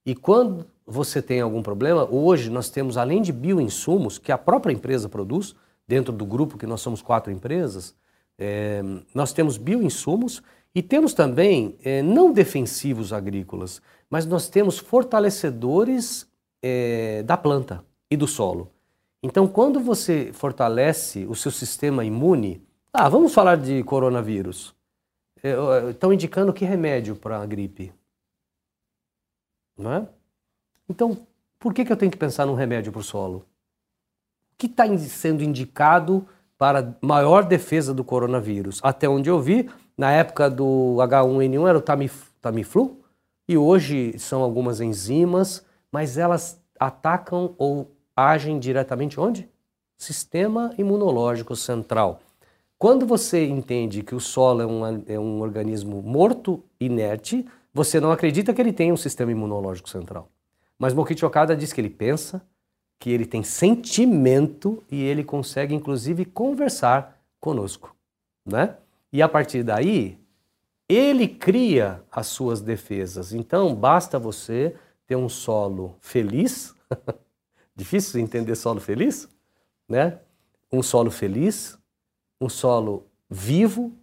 E 0.05 0.15
quando 0.15 0.65
você 0.85 1.21
tem 1.21 1.41
algum 1.41 1.61
problema, 1.61 2.07
hoje 2.09 2.49
nós 2.49 2.69
temos, 2.69 2.97
além 2.97 3.21
de 3.21 3.31
bioinsumos, 3.31 4.17
que 4.17 4.31
a 4.31 4.37
própria 4.37 4.73
empresa 4.73 5.09
produz, 5.09 5.55
dentro 5.87 6.13
do 6.13 6.25
grupo 6.25 6.57
que 6.57 6.67
nós 6.67 6.81
somos 6.81 7.01
quatro 7.01 7.31
empresas, 7.31 7.95
é, 8.37 8.81
nós 9.13 9.33
temos 9.33 9.57
bioinsumos 9.57 10.41
e 10.73 10.81
temos 10.81 11.13
também, 11.13 11.75
é, 11.83 12.01
não 12.01 12.31
defensivos 12.31 13.11
agrícolas, 13.11 13.81
mas 14.09 14.25
nós 14.25 14.47
temos 14.47 14.77
fortalecedores 14.77 16.27
é, 16.61 17.23
da 17.23 17.35
planta 17.35 17.83
e 18.09 18.15
do 18.15 18.27
solo. 18.27 18.71
Então, 19.21 19.47
quando 19.47 19.79
você 19.79 20.31
fortalece 20.31 21.25
o 21.25 21.35
seu 21.35 21.51
sistema 21.51 22.05
imune, 22.05 22.65
ah, 22.93 23.09
vamos 23.09 23.33
falar 23.33 23.57
de 23.57 23.83
coronavírus. 23.83 24.73
É, 25.43 25.89
estão 25.89 26.13
indicando 26.13 26.53
que 26.53 26.65
remédio 26.65 27.15
para 27.15 27.41
a 27.41 27.45
gripe? 27.45 27.93
Não 29.77 29.93
é? 29.93 30.07
Então, 30.89 31.17
por 31.59 31.73
que, 31.73 31.83
que 31.83 31.91
eu 31.91 31.97
tenho 31.97 32.11
que 32.11 32.17
pensar 32.17 32.45
num 32.45 32.53
remédio 32.55 32.91
para 32.91 32.99
o 32.99 33.03
solo? 33.03 33.45
O 34.53 34.57
que 34.57 34.67
está 34.67 34.85
sendo 34.97 35.43
indicado 35.43 36.25
para 36.57 36.97
maior 37.01 37.43
defesa 37.43 37.93
do 37.93 38.03
coronavírus? 38.03 38.79
Até 38.83 39.07
onde 39.07 39.29
eu 39.29 39.39
vi, 39.39 39.69
na 39.97 40.11
época 40.11 40.49
do 40.49 40.97
H1N1 40.99 41.67
era 41.67 41.77
o 41.77 42.21
Tamiflu, 42.41 43.01
e 43.47 43.57
hoje 43.57 44.17
são 44.17 44.41
algumas 44.41 44.79
enzimas, 44.79 45.65
mas 45.91 46.17
elas 46.17 46.61
atacam 46.79 47.55
ou 47.57 47.91
agem 48.27 48.59
diretamente 48.59 49.19
onde? 49.19 49.49
Sistema 49.97 50.73
imunológico 50.77 51.55
central. 51.55 52.19
Quando 52.77 53.05
você 53.05 53.45
entende 53.45 54.03
que 54.03 54.15
o 54.15 54.19
solo 54.19 54.61
é 54.61 54.65
um, 54.65 55.03
é 55.07 55.19
um 55.19 55.41
organismo 55.41 56.01
morto, 56.01 56.63
inerte, 56.79 57.45
você 57.73 57.99
não 57.99 58.11
acredita 58.11 58.53
que 58.53 58.61
ele 58.61 58.71
tem 58.71 58.91
um 58.91 58.97
sistema 58.97 59.31
imunológico 59.31 59.89
central. 59.89 60.29
Mas 60.77 60.93
Mokichi 60.93 61.25
Okada 61.25 61.55
diz 61.55 61.73
que 61.73 61.81
ele 61.81 61.89
pensa, 61.89 62.41
que 62.97 63.09
ele 63.09 63.25
tem 63.25 63.43
sentimento 63.43 64.83
e 64.89 65.01
ele 65.03 65.23
consegue 65.23 65.75
inclusive 65.75 66.25
conversar 66.25 67.21
conosco, 67.39 67.95
né? 68.45 68.75
E 69.11 69.21
a 69.21 69.27
partir 69.27 69.63
daí, 69.63 70.17
ele 70.87 71.27
cria 71.27 72.03
as 72.11 72.27
suas 72.27 72.61
defesas. 72.61 73.33
Então, 73.33 73.75
basta 73.75 74.17
você 74.17 74.75
ter 75.05 75.15
um 75.15 75.29
solo 75.29 75.95
feliz. 75.99 76.73
Difícil 77.79 78.19
entender 78.19 78.57
solo 78.57 78.81
feliz, 78.81 79.29
né? 79.87 80.19
Um 80.69 80.83
solo 80.83 81.09
feliz, 81.09 81.79
um 82.41 82.49
solo 82.49 83.05
vivo 83.29 83.93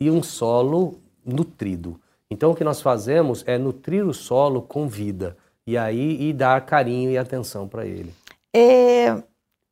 e 0.00 0.10
um 0.10 0.20
solo 0.24 0.98
nutrido. 1.24 2.00
Então, 2.28 2.50
o 2.50 2.54
que 2.56 2.64
nós 2.64 2.82
fazemos 2.82 3.44
é 3.46 3.56
nutrir 3.56 4.04
o 4.04 4.12
solo 4.12 4.60
com 4.60 4.88
vida 4.88 5.36
e 5.64 5.78
aí 5.78 6.20
e 6.20 6.32
dar 6.32 6.66
carinho 6.66 7.12
e 7.12 7.16
atenção 7.16 7.68
para 7.68 7.86
ele. 7.86 8.12
É, 8.52 9.22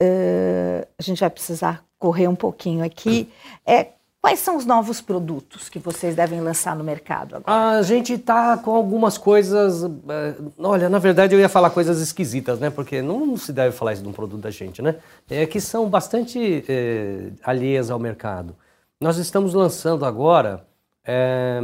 é, 0.00 0.86
a 0.96 1.02
gente 1.02 1.18
vai 1.18 1.30
precisar 1.30 1.84
correr 1.98 2.28
um 2.28 2.36
pouquinho 2.36 2.84
aqui. 2.84 3.28
É, 3.66 3.94
Quais 4.22 4.40
são 4.40 4.56
os 4.56 4.66
novos 4.66 5.00
produtos 5.00 5.70
que 5.70 5.78
vocês 5.78 6.14
devem 6.14 6.42
lançar 6.42 6.76
no 6.76 6.84
mercado 6.84 7.36
agora? 7.36 7.78
A 7.78 7.82
gente 7.82 8.12
está 8.12 8.58
com 8.58 8.74
algumas 8.74 9.16
coisas. 9.16 9.82
É, 9.82 10.34
olha, 10.58 10.90
na 10.90 10.98
verdade 10.98 11.34
eu 11.34 11.40
ia 11.40 11.48
falar 11.48 11.70
coisas 11.70 12.00
esquisitas, 12.02 12.60
né? 12.60 12.68
Porque 12.68 13.00
não 13.00 13.34
se 13.38 13.50
deve 13.50 13.74
falar 13.74 13.94
isso 13.94 14.02
de 14.02 14.08
um 14.08 14.12
produto 14.12 14.42
da 14.42 14.50
gente, 14.50 14.82
né? 14.82 14.96
É 15.30 15.46
que 15.46 15.58
são 15.58 15.88
bastante 15.88 16.62
é, 16.68 17.30
alheias 17.42 17.90
ao 17.90 17.98
mercado. 17.98 18.54
Nós 19.00 19.16
estamos 19.16 19.54
lançando 19.54 20.04
agora 20.04 20.66
é, 21.02 21.58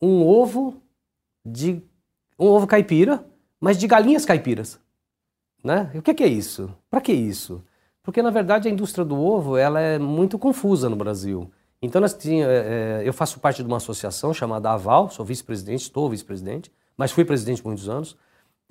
um 0.00 0.24
ovo 0.24 0.80
de 1.44 1.82
um 2.38 2.46
ovo 2.46 2.64
caipira, 2.64 3.24
mas 3.60 3.76
de 3.76 3.88
galinhas 3.88 4.24
caipiras, 4.24 4.78
né? 5.64 5.90
E 5.94 5.98
o 5.98 6.02
que 6.02 6.22
é 6.22 6.28
isso? 6.28 6.72
Para 6.88 7.00
que 7.00 7.12
isso? 7.12 7.60
Porque 8.04 8.22
na 8.22 8.30
verdade 8.30 8.68
a 8.68 8.70
indústria 8.70 9.04
do 9.04 9.20
ovo 9.20 9.56
ela 9.56 9.80
é 9.80 9.98
muito 9.98 10.38
confusa 10.38 10.88
no 10.88 10.94
Brasil. 10.94 11.50
Então 11.82 12.00
nós 12.00 12.14
tinha, 12.14 12.46
é, 12.46 13.00
é, 13.02 13.02
eu 13.04 13.12
faço 13.12 13.40
parte 13.40 13.60
de 13.60 13.66
uma 13.66 13.78
associação 13.78 14.32
chamada 14.32 14.70
Aval, 14.70 15.10
sou 15.10 15.26
vice-presidente, 15.26 15.82
estou 15.82 16.08
vice-presidente, 16.08 16.70
mas 16.96 17.10
fui 17.10 17.24
presidente 17.24 17.66
muitos 17.66 17.88
anos, 17.88 18.16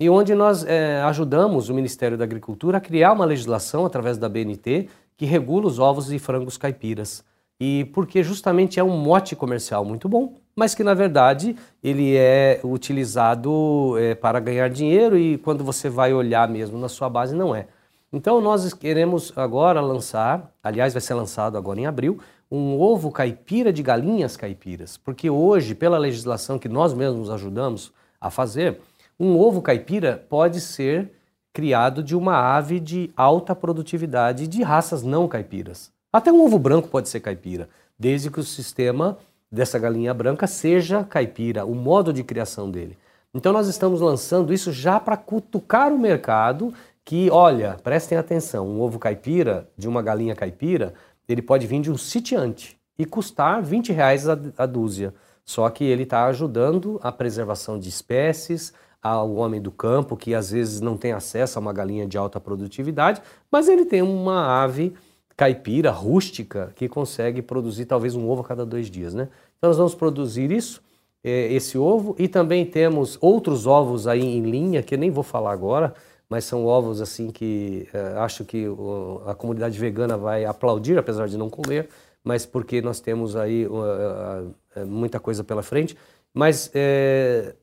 e 0.00 0.08
onde 0.08 0.34
nós 0.34 0.64
é, 0.64 1.02
ajudamos 1.02 1.68
o 1.68 1.74
Ministério 1.74 2.16
da 2.16 2.24
Agricultura 2.24 2.78
a 2.78 2.80
criar 2.80 3.12
uma 3.12 3.26
legislação 3.26 3.84
através 3.84 4.16
da 4.16 4.30
BNT 4.30 4.88
que 5.16 5.26
regula 5.26 5.66
os 5.66 5.78
ovos 5.78 6.10
e 6.10 6.18
frangos 6.18 6.56
caipiras. 6.56 7.22
E 7.60 7.84
porque 7.92 8.22
justamente 8.22 8.80
é 8.80 8.82
um 8.82 8.96
mote 8.96 9.36
comercial 9.36 9.84
muito 9.84 10.08
bom, 10.08 10.34
mas 10.56 10.74
que 10.74 10.82
na 10.82 10.94
verdade 10.94 11.54
ele 11.82 12.16
é 12.16 12.60
utilizado 12.64 13.96
é, 13.98 14.14
para 14.14 14.40
ganhar 14.40 14.68
dinheiro 14.70 15.18
e 15.18 15.36
quando 15.38 15.62
você 15.62 15.88
vai 15.88 16.14
olhar 16.14 16.48
mesmo 16.48 16.78
na 16.78 16.88
sua 16.88 17.08
base 17.08 17.36
não 17.36 17.54
é. 17.54 17.68
Então 18.12 18.40
nós 18.40 18.74
queremos 18.74 19.32
agora 19.36 19.80
lançar, 19.80 20.52
aliás 20.62 20.92
vai 20.92 21.00
ser 21.00 21.14
lançado 21.14 21.56
agora 21.56 21.78
em 21.78 21.86
abril, 21.86 22.18
um 22.54 22.78
ovo 22.78 23.10
caipira 23.10 23.72
de 23.72 23.82
galinhas 23.82 24.36
caipiras, 24.36 24.98
porque 24.98 25.30
hoje, 25.30 25.74
pela 25.74 25.96
legislação 25.96 26.58
que 26.58 26.68
nós 26.68 26.92
mesmos 26.92 27.30
ajudamos 27.30 27.94
a 28.20 28.28
fazer, 28.28 28.78
um 29.18 29.38
ovo 29.38 29.62
caipira 29.62 30.22
pode 30.28 30.60
ser 30.60 31.10
criado 31.50 32.02
de 32.02 32.14
uma 32.14 32.36
ave 32.36 32.78
de 32.78 33.10
alta 33.16 33.54
produtividade 33.54 34.46
de 34.46 34.62
raças 34.62 35.02
não 35.02 35.26
caipiras. 35.26 35.90
Até 36.12 36.30
um 36.30 36.44
ovo 36.44 36.58
branco 36.58 36.88
pode 36.88 37.08
ser 37.08 37.20
caipira, 37.20 37.70
desde 37.98 38.30
que 38.30 38.40
o 38.40 38.44
sistema 38.44 39.16
dessa 39.50 39.78
galinha 39.78 40.12
branca 40.12 40.46
seja 40.46 41.04
caipira, 41.04 41.64
o 41.64 41.74
modo 41.74 42.12
de 42.12 42.22
criação 42.22 42.70
dele. 42.70 42.98
Então 43.32 43.50
nós 43.50 43.66
estamos 43.66 44.02
lançando 44.02 44.52
isso 44.52 44.70
já 44.70 45.00
para 45.00 45.16
cutucar 45.16 45.90
o 45.90 45.98
mercado 45.98 46.74
que, 47.02 47.30
olha, 47.30 47.78
prestem 47.82 48.16
atenção, 48.18 48.68
um 48.68 48.80
ovo 48.80 48.98
caipira 48.98 49.66
de 49.76 49.88
uma 49.88 50.02
galinha 50.02 50.36
caipira 50.36 50.92
ele 51.28 51.42
pode 51.42 51.66
vir 51.66 51.80
de 51.80 51.90
um 51.90 51.96
sitiante 51.96 52.78
e 52.98 53.04
custar 53.04 53.62
20 53.62 53.92
reais 53.92 54.28
a, 54.28 54.38
a 54.56 54.66
dúzia. 54.66 55.14
Só 55.44 55.68
que 55.70 55.84
ele 55.84 56.04
está 56.04 56.26
ajudando 56.26 57.00
a 57.02 57.10
preservação 57.10 57.78
de 57.78 57.88
espécies, 57.88 58.72
ao 59.02 59.34
homem 59.34 59.60
do 59.60 59.72
campo 59.72 60.16
que 60.16 60.32
às 60.32 60.52
vezes 60.52 60.80
não 60.80 60.96
tem 60.96 61.12
acesso 61.12 61.58
a 61.58 61.60
uma 61.60 61.72
galinha 61.72 62.06
de 62.06 62.16
alta 62.16 62.38
produtividade, 62.38 63.20
mas 63.50 63.68
ele 63.68 63.84
tem 63.84 64.00
uma 64.00 64.62
ave 64.62 64.94
caipira, 65.36 65.90
rústica, 65.90 66.72
que 66.76 66.88
consegue 66.88 67.42
produzir 67.42 67.86
talvez 67.86 68.14
um 68.14 68.28
ovo 68.28 68.42
a 68.42 68.44
cada 68.44 68.64
dois 68.64 68.88
dias. 68.88 69.12
Né? 69.12 69.28
Então 69.58 69.68
nós 69.68 69.76
vamos 69.76 69.94
produzir 69.94 70.52
isso 70.52 70.80
é, 71.24 71.52
esse 71.52 71.78
ovo 71.78 72.14
e 72.18 72.28
também 72.28 72.64
temos 72.64 73.18
outros 73.20 73.66
ovos 73.66 74.06
aí 74.06 74.22
em 74.22 74.42
linha 74.42 74.82
que 74.82 74.94
eu 74.94 74.98
nem 74.98 75.10
vou 75.10 75.22
falar 75.22 75.52
agora, 75.52 75.94
mas 76.32 76.46
são 76.46 76.64
ovos 76.64 77.02
assim 77.02 77.30
que 77.30 77.86
é, 77.92 78.18
acho 78.20 78.42
que 78.42 78.66
o, 78.66 79.20
a 79.26 79.34
comunidade 79.34 79.78
vegana 79.78 80.16
vai 80.16 80.46
aplaudir, 80.46 80.96
apesar 80.96 81.28
de 81.28 81.36
não 81.36 81.50
comer, 81.50 81.90
mas 82.24 82.46
porque 82.46 82.80
nós 82.80 83.00
temos 83.00 83.36
aí 83.36 83.66
uh, 83.66 84.50
uh, 84.74 84.86
muita 84.86 85.20
coisa 85.20 85.44
pela 85.44 85.62
frente. 85.62 85.94
Mas 86.32 86.70
é, 86.72 87.54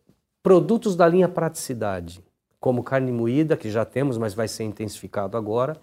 produtos 0.43 0.95
da 0.95 1.07
linha 1.07 1.27
praticidade, 1.27 2.23
como 2.59 2.83
carne 2.83 3.11
moída, 3.11 3.57
que 3.57 3.71
já 3.71 3.83
temos, 3.83 4.19
mas 4.19 4.35
vai 4.35 4.47
ser 4.47 4.65
intensificado 4.65 5.35
agora, 5.35 5.75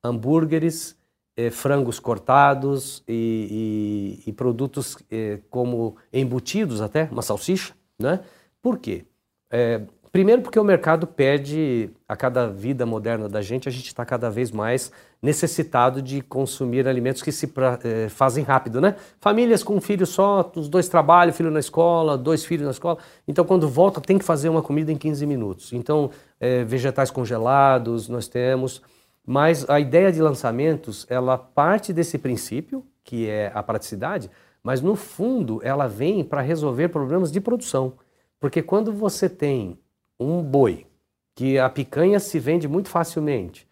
hambúrgueres, 0.00 0.96
eh, 1.36 1.50
frangos 1.50 1.98
cortados 1.98 3.02
e, 3.08 4.20
e, 4.24 4.30
e 4.30 4.32
produtos 4.32 4.96
eh, 5.10 5.40
como 5.50 5.96
embutidos 6.12 6.80
até, 6.80 7.08
uma 7.10 7.22
salsicha, 7.22 7.74
né? 7.98 8.20
Por 8.62 8.78
quê? 8.78 9.04
É, 9.50 9.82
primeiro 10.12 10.42
porque 10.42 10.58
o 10.58 10.64
mercado 10.64 11.06
pede, 11.06 11.90
a 12.08 12.16
cada 12.16 12.46
vida 12.48 12.86
moderna 12.86 13.28
da 13.28 13.42
gente, 13.42 13.68
a 13.68 13.72
gente 13.72 13.86
está 13.86 14.04
cada 14.04 14.30
vez 14.30 14.50
mais 14.50 14.90
necessitado 15.20 16.00
de 16.00 16.20
consumir 16.20 16.86
alimentos 16.86 17.22
que 17.22 17.32
se 17.32 17.48
pra, 17.48 17.78
eh, 17.82 18.08
fazem 18.08 18.44
rápido, 18.44 18.80
né? 18.80 18.96
Famílias 19.20 19.62
com 19.62 19.74
um 19.74 19.80
filho 19.80 20.06
só, 20.06 20.50
os 20.54 20.68
dois 20.68 20.88
trabalham, 20.88 21.32
filho 21.32 21.50
na 21.50 21.58
escola, 21.58 22.16
dois 22.16 22.44
filhos 22.44 22.64
na 22.64 22.70
escola. 22.70 22.98
Então, 23.26 23.44
quando 23.44 23.68
volta, 23.68 24.00
tem 24.00 24.18
que 24.18 24.24
fazer 24.24 24.48
uma 24.48 24.62
comida 24.62 24.92
em 24.92 24.96
15 24.96 25.26
minutos. 25.26 25.72
Então, 25.72 26.10
eh, 26.40 26.64
vegetais 26.64 27.10
congelados 27.10 28.08
nós 28.08 28.28
temos. 28.28 28.80
Mas 29.26 29.68
a 29.68 29.78
ideia 29.78 30.10
de 30.10 30.22
lançamentos, 30.22 31.04
ela 31.10 31.36
parte 31.36 31.92
desse 31.92 32.16
princípio, 32.16 32.84
que 33.04 33.28
é 33.28 33.50
a 33.54 33.62
praticidade, 33.62 34.30
mas 34.62 34.80
no 34.80 34.96
fundo 34.96 35.60
ela 35.62 35.86
vem 35.86 36.24
para 36.24 36.40
resolver 36.40 36.88
problemas 36.88 37.30
de 37.30 37.40
produção. 37.40 37.94
Porque 38.40 38.62
quando 38.62 38.92
você 38.92 39.28
tem 39.28 39.78
um 40.18 40.42
boi, 40.42 40.86
que 41.34 41.58
a 41.58 41.68
picanha 41.68 42.18
se 42.18 42.38
vende 42.38 42.66
muito 42.66 42.88
facilmente, 42.88 43.66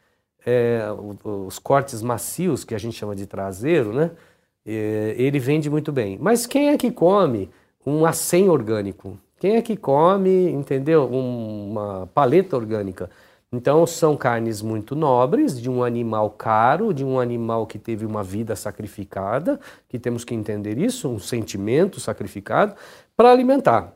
é, 0.45 0.81
os 1.25 1.59
cortes 1.59 2.03
macios, 2.03 2.63
que 2.63 2.75
a 2.75 2.79
gente 2.79 2.97
chama 2.97 3.17
de 3.17 3.27
traseiro, 3.27 3.93
né? 3.93 4.13
É, 4.65 5.15
ele 5.19 5.39
vende 5.39 5.69
muito 5.69 5.93
bem. 5.93 6.19
Mas 6.21 6.47
quem 6.47 6.69
é 6.69 6.79
que 6.79 6.91
come 6.91 7.51
um 7.85 8.07
acém 8.07 8.49
orgânico? 8.49 9.19
Quem 9.39 9.57
é 9.57 9.63
que 9.63 9.77
come, 9.77 10.51
entendeu? 10.51 11.07
uma 11.07 12.09
paleta 12.15 12.57
orgânica? 12.57 13.11
Então 13.53 13.87
são 13.87 14.17
carnes 14.17 14.61
muito 14.61 14.95
nobres, 14.95 15.61
de 15.61 15.71
um 15.71 15.83
animal 15.83 16.31
caro, 16.31 16.93
de 16.93 17.05
um 17.05 17.19
animal 17.19 17.67
que 17.67 17.79
teve 17.79 18.05
uma 18.05 18.23
vida 18.23 18.57
sacrificada, 18.57 19.59
que 19.89 19.99
temos 19.99 20.25
que 20.25 20.35
entender 20.35 20.79
isso, 20.79 21.09
um 21.09 21.19
sentimento 21.19 22.01
sacrificado, 22.01 22.75
para 23.17 23.31
alimentar. 23.31 23.96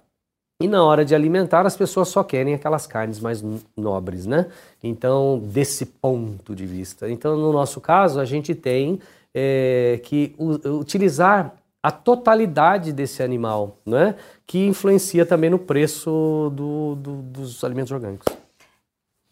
E 0.60 0.68
na 0.68 0.84
hora 0.84 1.06
de 1.06 1.14
alimentar, 1.14 1.64
as 1.64 1.74
pessoas 1.74 2.08
só 2.08 2.22
querem 2.22 2.52
aquelas 2.52 2.86
carnes 2.86 3.18
mais 3.18 3.42
nobres, 3.74 4.26
né? 4.26 4.46
Então, 4.82 5.40
desse 5.42 5.86
ponto 5.86 6.54
de 6.54 6.66
vista. 6.66 7.10
Então, 7.10 7.34
no 7.34 7.50
nosso 7.50 7.80
caso, 7.80 8.20
a 8.20 8.26
gente 8.26 8.54
tem 8.54 9.00
é, 9.34 9.98
que 10.04 10.34
utilizar 10.38 11.54
a 11.82 11.90
totalidade 11.90 12.92
desse 12.92 13.22
animal, 13.22 13.78
né? 13.86 14.16
Que 14.46 14.66
influencia 14.66 15.24
também 15.24 15.48
no 15.48 15.58
preço 15.58 16.52
do, 16.54 16.94
do, 16.96 17.22
dos 17.22 17.64
alimentos 17.64 17.90
orgânicos. 17.90 18.26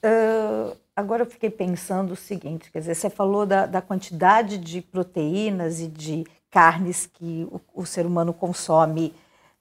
Uh, 0.03 0.75
agora 0.97 1.25
eu 1.25 1.27
fiquei 1.27 1.51
pensando 1.51 2.13
o 2.13 2.17
seguinte, 2.17 2.71
quer 2.73 2.79
dizer, 2.79 2.95
você 2.95 3.11
falou 3.11 3.45
da, 3.45 3.67
da 3.67 3.83
quantidade 3.83 4.57
de 4.57 4.81
proteínas 4.81 5.81
e 5.81 5.89
de 5.89 6.25
carnes 6.51 7.05
que 7.05 7.47
o, 7.53 7.61
o 7.83 7.85
ser 7.85 8.07
humano 8.07 8.33
consome 8.33 9.13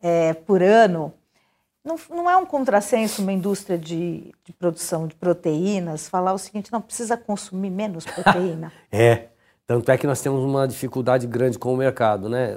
é, 0.01 0.33
por 0.33 0.63
ano. 0.63 1.13
Não, 1.87 1.95
não 2.09 2.29
é 2.29 2.35
um 2.35 2.45
contrassenso 2.45 3.21
uma 3.21 3.31
indústria 3.31 3.77
de, 3.77 4.33
de, 4.43 4.51
produção 4.51 5.07
de 5.07 5.15
proteínas 5.15 6.09
falar 6.09 6.33
o 6.33 6.37
seguinte, 6.37 6.69
não 6.69 6.81
precisa 6.81 7.15
consumir 7.15 7.69
menos 7.69 8.03
proteína? 8.11 8.73
é, 8.91 9.29
tanto 9.65 9.89
é 9.89 9.97
que 9.97 10.05
nós 10.05 10.21
temos 10.21 10.43
uma 10.43 10.67
dificuldade 10.67 11.25
grande 11.25 11.57
com 11.57 11.73
o 11.73 11.77
mercado, 11.77 12.27
né? 12.27 12.55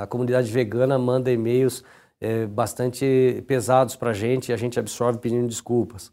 A 0.00 0.06
comunidade 0.06 0.52
vegana 0.52 0.96
manda 0.96 1.32
e-mails 1.32 1.82
é, 2.20 2.46
bastante 2.46 3.42
pesados 3.48 3.96
para 3.96 4.10
a 4.10 4.14
gente 4.14 4.50
e 4.50 4.52
a 4.52 4.56
gente 4.56 4.78
absorve 4.78 5.18
pedindo 5.18 5.48
desculpas. 5.48 6.12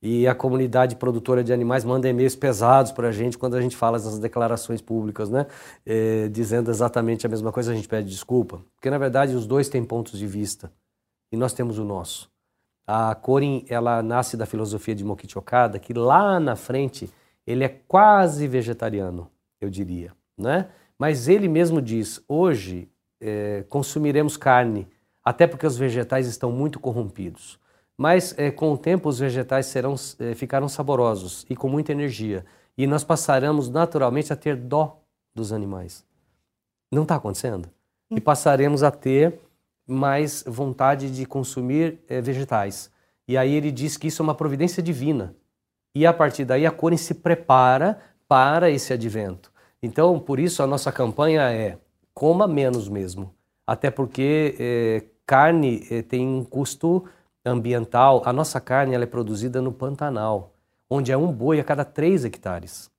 E 0.00 0.28
a 0.28 0.34
comunidade 0.34 0.94
produtora 0.96 1.42
de 1.42 1.52
animais 1.52 1.84
manda 1.84 2.08
e-mails 2.08 2.36
pesados 2.36 2.92
para 2.92 3.08
a 3.08 3.12
gente 3.12 3.36
quando 3.36 3.56
a 3.56 3.60
gente 3.60 3.74
fala 3.74 3.96
essas 3.96 4.18
declarações 4.20 4.80
públicas, 4.80 5.28
né? 5.28 5.46
É, 5.84 6.28
dizendo 6.28 6.70
exatamente 6.70 7.26
a 7.26 7.28
mesma 7.28 7.50
coisa, 7.50 7.72
a 7.72 7.74
gente 7.74 7.88
pede 7.88 8.08
desculpa. 8.10 8.60
Porque, 8.76 8.90
na 8.90 8.98
verdade, 8.98 9.34
os 9.34 9.46
dois 9.46 9.68
têm 9.68 9.82
pontos 9.82 10.18
de 10.18 10.26
vista 10.26 10.70
e 11.34 11.36
nós 11.36 11.52
temos 11.52 11.80
o 11.80 11.84
nosso. 11.84 12.30
A 12.86 13.12
Corin, 13.12 13.64
ela 13.68 14.00
nasce 14.04 14.36
da 14.36 14.46
filosofia 14.46 14.94
de 14.94 15.04
Mokichi 15.04 15.36
Okada, 15.36 15.80
que 15.80 15.92
lá 15.92 16.38
na 16.38 16.54
frente 16.54 17.10
ele 17.44 17.64
é 17.64 17.68
quase 17.68 18.46
vegetariano, 18.46 19.28
eu 19.60 19.68
diria, 19.68 20.12
né? 20.38 20.68
Mas 20.96 21.26
ele 21.26 21.48
mesmo 21.48 21.82
diz, 21.82 22.22
hoje 22.28 22.88
é, 23.20 23.64
consumiremos 23.68 24.36
carne, 24.36 24.86
até 25.24 25.44
porque 25.44 25.66
os 25.66 25.76
vegetais 25.76 26.28
estão 26.28 26.52
muito 26.52 26.78
corrompidos. 26.78 27.58
Mas 27.98 28.32
é, 28.38 28.52
com 28.52 28.72
o 28.72 28.78
tempo 28.78 29.08
os 29.08 29.18
vegetais 29.18 29.66
serão, 29.66 29.96
é, 30.20 30.34
ficaram 30.34 30.68
saborosos 30.68 31.44
e 31.50 31.56
com 31.56 31.68
muita 31.68 31.90
energia. 31.90 32.44
E 32.78 32.86
nós 32.86 33.02
passaremos 33.02 33.68
naturalmente 33.68 34.32
a 34.32 34.36
ter 34.36 34.54
dó 34.54 35.00
dos 35.34 35.52
animais. 35.52 36.04
Não 36.92 37.02
está 37.02 37.16
acontecendo? 37.16 37.68
E 38.08 38.20
passaremos 38.20 38.84
a 38.84 38.92
ter 38.92 39.40
mais 39.86 40.44
vontade 40.46 41.10
de 41.10 41.26
consumir 41.26 42.00
é, 42.08 42.20
vegetais. 42.20 42.90
E 43.26 43.36
aí 43.36 43.54
ele 43.54 43.70
diz 43.70 43.96
que 43.96 44.08
isso 44.08 44.22
é 44.22 44.24
uma 44.24 44.34
providência 44.34 44.82
divina. 44.82 45.34
E 45.94 46.06
a 46.06 46.12
partir 46.12 46.44
daí 46.44 46.66
a 46.66 46.70
Corin 46.70 46.96
se 46.96 47.14
prepara 47.14 47.98
para 48.28 48.70
esse 48.70 48.92
advento. 48.92 49.52
Então, 49.82 50.18
por 50.18 50.38
isso 50.38 50.62
a 50.62 50.66
nossa 50.66 50.90
campanha 50.90 51.42
é 51.52 51.78
coma 52.12 52.46
menos 52.48 52.88
mesmo. 52.88 53.34
Até 53.66 53.90
porque 53.90 54.54
é, 54.58 55.04
carne 55.26 55.86
é, 55.90 56.02
tem 56.02 56.26
um 56.26 56.44
custo 56.44 57.04
ambiental. 57.44 58.22
A 58.24 58.32
nossa 58.32 58.60
carne 58.60 58.94
ela 58.94 59.04
é 59.04 59.06
produzida 59.06 59.60
no 59.60 59.72
Pantanal, 59.72 60.54
onde 60.88 61.12
é 61.12 61.16
um 61.16 61.32
boi 61.32 61.60
a 61.60 61.64
cada 61.64 61.84
três 61.84 62.24
hectares. 62.24 62.90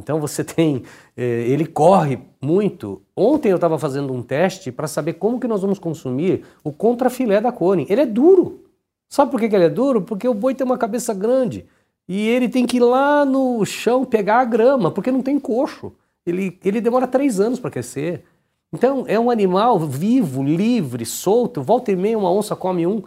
Então 0.00 0.20
você 0.20 0.42
tem, 0.42 0.82
eh, 1.16 1.44
ele 1.46 1.64
corre 1.64 2.18
muito. 2.42 3.02
Ontem 3.16 3.50
eu 3.50 3.54
estava 3.56 3.78
fazendo 3.78 4.12
um 4.12 4.22
teste 4.22 4.72
para 4.72 4.88
saber 4.88 5.14
como 5.14 5.38
que 5.38 5.46
nós 5.46 5.62
vamos 5.62 5.78
consumir 5.78 6.44
o 6.64 6.72
contrafilé 6.72 7.40
da 7.40 7.52
Cone. 7.52 7.86
Ele 7.88 8.00
é 8.00 8.06
duro. 8.06 8.64
Sabe 9.08 9.30
por 9.30 9.38
que, 9.38 9.48
que 9.48 9.54
ele 9.54 9.66
é 9.66 9.70
duro? 9.70 10.02
Porque 10.02 10.26
o 10.26 10.34
boi 10.34 10.54
tem 10.54 10.64
uma 10.64 10.78
cabeça 10.78 11.14
grande 11.14 11.66
e 12.08 12.28
ele 12.28 12.48
tem 12.48 12.66
que 12.66 12.78
ir 12.78 12.80
lá 12.80 13.24
no 13.24 13.64
chão 13.64 14.04
pegar 14.04 14.40
a 14.40 14.44
grama, 14.44 14.90
porque 14.90 15.12
não 15.12 15.22
tem 15.22 15.38
coxo. 15.38 15.92
Ele, 16.26 16.58
ele 16.64 16.80
demora 16.80 17.06
três 17.06 17.38
anos 17.38 17.60
para 17.60 17.70
crescer. 17.70 18.24
Então 18.72 19.04
é 19.06 19.18
um 19.18 19.30
animal 19.30 19.78
vivo, 19.78 20.42
livre, 20.42 21.04
solto. 21.04 21.62
Volta 21.62 21.92
e 21.92 21.96
meia 21.96 22.18
uma 22.18 22.32
onça 22.32 22.56
come 22.56 22.86
um 22.86 23.02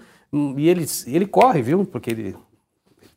e 0.57 0.67
ele, 0.67 0.85
ele 1.05 1.27
corre, 1.27 1.61
viu? 1.61 1.85
Porque 1.85 2.09
ele 2.09 2.35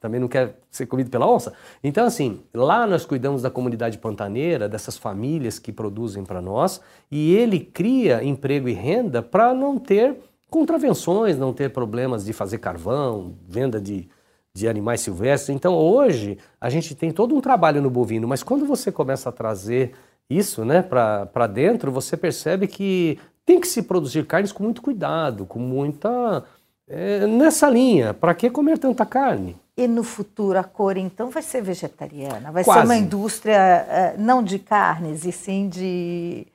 também 0.07 0.21
não 0.21 0.29
quer 0.29 0.57
ser 0.71 0.87
comido 0.87 1.11
pela 1.11 1.29
onça. 1.29 1.53
Então, 1.83 2.07
assim, 2.07 2.41
lá 2.55 2.87
nós 2.87 3.05
cuidamos 3.05 3.43
da 3.43 3.51
comunidade 3.51 3.99
pantaneira, 3.99 4.69
dessas 4.69 4.97
famílias 4.97 5.59
que 5.59 5.73
produzem 5.73 6.25
para 6.25 6.41
nós, 6.41 6.81
e 7.11 7.35
ele 7.35 7.59
cria 7.59 8.23
emprego 8.23 8.69
e 8.69 8.73
renda 8.73 9.21
para 9.21 9.53
não 9.53 9.79
ter 9.79 10.17
contravenções, 10.49 11.37
não 11.37 11.53
ter 11.53 11.71
problemas 11.71 12.25
de 12.25 12.33
fazer 12.33 12.59
carvão, 12.59 13.35
venda 13.49 13.81
de, 13.81 14.09
de 14.55 14.69
animais 14.69 15.01
silvestres. 15.01 15.55
Então, 15.55 15.75
hoje, 15.75 16.39
a 16.61 16.71
gente 16.71 16.95
tem 16.95 17.11
todo 17.11 17.35
um 17.35 17.41
trabalho 17.41 17.83
no 17.83 17.91
bovino, 17.91 18.29
mas 18.29 18.45
quando 18.45 18.65
você 18.65 18.93
começa 18.93 19.29
a 19.29 19.33
trazer 19.33 19.93
isso 20.31 20.65
né, 20.65 20.83
para 20.83 21.47
dentro, 21.49 21.91
você 21.91 22.17
percebe 22.17 22.69
que 22.69 23.19
tem 23.45 23.61
que 23.61 23.67
se 23.67 23.83
produzir 23.83 24.25
carnes 24.25 24.53
com 24.53 24.63
muito 24.63 24.81
cuidado, 24.81 25.47
com 25.47 25.59
muita. 25.59 26.45
É, 26.89 27.27
nessa 27.27 27.69
linha. 27.69 28.15
Para 28.15 28.35
que 28.35 28.49
comer 28.49 28.79
tanta 28.79 29.05
carne? 29.05 29.57
E 29.77 29.87
no 29.87 30.03
futuro 30.03 30.59
a 30.59 30.65
cor 30.65 30.97
então 30.97 31.31
vai 31.31 31.43
ser 31.43 31.63
vegetariana? 31.63 32.51
Vai 32.51 32.65
Quase. 32.65 32.81
ser 32.81 32.87
uma 32.87 32.97
indústria 32.97 34.15
uh, 34.17 34.21
não 34.21 34.43
de 34.43 34.59
carnes, 34.59 35.25
e 35.25 35.33
sim 35.33 35.69
de, 35.69 36.47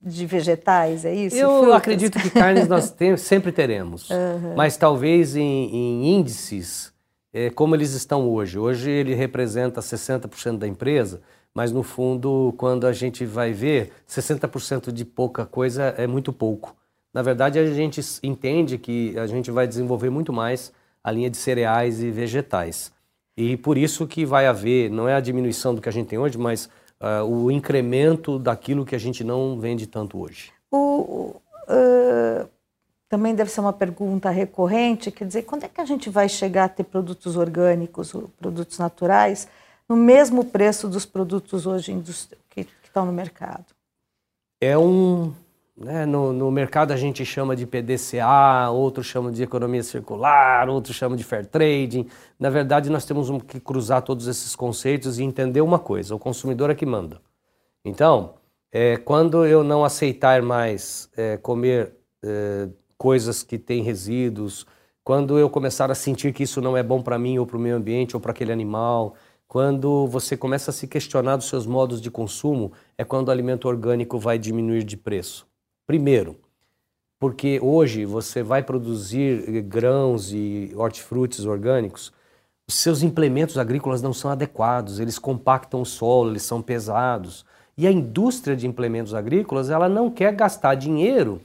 de 0.00 0.24
vegetais, 0.24 1.04
é 1.04 1.14
isso? 1.14 1.36
Eu 1.36 1.58
Frutas? 1.58 1.74
acredito 1.74 2.18
que 2.18 2.30
carnes 2.30 2.66
nós 2.66 2.88
tem, 2.92 3.14
sempre 3.18 3.52
teremos, 3.52 4.08
uhum. 4.08 4.54
mas 4.56 4.76
talvez 4.78 5.36
em, 5.36 5.42
em 5.42 6.18
índices 6.18 6.92
é, 7.32 7.50
como 7.50 7.74
eles 7.74 7.92
estão 7.92 8.28
hoje. 8.28 8.58
Hoje 8.58 8.90
ele 8.90 9.14
representa 9.14 9.80
60% 9.80 10.58
da 10.58 10.68
empresa, 10.68 11.20
mas 11.54 11.72
no 11.72 11.82
fundo, 11.82 12.54
quando 12.56 12.86
a 12.86 12.92
gente 12.92 13.24
vai 13.24 13.52
ver, 13.52 13.92
60% 14.08 14.92
de 14.92 15.04
pouca 15.04 15.44
coisa 15.44 15.94
é 15.96 16.06
muito 16.06 16.32
pouco. 16.32 16.74
Na 17.12 17.22
verdade, 17.22 17.58
a 17.58 17.66
gente 17.72 18.00
entende 18.22 18.78
que 18.78 19.18
a 19.18 19.26
gente 19.26 19.50
vai 19.50 19.66
desenvolver 19.66 20.10
muito 20.10 20.32
mais 20.32 20.72
a 21.04 21.10
linha 21.10 21.28
de 21.28 21.36
cereais 21.36 22.02
e 22.02 22.10
vegetais. 22.10 22.92
E 23.36 23.56
por 23.56 23.76
isso 23.76 24.06
que 24.06 24.24
vai 24.24 24.46
haver, 24.46 24.90
não 24.90 25.08
é 25.08 25.14
a 25.14 25.20
diminuição 25.20 25.74
do 25.74 25.80
que 25.80 25.88
a 25.88 25.92
gente 25.92 26.08
tem 26.08 26.18
hoje, 26.18 26.38
mas 26.38 26.68
uh, 27.00 27.24
o 27.24 27.50
incremento 27.50 28.38
daquilo 28.38 28.84
que 28.84 28.94
a 28.94 28.98
gente 28.98 29.24
não 29.24 29.58
vende 29.58 29.86
tanto 29.86 30.18
hoje. 30.18 30.52
O, 30.70 31.36
uh, 31.68 32.48
também 33.08 33.34
deve 33.34 33.50
ser 33.50 33.60
uma 33.60 33.72
pergunta 33.72 34.30
recorrente, 34.30 35.10
quer 35.10 35.26
dizer, 35.26 35.42
quando 35.42 35.64
é 35.64 35.68
que 35.68 35.80
a 35.80 35.84
gente 35.84 36.08
vai 36.08 36.28
chegar 36.28 36.64
a 36.64 36.68
ter 36.68 36.84
produtos 36.84 37.36
orgânicos, 37.36 38.14
produtos 38.38 38.78
naturais, 38.78 39.48
no 39.88 39.96
mesmo 39.96 40.44
preço 40.44 40.88
dos 40.88 41.04
produtos 41.04 41.66
hoje 41.66 41.92
que, 42.48 42.64
que 42.64 42.70
estão 42.84 43.04
no 43.04 43.12
mercado? 43.12 43.66
É 44.60 44.78
um, 44.78 45.34
né, 45.76 46.04
no, 46.04 46.32
no, 46.32 46.50
mercado 46.50 46.92
a 46.92 46.96
gente 46.96 47.24
chama 47.24 47.56
de 47.56 47.66
PDCA, 47.66 48.70
outros 48.70 49.06
chamam 49.06 49.30
de 49.30 49.42
economia 49.42 49.82
circular, 49.82 50.68
outros 50.68 50.94
chamam 50.94 51.16
de 51.16 51.24
fair 51.24 51.46
trading. 51.46 52.06
Na 52.38 52.50
verdade, 52.50 52.90
nós 52.90 53.04
temos 53.04 53.30
que 53.44 53.58
cruzar 53.58 54.02
todos 54.02 54.26
esses 54.26 54.54
conceitos 54.54 55.18
e 55.18 55.22
entender 55.24 55.60
uma 55.60 55.78
coisa: 55.78 56.14
o 56.14 56.18
consumidor 56.18 56.70
é 56.70 56.74
que 56.74 56.86
manda. 56.86 57.20
Então, 57.84 58.34
é, 58.70 58.96
quando 58.96 59.44
eu 59.46 59.64
não 59.64 59.84
aceitar 59.84 60.42
mais 60.42 61.10
é, 61.16 61.36
comer 61.36 61.94
é, 62.22 62.68
coisas 62.96 63.42
que 63.42 63.58
têm 63.58 63.82
resíduos, 63.82 64.66
quando 65.02 65.38
eu 65.38 65.50
começar 65.50 65.90
a 65.90 65.94
sentir 65.94 66.32
que 66.32 66.44
isso 66.44 66.60
não 66.60 66.76
é 66.76 66.82
bom 66.82 67.02
para 67.02 67.18
mim 67.18 67.38
ou 67.38 67.46
para 67.46 67.56
o 67.56 67.60
meio 67.60 67.76
ambiente 67.76 68.14
ou 68.14 68.20
para 68.20 68.30
aquele 68.30 68.52
animal, 68.52 69.14
quando 69.48 70.06
você 70.06 70.36
começa 70.36 70.70
a 70.70 70.74
se 70.74 70.86
questionar 70.86 71.36
dos 71.36 71.48
seus 71.48 71.66
modos 71.66 72.00
de 72.00 72.10
consumo, 72.10 72.72
é 72.96 73.04
quando 73.04 73.28
o 73.28 73.30
alimento 73.30 73.66
orgânico 73.68 74.18
vai 74.18 74.38
diminuir 74.38 74.84
de 74.84 74.96
preço. 74.96 75.51
Primeiro, 75.92 76.36
porque 77.20 77.60
hoje 77.60 78.06
você 78.06 78.42
vai 78.42 78.62
produzir 78.62 79.60
grãos 79.60 80.32
e 80.32 80.72
hortifrutis 80.74 81.44
orgânicos, 81.44 82.10
os 82.66 82.76
seus 82.76 83.02
implementos 83.02 83.58
agrícolas 83.58 84.00
não 84.00 84.14
são 84.14 84.30
adequados, 84.30 84.98
eles 84.98 85.18
compactam 85.18 85.82
o 85.82 85.84
solo, 85.84 86.30
eles 86.30 86.44
são 86.44 86.62
pesados. 86.62 87.44
E 87.76 87.86
a 87.86 87.92
indústria 87.92 88.56
de 88.56 88.66
implementos 88.66 89.12
agrícolas, 89.12 89.68
ela 89.68 89.86
não 89.86 90.10
quer 90.10 90.34
gastar 90.34 90.76
dinheiro 90.76 91.42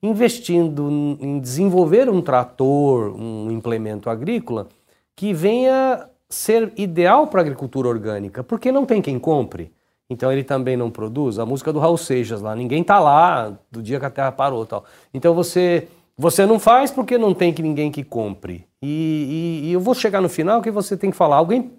investindo 0.00 0.88
em 1.20 1.40
desenvolver 1.40 2.08
um 2.08 2.22
trator, 2.22 3.12
um 3.20 3.50
implemento 3.50 4.08
agrícola 4.08 4.68
que 5.16 5.34
venha 5.34 6.08
ser 6.28 6.72
ideal 6.76 7.26
para 7.26 7.40
a 7.40 7.42
agricultura 7.42 7.88
orgânica, 7.88 8.44
porque 8.44 8.70
não 8.70 8.86
tem 8.86 9.02
quem 9.02 9.18
compre. 9.18 9.72
Então 10.10 10.32
ele 10.32 10.42
também 10.42 10.76
não 10.76 10.90
produz. 10.90 11.38
A 11.38 11.44
música 11.44 11.72
do 11.72 11.78
Raul 11.78 11.98
Seixas 11.98 12.40
lá, 12.40 12.56
ninguém 12.56 12.82
tá 12.82 12.98
lá 12.98 13.58
do 13.70 13.82
dia 13.82 14.00
que 14.00 14.06
a 14.06 14.10
Terra 14.10 14.32
parou, 14.32 14.64
tal. 14.64 14.84
Então 15.12 15.34
você 15.34 15.88
você 16.16 16.44
não 16.44 16.58
faz 16.58 16.90
porque 16.90 17.16
não 17.16 17.32
tem 17.32 17.52
que 17.52 17.62
ninguém 17.62 17.92
que 17.92 18.02
compre. 18.02 18.66
E, 18.82 19.62
e, 19.62 19.68
e 19.68 19.72
eu 19.72 19.80
vou 19.80 19.94
chegar 19.94 20.20
no 20.20 20.28
final 20.28 20.60
que 20.60 20.70
você 20.70 20.96
tem 20.96 21.12
que 21.12 21.16
falar, 21.16 21.36
alguém 21.36 21.72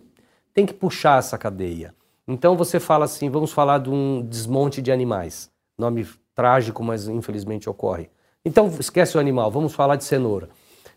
tem 0.53 0.65
que 0.65 0.73
puxar 0.73 1.19
essa 1.19 1.38
cadeia. 1.38 1.93
Então 2.25 2.55
você 2.55 2.80
fala 2.80 3.05
assim, 3.05 3.30
vamos 3.30 3.51
falar 3.51 3.80
de 3.80 3.89
um 3.89 4.21
desmonte 4.21 4.82
de 4.82 4.91
animais. 4.91 5.49
Nome 5.77 6.07
trágico, 6.34 6.82
mas 6.84 7.07
infelizmente 7.09 7.69
ocorre. 7.69 8.09
Então 8.45 8.67
esquece 8.80 9.17
o 9.17 9.19
animal, 9.19 9.51
vamos 9.51 9.73
falar 9.73 9.97
de 9.97 10.05
cenoura. 10.05 10.47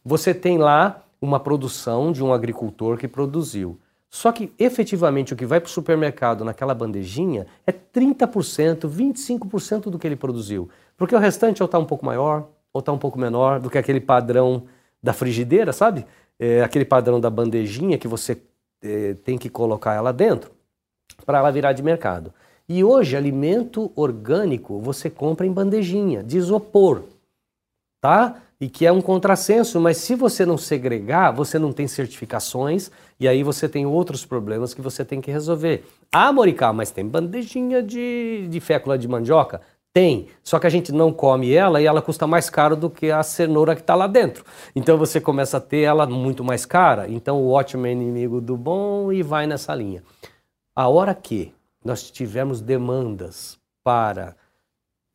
Você 0.05 0.33
tem 0.33 0.59
lá 0.59 1.03
uma 1.21 1.41
produção 1.41 2.13
de 2.13 2.23
um 2.23 2.33
agricultor 2.33 2.97
que 2.97 3.09
produziu. 3.09 3.79
Só 4.13 4.31
que 4.31 4.53
efetivamente 4.59 5.33
o 5.33 5.37
que 5.37 5.47
vai 5.47 5.59
para 5.59 5.69
o 5.69 5.71
supermercado 5.71 6.45
naquela 6.45 6.75
bandejinha 6.75 7.47
é 7.67 7.73
30%, 7.73 8.87
25% 8.87 9.85
do 9.89 9.99
que 9.99 10.07
ele 10.07 10.17
produziu. 10.17 10.69
Porque 10.99 11.17
o 11.17 11.19
restante 11.19 11.63
ou 11.63 11.65
está 11.65 11.79
um 11.79 11.87
pouco 11.87 12.05
maior, 12.05 12.47
ou 12.75 12.81
está 12.81 12.93
um 12.93 12.99
pouco 12.99 13.19
menor 13.19 13.59
do 13.59 13.71
que 13.71 13.79
aquele 13.79 14.01
padrão 14.01 14.65
da 15.03 15.15
frigideira, 15.15 15.73
sabe? 15.73 16.05
É, 16.39 16.63
aquele 16.63 16.85
padrão 16.85 17.19
da 17.19 17.31
bandejinha 17.31 17.97
que 17.97 18.07
você 18.07 18.37
é, 18.83 19.15
tem 19.15 19.39
que 19.39 19.49
colocar 19.49 19.95
ela 19.95 20.13
dentro 20.13 20.51
para 21.25 21.39
ela 21.39 21.51
virar 21.51 21.73
de 21.73 21.83
mercado. 21.83 22.35
E 22.69 22.85
hoje, 22.85 23.17
alimento 23.17 23.91
orgânico 23.97 24.79
você 24.79 25.09
compra 25.09 25.47
em 25.47 25.53
bandejinha, 25.53 26.23
de 26.23 26.37
isopor, 26.37 27.05
tá? 27.99 28.43
E 28.63 28.69
que 28.69 28.87
é 28.87 28.93
um 28.93 29.01
contrassenso, 29.01 29.81
mas 29.81 29.97
se 29.97 30.15
você 30.15 30.47
não 30.47 30.57
segregar, 30.57 31.33
você 31.33 31.59
não 31.59 31.73
tem 31.73 31.89
certificações 31.89 32.93
e 33.19 33.27
aí 33.27 33.43
você 33.43 33.69
tem 33.69 33.85
outros 33.85 34.25
problemas 34.25 34.73
que 34.73 34.81
você 34.81 35.05
tem 35.05 35.21
que 35.21 35.33
resolver. 35.33 35.85
Ah, 36.13 36.33
Moricá, 36.33 36.73
mas 36.73 36.93
tem 36.93 37.05
bandejinha 37.05 37.83
de, 37.83 38.47
de 38.49 38.61
fécula 38.61 38.97
de 38.97 39.09
mandioca? 39.09 39.63
Tem, 39.93 40.29
só 40.45 40.61
que 40.61 40.67
a 40.69 40.71
gente 40.71 40.93
não 40.93 41.13
come 41.13 41.53
ela 41.53 41.83
e 41.83 41.87
ela 41.87 42.01
custa 42.01 42.25
mais 42.25 42.49
caro 42.49 42.77
do 42.77 42.89
que 42.89 43.11
a 43.11 43.25
cenoura 43.25 43.75
que 43.75 43.81
está 43.81 43.97
lá 43.97 44.07
dentro. 44.07 44.45
Então 44.77 44.97
você 44.97 45.21
começa 45.21 45.57
a 45.57 45.61
ter 45.61 45.81
ela 45.81 46.07
muito 46.07 46.45
mais 46.45 46.65
cara. 46.65 47.09
Então 47.09 47.43
o 47.43 47.51
ótimo 47.51 47.89
é 47.89 47.91
inimigo 47.91 48.41
do 48.41 48.57
bom 48.57 49.13
e 49.13 49.25
vai 49.25 49.45
nessa 49.45 49.75
linha. 49.75 50.05
A 50.73 50.87
hora 50.87 51.17
que 51.17 51.53
nós 51.85 52.09
tivermos 52.13 52.61
demandas 52.61 53.59
para, 53.83 54.37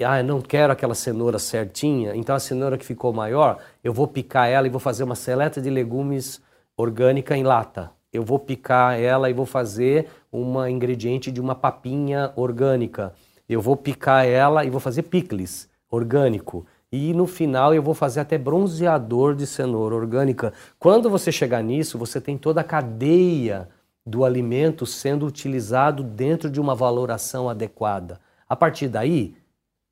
ah, 0.03 0.19
eu 0.19 0.23
não 0.23 0.41
quero 0.41 0.71
aquela 0.71 0.93
cenoura 0.93 1.39
certinha, 1.39 2.15
então 2.15 2.35
a 2.35 2.39
cenoura 2.39 2.77
que 2.77 2.85
ficou 2.85 3.11
maior, 3.11 3.57
eu 3.83 3.91
vou 3.91 4.07
picar 4.07 4.47
ela 4.47 4.67
e 4.67 4.69
vou 4.69 4.79
fazer 4.79 5.03
uma 5.03 5.15
seleta 5.15 5.59
de 5.59 5.69
legumes 5.69 6.41
orgânica 6.75 7.35
em 7.35 7.43
lata. 7.43 7.91
Eu 8.13 8.23
vou 8.23 8.37
picar 8.37 8.99
ela 8.99 9.29
e 9.29 9.33
vou 9.33 9.45
fazer 9.45 10.07
uma 10.31 10.69
ingrediente 10.69 11.31
de 11.31 11.41
uma 11.41 11.55
papinha 11.55 12.31
orgânica. 12.35 13.13
Eu 13.49 13.59
vou 13.59 13.75
picar 13.75 14.25
ela 14.25 14.63
e 14.63 14.69
vou 14.69 14.79
fazer 14.79 15.03
picles 15.03 15.67
orgânico. 15.89 16.65
E 16.91 17.13
no 17.13 17.27
final 17.27 17.73
eu 17.73 17.81
vou 17.81 17.93
fazer 17.93 18.19
até 18.19 18.37
bronzeador 18.37 19.35
de 19.35 19.45
cenoura 19.45 19.95
orgânica. 19.95 20.53
Quando 20.79 21.09
você 21.09 21.31
chegar 21.31 21.61
nisso, 21.61 21.97
você 21.97 22.21
tem 22.21 22.37
toda 22.37 22.61
a 22.61 22.63
cadeia 22.63 23.67
do 24.05 24.23
alimento 24.23 24.85
sendo 24.85 25.25
utilizado 25.25 26.01
dentro 26.01 26.49
de 26.49 26.61
uma 26.61 26.73
valoração 26.73 27.49
adequada. 27.49 28.21
A 28.47 28.55
partir 28.55 28.87
daí, 28.87 29.35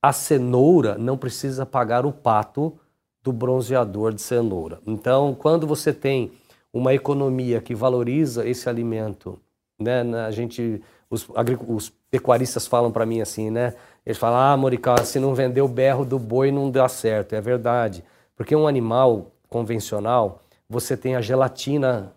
a 0.08 0.14
cenoura 0.14 0.99
não 0.99 1.18
precisa 1.18 1.66
pagar 1.66 2.06
o 2.06 2.12
pato 2.12 2.78
do 3.24 3.34
bronzeador 3.34 4.14
de 4.14 4.22
cenoura. 4.22 4.80
Então, 4.86 5.34
quando 5.34 5.66
você 5.66 5.91
tem 5.91 6.32
uma 6.72 6.93
economia 6.93 7.60
que 7.60 7.74
valoriza 7.74 8.47
esse 8.47 8.70
alimento, 8.70 9.39
né, 9.80 10.01
a 10.24 10.30
gente, 10.30 10.80
os, 11.10 11.28
os 11.68 11.91
pecuaristas 12.12 12.68
falam 12.68 12.91
para 12.91 13.03
mim 13.03 13.20
assim, 13.20 13.49
né? 13.49 13.74
Eles 14.06 14.20
falam, 14.20 14.38
ah, 14.38 14.56
Morical, 14.56 15.03
se 15.03 15.20
não 15.20 15.34
vender 15.34 15.62
o 15.62 15.68
berro 15.68 16.06
do 16.06 16.20
boi 16.20 16.51
não 16.51 16.70
dá 16.70 16.88
certo. 16.88 17.34
É 17.34 17.41
verdade, 17.41 18.03
porque 18.36 18.56
um 18.56 18.68
animal 18.68 19.32
convencional, 19.49 20.43
você 20.70 20.95
tem 20.95 21.16
a 21.16 21.22
gelatina, 21.22 22.14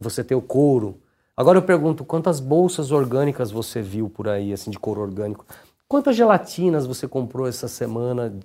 você 0.00 0.24
tem 0.24 0.34
o 0.34 0.40
couro, 0.40 0.98
Agora 1.38 1.56
eu 1.56 1.62
pergunto, 1.62 2.04
quantas 2.04 2.40
bolsas 2.40 2.90
orgânicas 2.90 3.52
você 3.52 3.80
viu 3.80 4.10
por 4.10 4.28
aí, 4.28 4.52
assim, 4.52 4.72
de 4.72 4.78
couro 4.78 5.00
orgânico? 5.00 5.46
Quantas 5.88 6.14
gelatinas 6.14 6.86
você 6.86 7.08
comprou 7.08 7.48
essa 7.48 7.66
semana 7.66 8.38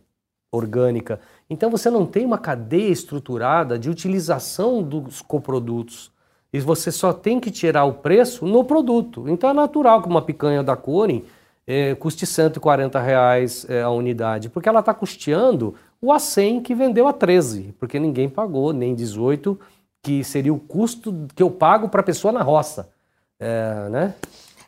orgânica? 0.50 1.20
Então 1.50 1.70
você 1.70 1.90
não 1.90 2.06
tem 2.06 2.26
uma 2.26 2.38
cadeia 2.38 2.90
estruturada 2.90 3.78
de 3.78 3.90
utilização 3.90 4.82
dos 4.82 5.22
coprodutos. 5.22 6.10
E 6.54 6.60
você 6.60 6.92
só 6.92 7.12
tem 7.12 7.40
que 7.40 7.52
tirar 7.52 7.84
o 7.84 7.96
preço 7.96 8.46
no 8.46 8.64
produto. 8.64 9.28
Então 9.28 9.50
é 9.50 9.54
natural 9.54 10.02
que 10.02 10.08
uma 10.08 10.22
picanha 10.22 10.64
da 10.64 10.78
Corin 10.78 11.26
é, 11.68 11.96
custe 11.96 12.26
140 12.26 13.00
reais 13.00 13.66
é, 13.70 13.82
a 13.82 13.90
unidade, 13.90 14.50
porque 14.50 14.70
ela 14.70 14.80
está 14.80 14.94
custeando 14.94 15.76
o 16.02 16.14
A100 16.14 16.62
que 16.62 16.76
vendeu 16.76 17.08
a 17.08 17.14
13, 17.14 17.74
porque 17.80 18.00
ninguém 18.00 18.30
pagou 18.30 18.72
nem 18.72 18.94
18 18.94 19.60
que 20.02 20.24
seria 20.24 20.54
o 20.54 20.60
custo 20.60 21.28
que 21.34 21.42
eu 21.42 21.50
pago 21.50 21.88
para 21.88 22.02
a 22.02 22.04
pessoa 22.04 22.32
na 22.32 22.44
roça, 22.44 22.90
é, 23.40 23.90
né? 23.90 24.14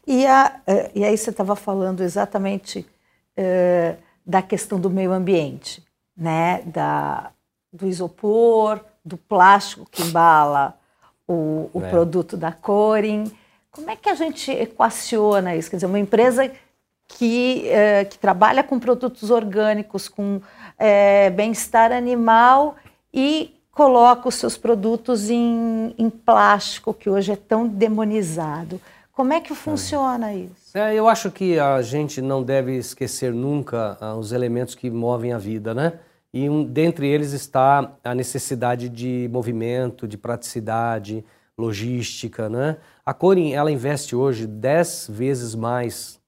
E, 0.08 0.26
a, 0.26 0.60
é, 0.68 0.92
e 0.94 1.04
aí 1.04 1.18
você 1.18 1.30
estava 1.30 1.56
falando 1.56 2.02
exatamente 2.02 2.86
é, 3.36 3.96
da 4.26 4.42
questão 4.42 4.80
do 4.80 4.90
meio 4.90 5.12
ambiente, 5.12 5.84
né? 6.16 6.62
Da, 6.66 7.32
do 7.74 7.88
isopor, 7.88 8.80
do 9.04 9.18
plástico 9.18 9.88
que 9.90 10.04
embala 10.04 10.78
o, 11.28 11.70
o 11.74 11.82
é. 11.84 11.90
produto 11.90 12.38
da 12.38 12.52
Corin. 12.52 13.32
Como 13.72 13.90
é 13.90 13.96
que 13.96 14.10
a 14.10 14.16
gente 14.16 14.52
equaciona 14.52 15.56
isso? 15.56 15.70
Quer 15.70 15.78
dizer, 15.78 15.88
uma 15.88 16.00
empresa 16.00 16.50
que, 17.08 17.68
é, 17.70 18.06
que 18.06 18.18
trabalha 18.18 18.64
com 18.64 18.80
produtos 18.80 19.30
orgânicos, 19.30 20.08
com 20.08 20.42
bem-estar 21.36 21.92
animal 21.94 22.76
e 23.14 23.56
coloca 23.72 24.28
os 24.30 24.36
seus 24.36 24.58
produtos 24.58 25.30
em, 25.30 25.94
em 25.98 26.10
plástico, 26.10 26.94
que 26.94 27.10
hoje 27.10 27.32
é 27.32 27.36
tão 27.36 27.68
demonizado. 27.68 28.80
Como 29.16 29.32
é 29.32 29.40
que 29.40 29.56
funciona 29.56 30.34
é. 30.34 30.40
isso? 30.40 30.78
É, 30.78 30.94
eu 30.94 31.08
acho 31.08 31.32
que 31.32 31.58
a 31.58 31.82
gente 31.82 32.22
não 32.22 32.44
deve 32.44 32.76
esquecer 32.76 33.34
nunca 33.34 33.98
ah, 34.02 34.14
os 34.14 34.34
elementos 34.34 34.76
que 34.76 34.90
movem 34.90 35.32
a 35.32 35.38
vida, 35.38 35.74
né? 35.74 36.00
E 36.34 36.50
um, 36.50 36.66
dentre 36.66 37.08
eles 37.08 37.32
está 37.32 37.96
a 38.04 38.14
necessidade 38.14 38.90
de 38.90 39.30
movimento, 39.32 40.06
de 40.06 40.18
praticidade, 40.18 41.24
logística, 41.58 42.50
né? 42.50 42.76
A 43.06 43.14
Corin, 43.14 43.54
ela 43.54 43.72
investe 43.72 44.18
hoje 44.18 44.46
10 44.46 45.08
vezes 45.12 45.56
mais 45.56 46.20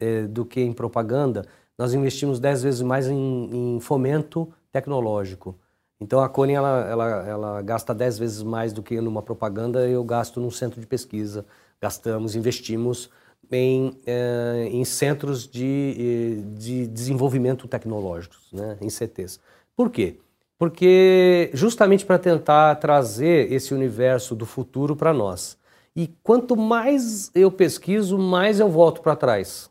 é, 0.00 0.22
do 0.22 0.44
que 0.44 0.60
em 0.60 0.72
propaganda. 0.72 1.46
Nós 1.78 1.94
investimos 1.94 2.40
10 2.40 2.64
vezes 2.64 2.82
mais 2.82 3.06
em, 3.06 3.76
em 3.76 3.80
fomento 3.80 4.52
tecnológico. 4.72 5.56
Então 6.00 6.18
a 6.18 6.28
Cone 6.28 6.52
ela, 6.52 6.84
ela, 6.90 7.28
ela 7.28 7.62
gasta 7.62 7.94
10 7.94 8.18
vezes 8.18 8.42
mais 8.42 8.72
do 8.72 8.82
que 8.82 9.00
numa 9.00 9.22
propaganda, 9.22 9.88
eu 9.88 10.02
gasto 10.02 10.40
num 10.40 10.50
centro 10.50 10.80
de 10.80 10.86
pesquisa. 10.86 11.46
Gastamos, 11.84 12.34
investimos 12.34 13.10
em, 13.50 14.00
eh, 14.06 14.68
em 14.70 14.84
centros 14.84 15.46
de, 15.46 16.42
de 16.56 16.86
desenvolvimento 16.86 17.68
tecnológicos, 17.68 18.50
né, 18.52 18.78
em 18.80 18.88
CTs. 18.88 19.38
Por 19.76 19.90
quê? 19.90 20.18
porque 20.58 21.50
justamente 21.52 22.06
para 22.06 22.18
tentar 22.18 22.76
trazer 22.76 23.52
esse 23.52 23.74
universo 23.74 24.34
do 24.34 24.46
futuro 24.46 24.96
para 24.96 25.12
nós. 25.12 25.58
E 25.96 26.08
quanto 26.22 26.56
mais 26.56 27.30
eu 27.34 27.50
pesquiso, 27.50 28.18
mais 28.18 28.60
eu 28.60 28.70
volto 28.70 29.00
para 29.02 29.16
trás. 29.16 29.70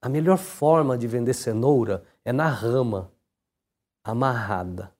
A 0.00 0.08
melhor 0.08 0.38
forma 0.38 0.96
de 0.96 1.06
vender 1.06 1.34
cenoura 1.34 2.04
é 2.24 2.32
na 2.32 2.48
rama, 2.48 3.12
amarrada, 4.04 4.92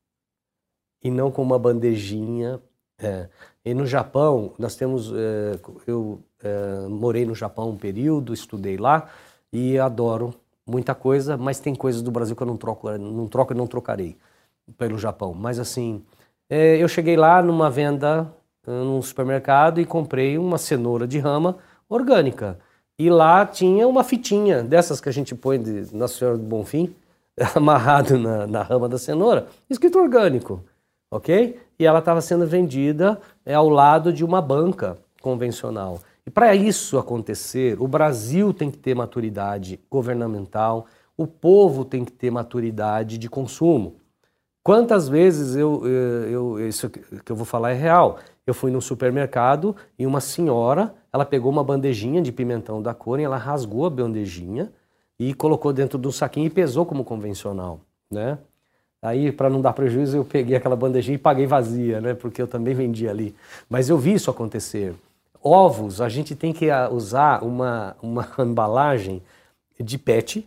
e 1.03 1.11
não 1.11 1.31
com 1.31 1.43
uma 1.43 1.59
bandejinha. 1.59 2.61
É. 2.99 3.29
E 3.65 3.75
no 3.75 3.87
Japão, 3.87 4.53
nós 4.59 4.77
temos. 4.77 5.13
É, 5.13 5.59
eu 5.87 6.21
é, 6.43 6.89
morei 6.89 7.27
no 7.27 7.35
Japão 7.35 7.71
um 7.71 7.77
período, 7.77 8.33
estudei 8.33 8.77
lá 8.77 9.09
e 9.53 9.79
adoro 9.79 10.35
muita 10.67 10.95
coisa, 10.95 11.37
mas 11.37 11.59
tem 11.59 11.75
coisas 11.75 12.03
do 12.03 12.11
Brasil 12.11 12.37
que 12.37 12.43
eu 12.43 12.47
não 12.47 12.57
troco, 12.57 12.91
não 12.99 13.27
troco 13.27 13.53
e 13.53 13.57
não 13.57 13.67
trocarei 13.67 14.17
pelo 14.77 14.99
Japão. 14.99 15.35
Mas 15.35 15.59
assim, 15.59 16.03
eu 16.51 16.87
cheguei 16.89 17.17
lá 17.17 17.43
numa 17.43 17.71
venda 17.71 18.31
num 18.67 19.01
supermercado 19.01 19.81
e 19.81 19.87
comprei 19.87 20.37
uma 20.39 20.59
cenoura 20.59 21.07
de 21.07 21.19
rama 21.19 21.57
orgânica. 21.89 22.59
E 22.99 23.09
lá 23.09 23.47
tinha 23.47 23.87
uma 23.87 24.05
fitinha 24.05 24.63
dessas 24.63 25.01
que 25.01 25.09
a 25.09 25.13
gente 25.13 25.35
põe 25.35 25.61
de 25.61 25.87
Senhora 26.09 26.37
do 26.37 26.45
Bonfim, 26.45 26.95
amarrado 27.55 28.19
na, 28.19 28.47
na 28.47 28.63
rama 28.63 28.89
da 28.89 28.99
cenoura, 28.99 29.47
escrito 29.71 29.99
orgânico, 29.99 30.63
ok? 31.11 31.61
E 31.79 31.87
ela 31.87 32.01
estava 32.01 32.21
sendo 32.21 32.47
vendida 32.47 33.21
é, 33.49 33.55
ao 33.55 33.71
lado 33.71 34.13
de 34.13 34.23
uma 34.23 34.43
banca 34.43 34.99
convencional. 35.23 36.01
E 36.27 36.31
para 36.31 36.55
isso 36.55 36.99
acontecer, 36.99 37.81
o 37.81 37.89
Brasil 37.89 38.53
tem 38.53 38.71
que 38.71 38.77
ter 38.77 38.95
maturidade 38.95 39.81
governamental, 39.91 40.85
o 41.17 41.27
povo 41.27 41.83
tem 41.83 42.05
que 42.05 42.13
ter 42.13 42.31
maturidade 42.31 43.17
de 43.17 43.27
consumo. 43.27 43.97
Quantas 44.63 45.09
vezes 45.09 45.57
eu, 45.57 45.81
eu, 45.87 46.59
eu, 46.59 46.69
isso 46.69 46.91
que 46.91 47.33
eu 47.33 47.35
vou 47.35 47.47
falar 47.47 47.71
é 47.71 47.75
real. 47.75 48.19
Eu 48.47 48.53
fui 48.53 48.71
no 48.71 48.83
supermercado 48.83 49.75
e 49.99 50.05
uma 50.05 50.21
senhora, 50.21 50.95
ela 51.11 51.25
pegou 51.25 51.51
uma 51.51 51.65
bandejinha 51.65 52.21
de 52.21 52.31
pimentão 52.31 52.83
da 52.83 52.93
cor 52.93 53.19
e 53.19 53.23
ela 53.23 53.39
rasgou 53.39 53.87
a 53.87 53.91
bandejinha 53.91 54.71
e 55.19 55.33
colocou 55.33 55.73
dentro 55.73 55.97
do 55.97 56.13
saquinho 56.13 56.47
e 56.47 56.51
pesou 56.51 56.85
como 56.85 57.03
convencional, 57.03 57.81
né? 58.11 58.39
Aí, 59.01 59.31
para 59.31 59.49
não 59.49 59.61
dar 59.61 59.73
prejuízo, 59.73 60.17
eu 60.17 60.25
peguei 60.25 60.57
aquela 60.57 60.75
bandejinha 60.75 61.15
e 61.15 61.19
paguei 61.19 61.47
vazia, 61.47 62.01
né? 62.01 62.15
Porque 62.15 62.43
eu 62.43 62.49
também 62.49 62.75
vendi 62.75 63.09
ali. 63.09 63.35
Mas 63.71 63.89
eu 63.89 63.97
vi 63.97 64.15
isso 64.15 64.31
acontecer. 64.31 64.95
Ovos, 65.43 66.01
a 66.01 66.09
gente 66.09 66.35
tem 66.35 66.53
que 66.53 66.69
ah, 66.69 66.89
usar 66.91 67.45
uma, 67.45 67.97
uma 68.03 68.29
embalagem 68.41 69.23
de 69.79 69.97
PET 69.97 70.47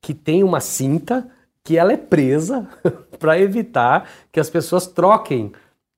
que 0.00 0.12
tem 0.12 0.44
uma 0.44 0.60
cinta 0.60 1.26
que 1.64 1.76
ela 1.76 1.92
é 1.92 1.96
presa 1.96 2.68
para 3.18 3.40
evitar 3.40 4.08
que 4.30 4.38
as 4.38 4.50
pessoas 4.50 4.86
troquem, 4.86 5.52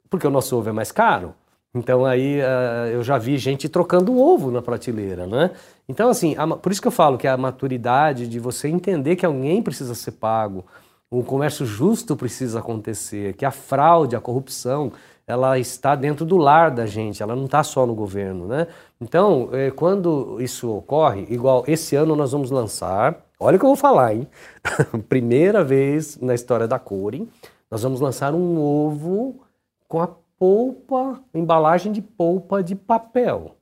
porque 0.09 0.26
o 0.26 0.30
nosso 0.30 0.57
ovo 0.57 0.70
é 0.70 0.72
mais 0.72 0.92
caro. 0.92 1.34
Então 1.74 2.07
aí 2.07 2.40
uh, 2.40 2.86
eu 2.90 3.03
já 3.03 3.18
vi 3.18 3.36
gente 3.36 3.68
trocando 3.68 4.18
ovo 4.18 4.51
na 4.51 4.62
prateleira, 4.62 5.26
né? 5.26 5.51
Então 5.86 6.09
assim, 6.09 6.34
a, 6.38 6.46
por 6.46 6.72
isso 6.72 6.80
que 6.80 6.88
eu 6.88 6.92
falo 6.92 7.18
que 7.18 7.26
a 7.26 7.36
maturidade 7.36 8.26
de 8.26 8.38
você 8.38 8.68
entender 8.68 9.16
que 9.16 9.26
alguém 9.26 9.62
precisa 9.62 9.94
ser 9.94 10.12
pago, 10.12 10.64
o 11.11 11.22
comércio 11.22 11.64
justo 11.64 12.16
precisa 12.16 12.59
acontecer, 12.61 13.34
que 13.34 13.44
a 13.44 13.50
fraude, 13.50 14.16
a 14.16 14.20
corrupção, 14.20 14.92
ela 15.26 15.59
está 15.59 15.94
dentro 15.94 16.24
do 16.24 16.36
lar 16.36 16.70
da 16.70 16.86
gente, 16.86 17.22
ela 17.22 17.36
não 17.36 17.44
está 17.44 17.62
só 17.62 17.86
no 17.86 17.94
governo, 17.94 18.46
né? 18.46 18.66
Então, 19.00 19.48
eh, 19.52 19.70
quando 19.70 20.40
isso 20.40 20.70
ocorre, 20.70 21.26
igual 21.28 21.64
esse 21.66 21.96
ano 21.96 22.16
nós 22.16 22.32
vamos 22.32 22.50
lançar 22.50 23.28
Olha 23.40 23.54
o 23.56 23.59
que 23.61 23.64
eu 23.64 23.68
vou 23.68 23.76
falar, 23.76 24.14
hein? 24.14 24.26
Primeira 25.09 25.62
vez 25.62 26.18
na 26.18 26.34
história 26.34 26.66
da 26.66 26.76
Core, 26.76 27.28
nós 27.70 27.84
vamos 27.84 28.00
lançar 28.00 28.34
um 28.34 28.61
ovo 28.61 29.40
com 29.86 30.00
a 30.00 30.09
polpa, 30.36 31.22
embalagem 31.32 31.92
de 31.92 32.02
polpa 32.02 32.64
de 32.64 32.74
papel. 32.74 33.54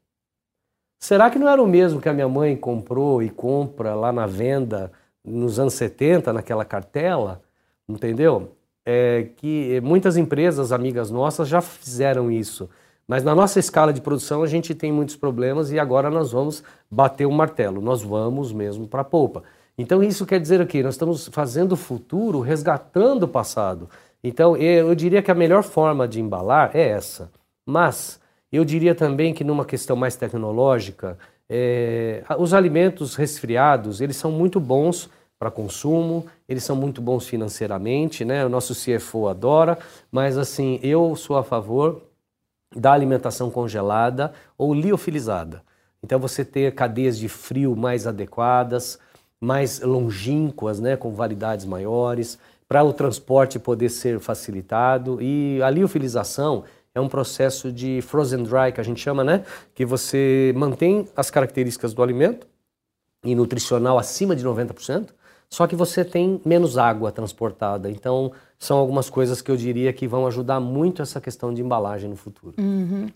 Será 0.99 1.29
que 1.29 1.39
não 1.39 1.47
era 1.47 1.63
o 1.63 1.67
mesmo 1.67 2.01
que 2.01 2.09
a 2.09 2.13
minha 2.15 2.29
mãe 2.29 2.57
comprou 2.57 3.23
e 3.23 3.29
compra 3.29 3.95
lá 3.95 4.11
na 4.11 4.27
venda 4.27 4.91
nos 5.27 5.59
anos 5.59 5.75
70, 5.75 6.33
naquela 6.33 6.65
cartela? 6.65 7.43
Entendeu? 7.89 8.53
É 8.85 9.29
que 9.37 9.81
muitas 9.83 10.17
empresas 10.17 10.71
amigas 10.73 11.11
nossas 11.11 11.49
já 11.49 11.61
fizeram 11.61 12.31
isso. 12.31 12.69
Mas 13.09 13.23
na 13.23 13.35
nossa 13.35 13.61
escala 13.61 13.93
de 13.93 14.01
produção 14.01 14.43
a 14.43 14.47
gente 14.47 14.75
tem 14.75 14.91
muitos 14.91 15.17
problemas 15.17 15.71
e 15.71 15.79
agora 15.79 16.11
nós 16.11 16.33
vamos 16.33 16.63
bater 16.91 17.27
o 17.27 17.33
martelo. 17.33 17.81
Nós 17.81 18.03
vamos 18.03 18.53
mesmo 18.53 18.89
para 18.89 19.03
a 19.03 19.05
polpa. 19.05 19.45
Então 19.79 20.03
isso 20.03 20.27
quer 20.27 20.41
dizer 20.41 20.61
o 20.61 20.67
quê? 20.67 20.83
Nós 20.83 20.95
estamos 20.95 21.29
fazendo 21.29 21.73
o 21.73 21.77
futuro, 21.77 22.41
resgatando 22.41 23.25
o 23.25 23.29
passado. 23.29 23.89
Então 24.25 24.57
eu 24.57 24.95
diria 24.95 25.23
que 25.23 25.31
a 25.31 25.35
melhor 25.35 25.63
forma 25.63 26.09
de 26.09 26.21
embalar 26.21 26.71
é 26.75 26.89
essa. 26.89 27.31
Mas 27.65 28.21
eu 28.51 28.65
diria 28.65 28.95
também 28.95 29.33
que 29.33 29.45
numa 29.45 29.65
questão 29.65 29.95
mais 29.95 30.17
tecnológica, 30.17 31.17
é, 31.49 32.25
os 32.39 32.53
alimentos 32.55 33.15
resfriados 33.15 34.01
eles 34.01 34.17
são 34.17 34.33
muito 34.33 34.59
bons 34.59 35.09
para 35.39 35.51
consumo, 35.51 36.27
eles 36.49 36.65
são 36.65 36.75
muito 36.75 37.01
bons 37.01 37.27
financeiramente, 37.27 38.25
né? 38.25 38.45
O 38.45 38.49
nosso 38.49 38.75
CFO 38.75 39.29
adora, 39.29 39.79
mas 40.11 40.39
assim 40.39 40.81
eu 40.83 41.15
sou 41.15 41.37
a 41.37 41.45
favor 41.45 42.03
da 42.75 42.93
alimentação 42.93 43.51
congelada 43.51 44.33
ou 44.57 44.75
liofilizada. 44.75 45.63
Então 46.03 46.19
você 46.19 46.45
ter 46.45 46.75
cadeias 46.75 47.19
de 47.19 47.29
frio 47.29 47.75
mais 47.77 48.07
adequadas, 48.07 48.99
mais 49.41 49.81
longínquas, 49.81 50.81
né, 50.81 50.97
com 50.97 51.13
validades 51.13 51.67
maiores, 51.67 52.39
para 52.69 52.83
o 52.83 52.93
transporte 52.93 53.59
poder 53.59 53.89
ser 53.89 54.19
facilitado. 54.21 55.21
E 55.21 55.61
a 55.63 55.71
liofilização 55.71 56.65
é 56.95 57.01
um 57.01 57.09
processo 57.09 57.71
de 57.71 58.01
frozen 58.03 58.43
dry, 58.43 58.73
que 58.73 58.81
a 58.81 58.85
gente 58.85 59.01
chama, 59.01 59.23
né, 59.23 59.45
que 59.75 59.85
você 59.85 60.53
mantém 60.57 61.07
as 61.15 61.31
características 61.31 61.93
do 61.93 62.03
alimento 62.03 62.47
e 63.25 63.35
nutricional 63.35 63.99
acima 63.99 64.35
de 64.35 64.45
90%, 64.45 65.09
só 65.49 65.67
que 65.67 65.77
você 65.77 66.05
tem 66.05 66.41
menos 66.45 66.77
água 66.77 67.13
transportada. 67.13 67.91
Então, 67.91 68.33
são 68.59 68.79
algumas 68.79 69.09
coisas 69.09 69.41
que 69.41 69.51
eu 69.51 69.57
diria 69.57 69.93
que 69.93 70.07
vão 70.07 70.27
ajudar 70.27 70.61
muito 70.61 71.03
essa 71.03 71.21
questão 71.21 71.53
de 71.53 71.63
embalagem 71.63 72.11
no 72.11 72.17
futuro. 72.17 72.55
Uhum. 72.59 73.09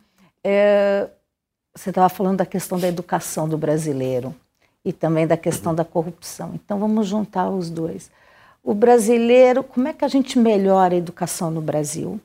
É, 0.42 1.08
você 1.74 1.90
estava 1.90 2.08
falando 2.08 2.38
da 2.38 2.46
questão 2.46 2.78
da 2.78 2.88
educação 2.88 3.48
do 3.48 3.58
brasileiro 3.58 4.34
e 4.84 4.92
também 4.92 5.26
da 5.26 5.36
questão 5.36 5.74
da 5.74 5.84
corrupção. 5.84 6.52
Então 6.54 6.78
vamos 6.78 7.06
juntar 7.06 7.50
os 7.50 7.70
dois. 7.70 8.10
O 8.62 8.74
brasileiro, 8.74 9.62
como 9.62 9.88
é 9.88 9.92
que 9.92 10.04
a 10.04 10.08
gente 10.08 10.38
melhora 10.38 10.94
a 10.94 10.98
educação 10.98 11.50
no 11.50 11.60
Brasil, 11.60 12.20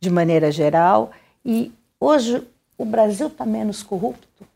de 0.00 0.10
maneira 0.10 0.50
geral? 0.50 1.10
E 1.44 1.72
hoje 1.98 2.42
o 2.78 2.84
Brasil 2.84 3.28
está 3.28 3.44
menos 3.44 3.82
corrupto? 3.82 4.46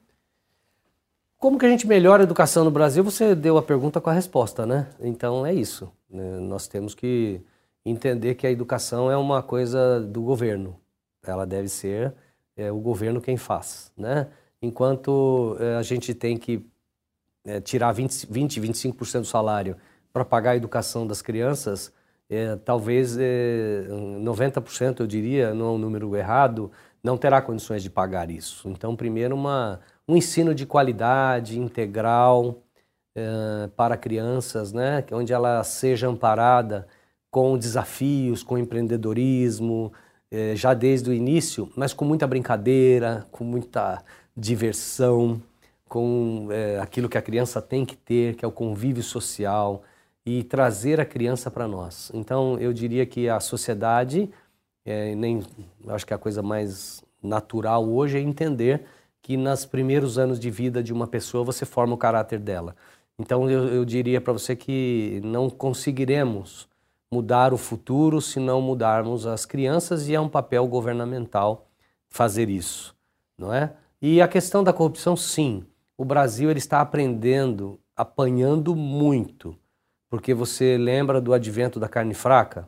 Como 1.39 1.57
que 1.57 1.65
a 1.65 1.69
gente 1.69 1.87
melhora 1.87 2.25
a 2.25 2.25
educação 2.25 2.65
no 2.65 2.71
Brasil? 2.71 3.05
Você 3.05 3.33
deu 3.33 3.57
a 3.57 3.63
pergunta 3.63 4.01
com 4.01 4.11
a 4.11 4.13
resposta, 4.13 4.67
né? 4.67 4.89
Então 4.99 5.47
é 5.47 5.55
isso. 5.55 5.89
Né? 6.11 6.41
Nós 6.41 6.67
temos 6.67 6.97
que 6.97 7.41
entender 7.87 8.35
que 8.35 8.45
a 8.45 8.51
educação 8.51 9.09
é 9.09 9.17
uma 9.17 9.41
coisa 9.41 10.01
do 10.01 10.21
governo. 10.21 10.77
Ela 11.25 11.47
deve 11.47 11.69
ser 11.69 12.13
é, 12.57 12.73
o 12.73 12.81
governo 12.81 13.21
quem 13.21 13.37
faz, 13.37 13.93
né? 13.97 14.27
Enquanto 14.61 15.57
é, 15.61 15.77
a 15.77 15.83
gente 15.83 16.13
tem 16.13 16.37
que 16.37 16.67
é, 17.45 17.61
tirar 17.61 17.93
20, 17.93 18.27
20 18.29 18.61
25% 18.61 19.21
do 19.21 19.27
salário 19.27 19.77
para 20.13 20.25
pagar 20.25 20.51
a 20.51 20.57
educação 20.57 21.07
das 21.07 21.23
crianças, 21.23 21.93
é, 22.29 22.57
talvez 22.57 23.17
é, 23.17 23.87
90%, 23.89 25.01
eu 25.01 25.07
diria, 25.07 25.55
não 25.55 25.67
é 25.67 25.71
um 25.71 25.79
número 25.79 26.17
errado, 26.17 26.73
não 27.01 27.17
terá 27.17 27.41
condições 27.41 27.81
de 27.81 27.89
pagar 27.89 28.29
isso. 28.29 28.69
Então, 28.69 28.97
primeiro, 28.97 29.37
uma, 29.37 29.79
um 30.09 30.17
ensino 30.17 30.55
de 30.55 30.65
qualidade, 30.65 31.59
integral, 31.59 32.63
é, 33.15 33.69
para 33.77 33.97
crianças, 33.97 34.73
né, 34.73 35.05
onde 35.13 35.33
ela 35.33 35.63
seja 35.63 36.09
amparada 36.09 36.89
com 37.31 37.59
desafios, 37.59 38.43
com 38.43 38.57
empreendedorismo, 38.57 39.93
é, 40.31 40.57
já 40.57 40.73
desde 40.75 41.11
o 41.11 41.13
início, 41.13 41.71
mas 41.77 41.93
com 41.93 42.05
muita 42.05 42.27
brincadeira, 42.27 43.27
com 43.31 43.45
muita 43.45 44.03
diversão 44.37 45.43
com 45.89 46.49
é, 46.51 46.79
aquilo 46.79 47.09
que 47.09 47.19
a 47.19 47.23
criança 47.23 47.63
tem 47.63 47.85
que 47.85 47.97
ter, 47.97 48.37
que 48.37 48.45
é 48.45 48.49
o 48.49 48.53
convívio 48.53 49.03
social, 49.03 49.83
e 50.25 50.45
trazer 50.45 51.01
a 51.01 51.07
criança 51.07 51.51
para 51.51 51.67
nós. 51.67 52.11
Então, 52.13 52.59
eu 52.59 52.73
diria 52.73 53.07
que 53.07 53.29
a 53.29 53.41
sociedade, 53.41 54.31
é, 54.85 55.15
nem, 55.15 55.43
acho 55.89 56.07
que 56.07 56.13
a 56.13 56.19
coisa 56.19 56.43
mais 56.43 57.03
natural 57.23 57.89
hoje 57.89 58.19
é 58.19 58.21
entender 58.21 58.85
que 59.29 59.37
nos 59.37 59.67
primeiros 59.67 60.17
anos 60.17 60.41
de 60.41 60.51
vida 60.51 60.83
de 60.83 60.91
uma 60.91 61.07
pessoa 61.07 61.45
você 61.45 61.67
forma 61.67 61.93
o 61.93 61.99
caráter 61.99 62.39
dela. 62.39 62.75
Então, 63.19 63.51
eu, 63.51 63.69
eu 63.69 63.85
diria 63.85 64.23
para 64.23 64.33
você 64.33 64.57
que 64.57 65.21
não 65.23 65.51
conseguiremos 65.51 66.67
mudar 67.13 67.53
o 67.53 67.59
futuro 67.59 68.23
se 68.23 68.41
não 68.41 68.63
mudarmos 68.63 69.27
as 69.27 69.45
crianças 69.45 70.09
e 70.09 70.15
é 70.15 70.21
um 70.21 70.31
papel 70.31 70.67
governamental 70.67 71.69
fazer 72.09 72.49
isso, 72.49 72.97
não 73.37 73.53
é? 73.53 73.75
E 74.01 74.23
a 74.23 74.27
questão 74.27 74.65
da 74.65 74.73
corrupção, 74.73 75.15
sim 75.15 75.63
o 75.95 76.07
Brasil 76.07 76.49
ele 76.49 76.59
está 76.59 76.81
aprendendo, 76.81 77.79
apanhando 77.95 78.75
muito, 78.75 79.55
porque 80.09 80.33
você 80.33 80.79
lembra 80.79 81.21
do 81.21 81.35
advento 81.35 81.79
da 81.79 81.87
carne 81.87 82.15
fraca? 82.15 82.67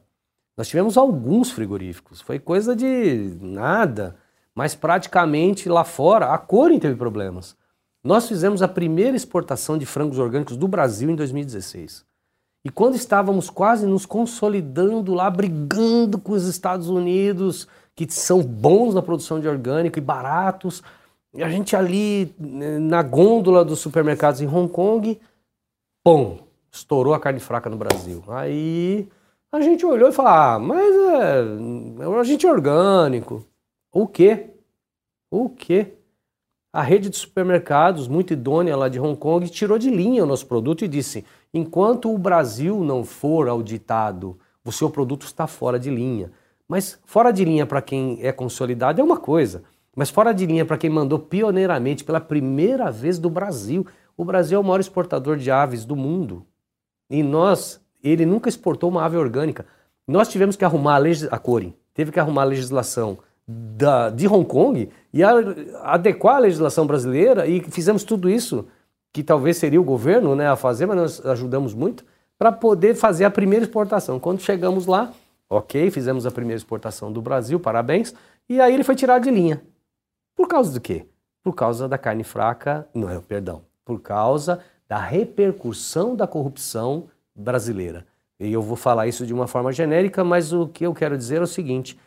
Nós 0.59 0.69
tivemos 0.69 0.99
alguns 0.99 1.51
frigoríficos, 1.51 2.21
foi 2.21 2.39
coisa 2.39 2.77
de 2.77 3.35
nada, 3.41 4.19
mas 4.55 4.75
praticamente 4.75 5.69
lá 5.69 5.85
fora 5.85 6.33
a 6.33 6.39
Corin 6.39 6.79
teve 6.79 6.97
problemas. 6.97 7.57
Nós 8.03 8.27
fizemos 8.29 8.63
a 8.63 8.69
primeira 8.69 9.17
exportação 9.17 9.77
de 9.77 9.85
frangos 9.85 10.19
orgânicos 10.19 10.57
do 10.57 10.67
Brasil 10.67 11.11
em 11.11 11.15
2016. 11.15 12.05
E 12.65 12.71
quando 12.71 12.95
estávamos 12.95 13.49
quase 13.49 13.87
nos 13.87 14.05
consolidando 14.05 15.15
lá, 15.15 15.31
brigando 15.31 16.19
com 16.19 16.33
os 16.33 16.47
Estados 16.47 16.89
Unidos, 16.89 17.67
que 17.95 18.11
são 18.11 18.43
bons 18.43 18.95
na 18.95 19.03
produção 19.03 19.41
de 19.41 19.49
orgânico 19.49 19.99
e 19.99 20.03
baratos, 20.03 20.83
e 21.33 21.43
a 21.43 21.49
gente 21.49 21.77
ali 21.77 22.35
né, 22.39 22.79
na 22.79 23.03
gôndola 23.03 23.65
dos 23.65 23.79
supermercados 23.79 24.41
em 24.41 24.49
Hong 24.49 24.71
Kong, 24.71 25.19
pum, 26.05 26.39
estourou 26.71 27.15
a 27.15 27.21
carne 27.21 27.41
fraca 27.41 27.71
no 27.71 27.77
Brasil. 27.77 28.23
Aí 28.29 29.09
a 29.53 29.61
gente 29.61 29.85
olhou 29.87 30.09
e 30.09 30.13
falou: 30.13 30.33
ah, 30.33 30.59
mas 30.59 30.95
é, 30.95 32.19
a 32.19 32.25
gente 32.25 32.47
é 32.47 32.51
orgânico. 32.51 33.45
O 33.93 34.07
quê? 34.07 34.51
O 35.31 35.49
quê? 35.49 35.95
A 36.73 36.83
rede 36.83 37.11
de 37.11 37.17
supermercados, 37.17 38.07
muito 38.07 38.33
idônea 38.33 38.77
lá 38.77 38.89
de 38.89 39.01
Hong 39.01 39.19
Kong, 39.19 39.49
tirou 39.49 39.77
de 39.77 39.91
linha 39.91 40.23
o 40.23 40.27
nosso 40.27 40.47
produto 40.47 40.85
e 40.85 40.89
disse: 40.89 41.25
enquanto 41.53 42.15
o 42.15 42.19
Brasil 42.19 42.85
não 42.85 43.05
for 43.05 43.49
auditado, 43.49 44.39
o 44.65 44.71
seu 44.71 44.89
produto 44.89 45.27
está 45.27 45.49
fora 45.49 45.79
de 45.79 45.91
linha. 45.91 46.31
Mas 46.69 47.01
fora 47.05 47.33
de 47.33 47.45
linha 47.45 47.67
para 47.67 47.83
quem 47.83 48.21
é 48.23 48.31
consolidado 48.31 49.01
é 49.01 49.05
uma 49.05 49.17
coisa, 49.17 49.65
mas 49.97 50.09
fora 50.09 50.33
de 50.33 50.47
linha 50.47 50.65
para 50.65 50.79
quem 50.79 50.89
mandou 50.89 51.19
pioneiramente 51.19 52.05
pela 52.05 52.21
primeira 52.21 52.93
vez 52.93 53.19
do 53.19 53.29
Brasil. 53.29 53.85
O 54.17 54.25
Brasil 54.25 54.57
é 54.57 54.61
o 54.61 54.65
maior 54.65 54.79
exportador 54.79 55.37
de 55.37 55.51
aves 55.51 55.85
do 55.85 55.97
mundo. 55.97 56.47
E 57.09 57.25
nós, 57.25 57.81
ele 58.05 58.25
nunca 58.25 58.49
exportou 58.49 58.89
uma 58.89 59.05
ave 59.05 59.17
orgânica. 59.17 59.67
Nós 60.07 60.29
tivemos 60.29 60.55
que 60.55 60.65
arrumar 60.65 60.97
a, 60.97 61.37
a 61.37 61.41
teve 61.93 62.13
que 62.13 62.21
arrumar 62.21 62.43
a 62.43 62.45
legislação 62.45 63.19
da, 63.77 64.11
de 64.11 64.29
Hong 64.29 64.47
Kong 64.47 64.89
e 65.13 65.23
a, 65.23 65.33
adequar 65.83 66.37
a 66.37 66.41
legislação 66.41 66.87
brasileira 66.87 67.47
e 67.47 67.61
fizemos 67.63 68.05
tudo 68.05 68.29
isso, 68.29 68.67
que 69.13 69.23
talvez 69.23 69.57
seria 69.57 69.81
o 69.81 69.85
governo 69.85 70.37
né, 70.37 70.49
a 70.49 70.57
fazer, 70.57 70.87
mas 70.87 70.97
nós 70.97 71.27
ajudamos 71.27 71.75
muito, 71.75 72.05
para 72.39 72.53
poder 72.53 72.95
fazer 72.95 73.25
a 73.25 73.31
primeira 73.31 73.65
exportação. 73.65 74.21
Quando 74.21 74.41
chegamos 74.41 74.87
lá, 74.87 75.13
ok, 75.49 75.91
fizemos 75.91 76.25
a 76.25 76.31
primeira 76.31 76.57
exportação 76.57 77.13
do 77.13 77.21
Brasil, 77.21 77.59
parabéns, 77.59 78.15
e 78.49 78.61
aí 78.61 78.73
ele 78.73 78.85
foi 78.85 78.95
tirado 78.95 79.25
de 79.25 79.31
linha. 79.31 79.61
Por 80.35 80.47
causa 80.47 80.73
do 80.73 80.81
quê? 80.81 81.07
Por 81.43 81.55
causa 81.55 81.89
da 81.89 81.99
carne 81.99 82.25
fraca, 82.25 82.87
não 82.95 83.11
é, 83.11 83.19
perdão, 83.21 83.63
por 83.85 84.01
causa 84.01 84.61
da 84.89 84.99
repercussão 84.99 86.15
da 86.15 86.27
corrupção 86.27 87.09
brasileira. 87.35 88.07
E 88.39 88.53
eu 88.53 88.63
vou 88.63 88.77
falar 88.77 89.07
isso 89.07 89.27
de 89.27 89.35
uma 89.35 89.47
forma 89.47 89.71
genérica, 89.71 90.25
mas 90.25 90.53
o 90.53 90.67
que 90.67 90.87
eu 90.87 90.95
quero 90.95 91.17
dizer 91.17 91.39
é 91.39 91.43
o 91.43 91.47
seguinte: 91.47 91.99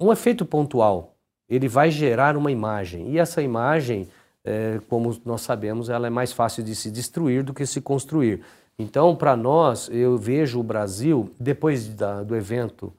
um 0.00 0.12
efeito 0.12 0.44
pontual, 0.44 1.14
ele 1.48 1.68
vai 1.68 1.90
gerar 1.90 2.36
uma 2.36 2.50
imagem. 2.50 3.10
E 3.10 3.18
essa 3.18 3.42
imagem, 3.42 4.08
é, 4.44 4.80
como 4.88 5.16
nós 5.24 5.42
sabemos, 5.42 5.88
ela 5.88 6.06
é 6.06 6.10
mais 6.10 6.32
fácil 6.32 6.62
de 6.62 6.74
se 6.74 6.90
destruir 6.90 7.42
do 7.42 7.54
que 7.54 7.66
se 7.66 7.80
construir. 7.80 8.42
Então, 8.78 9.14
para 9.14 9.36
nós, 9.36 9.88
eu 9.92 10.18
vejo 10.18 10.58
o 10.58 10.62
Brasil, 10.62 11.32
depois 11.38 11.88
da, 11.88 12.22
do 12.22 12.34
evento, 12.34 12.92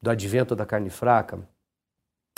do 0.00 0.10
advento 0.10 0.54
da 0.54 0.66
carne 0.66 0.90
fraca, 0.90 1.38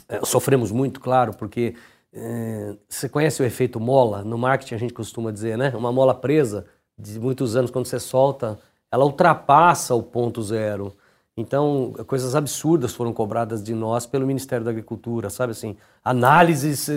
é, 0.09 0.25
sofremos 0.25 0.71
muito, 0.71 1.01
claro, 1.01 1.35
porque 1.37 1.75
é, 2.13 2.77
você 2.89 3.09
conhece 3.09 3.43
o 3.43 3.45
efeito 3.45 3.81
mola? 3.81 4.23
No 4.23 4.39
marketing 4.39 4.75
a 4.75 4.79
gente 4.79 4.95
costuma 4.95 5.33
dizer, 5.33 5.59
né? 5.59 5.73
Uma 5.75 5.91
mola 5.91 6.15
presa 6.15 6.67
de 6.97 7.19
muitos 7.19 7.57
anos, 7.57 7.71
quando 7.71 7.87
você 7.87 7.99
solta, 7.99 8.59
ela 8.91 9.05
ultrapassa 9.05 9.95
o 9.95 10.03
ponto 10.03 10.41
zero. 10.43 10.97
Então, 11.37 11.93
coisas 12.07 12.37
absurdas 12.37 12.95
foram 12.95 13.13
cobradas 13.13 13.61
de 13.61 13.75
nós 13.75 14.07
pelo 14.07 14.25
Ministério 14.25 14.65
da 14.65 14.71
Agricultura, 14.71 15.29
sabe 15.29 15.51
assim? 15.51 15.77
Análises, 16.05 16.89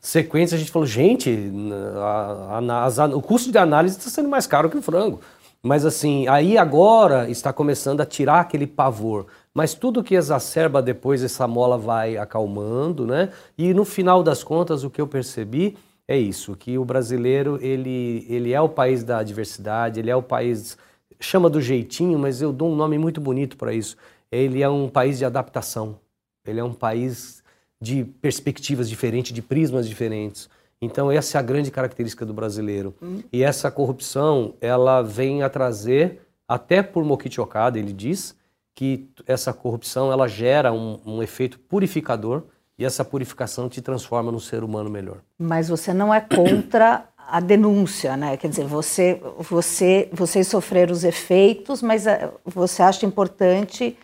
sequências, 0.00 0.58
a 0.58 0.60
gente 0.60 0.72
falou, 0.72 0.86
gente, 0.86 1.52
a, 1.94 2.58
a, 2.58 3.04
a, 3.04 3.06
o 3.16 3.22
custo 3.22 3.52
de 3.52 3.58
análise 3.58 3.96
está 3.96 4.10
sendo 4.10 4.28
mais 4.28 4.44
caro 4.44 4.68
que 4.68 4.76
o 4.76 4.82
frango. 4.82 5.20
Mas 5.62 5.84
assim, 5.84 6.26
aí 6.26 6.58
agora 6.58 7.30
está 7.30 7.52
começando 7.52 8.00
a 8.00 8.06
tirar 8.06 8.40
aquele 8.40 8.66
pavor. 8.66 9.26
Mas 9.54 9.72
tudo 9.72 10.02
que 10.02 10.16
exacerba 10.16 10.82
depois 10.82 11.22
essa 11.22 11.46
mola 11.46 11.78
vai 11.78 12.16
acalmando, 12.16 13.06
né? 13.06 13.30
E 13.56 13.72
no 13.72 13.84
final 13.84 14.22
das 14.22 14.42
contas, 14.42 14.82
o 14.82 14.90
que 14.90 15.00
eu 15.00 15.06
percebi 15.06 15.76
é 16.08 16.16
isso, 16.16 16.56
que 16.56 16.76
o 16.78 16.84
brasileiro, 16.84 17.58
ele, 17.60 18.26
ele 18.28 18.52
é 18.52 18.60
o 18.60 18.68
país 18.68 19.02
da 19.02 19.22
diversidade, 19.22 19.98
ele 19.98 20.10
é 20.10 20.14
o 20.14 20.22
país 20.22 20.76
chama 21.20 21.48
do 21.48 21.60
jeitinho, 21.60 22.18
mas 22.18 22.42
eu 22.42 22.52
dou 22.52 22.70
um 22.70 22.76
nome 22.76 22.98
muito 22.98 23.20
bonito 23.20 23.56
para 23.56 23.72
isso. 23.72 23.96
Ele 24.30 24.62
é 24.62 24.68
um 24.68 24.88
país 24.88 25.18
de 25.18 25.24
adaptação. 25.24 25.98
Ele 26.46 26.60
é 26.60 26.64
um 26.64 26.72
país 26.72 27.42
de 27.80 28.04
perspectivas 28.04 28.88
diferentes, 28.88 29.32
de 29.32 29.42
prismas 29.42 29.88
diferentes. 29.88 30.48
Então 30.80 31.10
essa 31.10 31.36
é 31.36 31.40
a 31.40 31.42
grande 31.42 31.70
característica 31.70 32.24
do 32.24 32.34
brasileiro. 32.34 32.94
Hum. 33.02 33.22
E 33.32 33.42
essa 33.42 33.70
corrupção, 33.70 34.54
ela 34.60 35.02
vem 35.02 35.42
a 35.42 35.48
trazer, 35.48 36.20
até 36.46 36.82
por 36.82 37.04
Mokichi 37.04 37.40
Okada, 37.40 37.78
ele 37.78 37.92
diz 37.92 38.36
que 38.74 39.08
essa 39.26 39.52
corrupção 39.52 40.12
ela 40.12 40.28
gera 40.28 40.72
um, 40.72 41.00
um 41.04 41.22
efeito 41.22 41.58
purificador 41.58 42.42
e 42.78 42.84
essa 42.84 43.04
purificação 43.04 43.68
te 43.70 43.80
transforma 43.80 44.30
num 44.30 44.38
ser 44.38 44.62
humano 44.62 44.90
melhor. 44.90 45.18
Mas 45.38 45.68
você 45.68 45.94
não 45.94 46.12
é 46.12 46.20
contra 46.20 47.08
a 47.28 47.40
denúncia, 47.40 48.16
né? 48.16 48.36
Quer 48.36 48.48
dizer, 48.48 48.64
você, 48.66 49.20
você, 49.38 50.08
vocês 50.12 50.46
sofreram 50.46 50.92
os 50.92 51.04
efeitos, 51.04 51.82
mas 51.82 52.06
eh, 52.06 52.30
você 52.44 52.82
acha 52.82 53.04
importante 53.04 53.96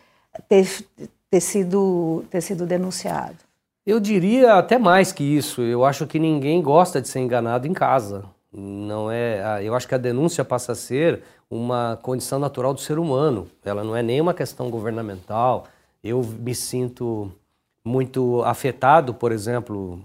ter, 0.49 0.67
ter, 1.31 1.41
sido, 1.41 2.25
ter 2.29 2.41
sido 2.41 2.67
denunciado? 2.67 3.37
Eu 3.87 4.01
diria 4.01 4.55
até 4.55 4.79
mais 4.79 5.13
que 5.13 5.23
isso. 5.23 5.63
Eu 5.63 5.85
acho 5.85 6.07
que 6.07 6.19
ninguém 6.19 6.61
gosta 6.61 7.01
de 7.01 7.09
ser 7.09 7.21
enganado 7.21 7.67
em 7.67 7.73
casa. 7.73 8.25
Não 8.53 9.11
é. 9.11 9.61
Eu 9.63 9.75
acho 9.75 9.89
que 9.89 9.95
a 9.95 9.99
denúncia 9.99 10.45
passa 10.45 10.73
a 10.73 10.77
ser 10.77 11.23
uma 11.51 11.99
condição 12.03 12.39
natural 12.39 12.75
do 12.75 12.81
ser 12.81 12.99
humano. 12.99 13.49
Ela 13.65 13.83
não 13.83 13.97
é 13.97 14.03
nem 14.03 14.21
uma 14.21 14.35
questão 14.35 14.71
governamental. 14.71 15.67
Eu 16.03 16.23
me 16.23 16.55
sinto 16.55 17.33
muito 17.85 18.43
afetado, 18.45 19.15
por 19.15 19.33
exemplo, 19.33 20.01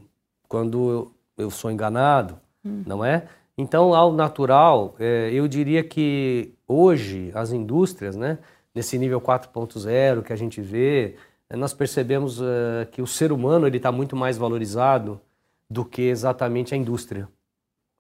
quando 0.47 1.11
eu 1.38 1.51
sou 1.51 1.72
enganado 1.72 2.39
hum. 2.63 2.83
não 2.85 3.03
é? 3.03 3.27
Então, 3.57 3.93
ao 3.93 4.13
natural, 4.13 4.95
é, 4.99 5.31
eu 5.33 5.47
diria 5.47 5.83
que 5.83 6.53
hoje 6.67 7.31
as 7.33 7.51
indústrias, 7.51 8.15
né, 8.15 8.37
nesse 8.73 8.97
nível 8.99 9.19
4.0 9.19 10.21
que 10.21 10.31
a 10.31 10.35
gente 10.35 10.61
vê, 10.61 11.15
é, 11.49 11.55
nós 11.55 11.73
percebemos 11.73 12.39
é, 12.39 12.85
que 12.85 13.01
o 13.01 13.07
ser 13.07 13.31
humano 13.31 13.65
ele 13.65 13.77
está 13.77 13.91
muito 13.91 14.15
mais 14.15 14.37
valorizado 14.37 15.19
do 15.69 15.83
que 15.83 16.03
exatamente 16.03 16.73
a 16.75 16.77
indústria, 16.77 17.27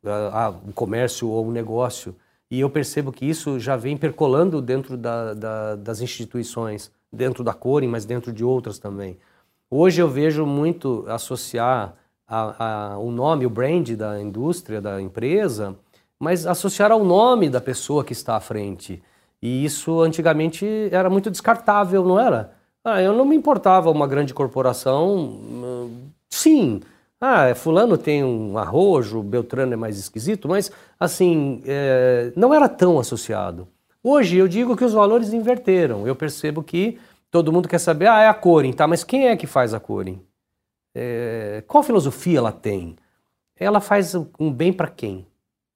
a, 0.05 0.45
a, 0.45 0.49
o 0.49 0.71
comércio 0.73 1.27
ou 1.27 1.47
o 1.47 1.51
negócio. 1.51 2.15
E 2.51 2.59
eu 2.59 2.69
percebo 2.69 3.11
que 3.11 3.25
isso 3.25 3.59
já 3.59 3.75
vem 3.75 3.97
percolando 3.97 4.61
dentro 4.61 4.95
da, 4.95 5.33
da, 5.33 5.75
das 5.75 6.01
instituições, 6.01 6.91
dentro 7.11 7.43
da 7.43 7.53
Corin, 7.53 7.87
mas 7.87 8.05
dentro 8.05 8.31
de 8.31 8.43
outras 8.43 8.77
também. 8.77 9.17
Hoje 9.69 10.01
eu 10.01 10.07
vejo 10.07 10.45
muito 10.45 11.03
associar 11.07 11.95
a, 12.27 12.93
a, 12.93 12.97
o 12.99 13.11
nome, 13.11 13.45
o 13.45 13.49
brand 13.49 13.89
da 13.91 14.21
indústria, 14.21 14.81
da 14.81 15.01
empresa, 15.01 15.75
mas 16.19 16.45
associar 16.45 16.91
ao 16.91 17.03
nome 17.03 17.49
da 17.49 17.61
pessoa 17.61 18.03
que 18.03 18.13
está 18.13 18.35
à 18.35 18.39
frente. 18.39 19.01
E 19.41 19.63
isso 19.63 20.01
antigamente 20.01 20.65
era 20.91 21.09
muito 21.09 21.29
descartável, 21.31 22.03
não 22.03 22.19
era? 22.19 22.53
Ah, 22.83 23.01
eu 23.01 23.13
não 23.13 23.25
me 23.25 23.35
importava 23.35 23.91
uma 23.91 24.07
grande 24.07 24.33
corporação, 24.33 25.39
sim. 26.29 26.81
Ah, 27.19 27.53
fulano 27.55 27.97
tem 27.97 28.23
um 28.23 28.57
arrojo, 28.57 29.23
Beltrano 29.23 29.73
é 29.73 29.75
mais 29.75 29.97
esquisito, 29.97 30.47
mas 30.47 30.71
assim, 30.99 31.61
é, 31.65 32.31
não 32.35 32.53
era 32.53 32.69
tão 32.69 32.99
associado. 32.99 33.67
Hoje 34.03 34.37
eu 34.37 34.47
digo 34.47 34.75
que 34.77 34.85
os 34.85 34.93
valores 34.93 35.33
inverteram. 35.33 36.07
Eu 36.07 36.15
percebo 36.15 36.63
que 36.63 36.99
todo 37.31 37.51
mundo 37.51 37.67
quer 37.67 37.79
saber, 37.79 38.07
ah, 38.07 38.21
é 38.21 38.27
a 38.27 38.33
Corin, 38.33 38.71
tá? 38.71 38.87
Mas 38.87 39.03
quem 39.03 39.27
é 39.27 39.35
que 39.35 39.47
faz 39.47 39.73
a 39.73 39.79
Corin? 39.79 40.21
É, 40.99 41.63
qual 41.67 41.83
filosofia 41.83 42.39
ela 42.39 42.51
tem? 42.51 42.95
Ela 43.55 43.79
faz 43.79 44.15
um 44.39 44.51
bem 44.51 44.73
para 44.73 44.87
quem? 44.87 45.27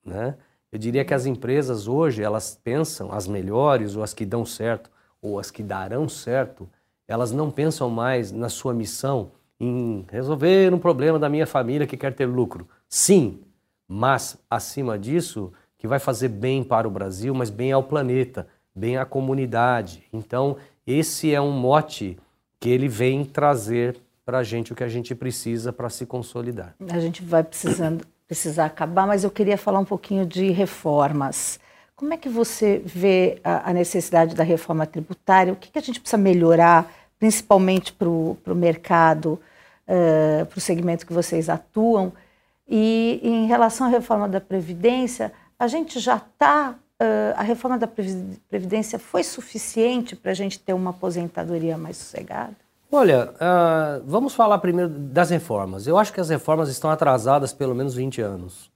Né? 0.04 0.36
Eu 0.72 0.80
diria 0.80 1.06
que 1.06 1.14
as 1.14 1.28
empresas 1.28 1.88
hoje, 1.88 2.24
elas 2.24 2.60
pensam, 2.64 3.12
as 3.12 3.28
melhores, 3.28 3.96
ou 3.96 4.02
as 4.02 4.16
que 4.16 4.26
dão 4.26 4.44
certo, 4.44 4.90
ou 5.22 5.38
as 5.38 5.52
que 5.52 5.62
darão 5.62 6.10
certo, 6.10 6.68
elas 7.08 7.32
não 7.32 7.52
pensam 7.52 7.88
mais 7.88 8.32
na 8.32 8.50
sua 8.50 8.74
missão 8.74 9.34
em 9.60 10.08
resolver 10.10 10.74
um 10.74 10.80
problema 10.80 11.20
da 11.20 11.30
minha 11.30 11.46
família 11.46 11.86
que 11.86 11.98
quer 11.98 12.16
ter 12.16 12.26
lucro. 12.26 12.68
Sim, 12.90 13.42
mas 13.88 14.40
acima 14.50 14.98
disso, 14.98 15.54
que 15.78 15.88
vai 15.88 16.00
fazer 16.00 16.30
bem 16.30 16.64
para 16.64 16.88
o 16.88 16.92
Brasil, 16.92 17.32
mas 17.36 17.52
bem 17.52 17.72
ao 17.72 17.84
planeta, 17.84 18.48
bem 18.74 18.98
à 18.98 19.06
comunidade. 19.06 20.04
Então, 20.12 20.58
esse 20.88 21.32
é 21.32 21.40
um 21.40 21.52
mote 21.52 22.18
que 22.60 22.70
ele 22.70 22.88
vem 22.88 23.24
trazer 23.24 24.02
para 24.32 24.40
a 24.40 24.44
gente 24.44 24.72
o 24.72 24.76
que 24.78 24.84
a 24.86 24.88
gente 24.88 25.14
precisa 25.14 25.74
para 25.74 25.90
se 25.90 26.06
consolidar. 26.06 26.74
A 26.90 27.00
gente 27.02 27.22
vai 27.22 27.44
precisando, 27.44 28.06
precisar 28.26 28.64
acabar, 28.64 29.06
mas 29.06 29.26
eu 29.26 29.30
queria 29.30 29.58
falar 29.58 29.80
um 29.80 29.84
pouquinho 29.84 30.26
de 30.26 30.52
reformas. 30.52 31.60
como 31.98 32.14
é 32.14 32.18
que 32.18 32.30
você 32.30 32.82
vê 32.86 33.42
a, 33.44 33.72
a 33.72 33.74
necessidade 33.74 34.34
da 34.34 34.42
reforma 34.46 34.88
tributária? 34.88 35.52
O 35.52 35.56
que, 35.58 35.70
que, 35.70 35.78
a 35.78 35.82
gente 35.82 36.00
precisa 36.00 36.18
melhorar, 36.18 36.90
principalmente 37.20 37.92
para 37.92 38.08
o 38.08 38.38
mercado, 38.56 39.38
uh, 39.86 40.46
para 40.46 40.58
o 40.58 40.62
segmento 40.62 41.06
que 41.06 41.12
vocês 41.12 41.50
atuam? 41.50 42.14
E 42.66 43.20
em 43.22 43.48
relação 43.48 43.88
à 43.88 43.90
reforma 43.90 44.30
da 44.30 44.40
Previdência, 44.40 45.34
a 45.60 45.68
gente 45.68 46.00
já 46.00 46.16
está. 46.16 46.76
Uh, 47.02 47.36
a 47.36 47.44
reforma 47.44 47.78
da 47.78 47.88
Previdência 48.50 48.98
foi 48.98 49.24
suficiente 49.24 50.16
para 50.16 50.32
a 50.32 50.36
gente 50.36 50.58
ter 50.58 50.72
uma 50.72 50.92
aposentadoria 50.92 51.78
mais 51.78 51.98
sossegada? 51.98 52.61
Olha, 52.94 53.34
uh, 53.36 54.04
vamos 54.06 54.36
falar 54.36 54.58
primeiro 54.58 54.90
das 54.90 55.30
reformas. 55.30 55.88
Eu 55.88 55.98
acho 55.98 56.12
que 56.12 56.20
as 56.20 56.28
reformas 56.28 56.68
estão 56.68 56.90
atrasadas 56.90 57.54
pelo 57.54 57.74
menos 57.74 57.96
20 57.96 58.22
anos, 58.22 58.70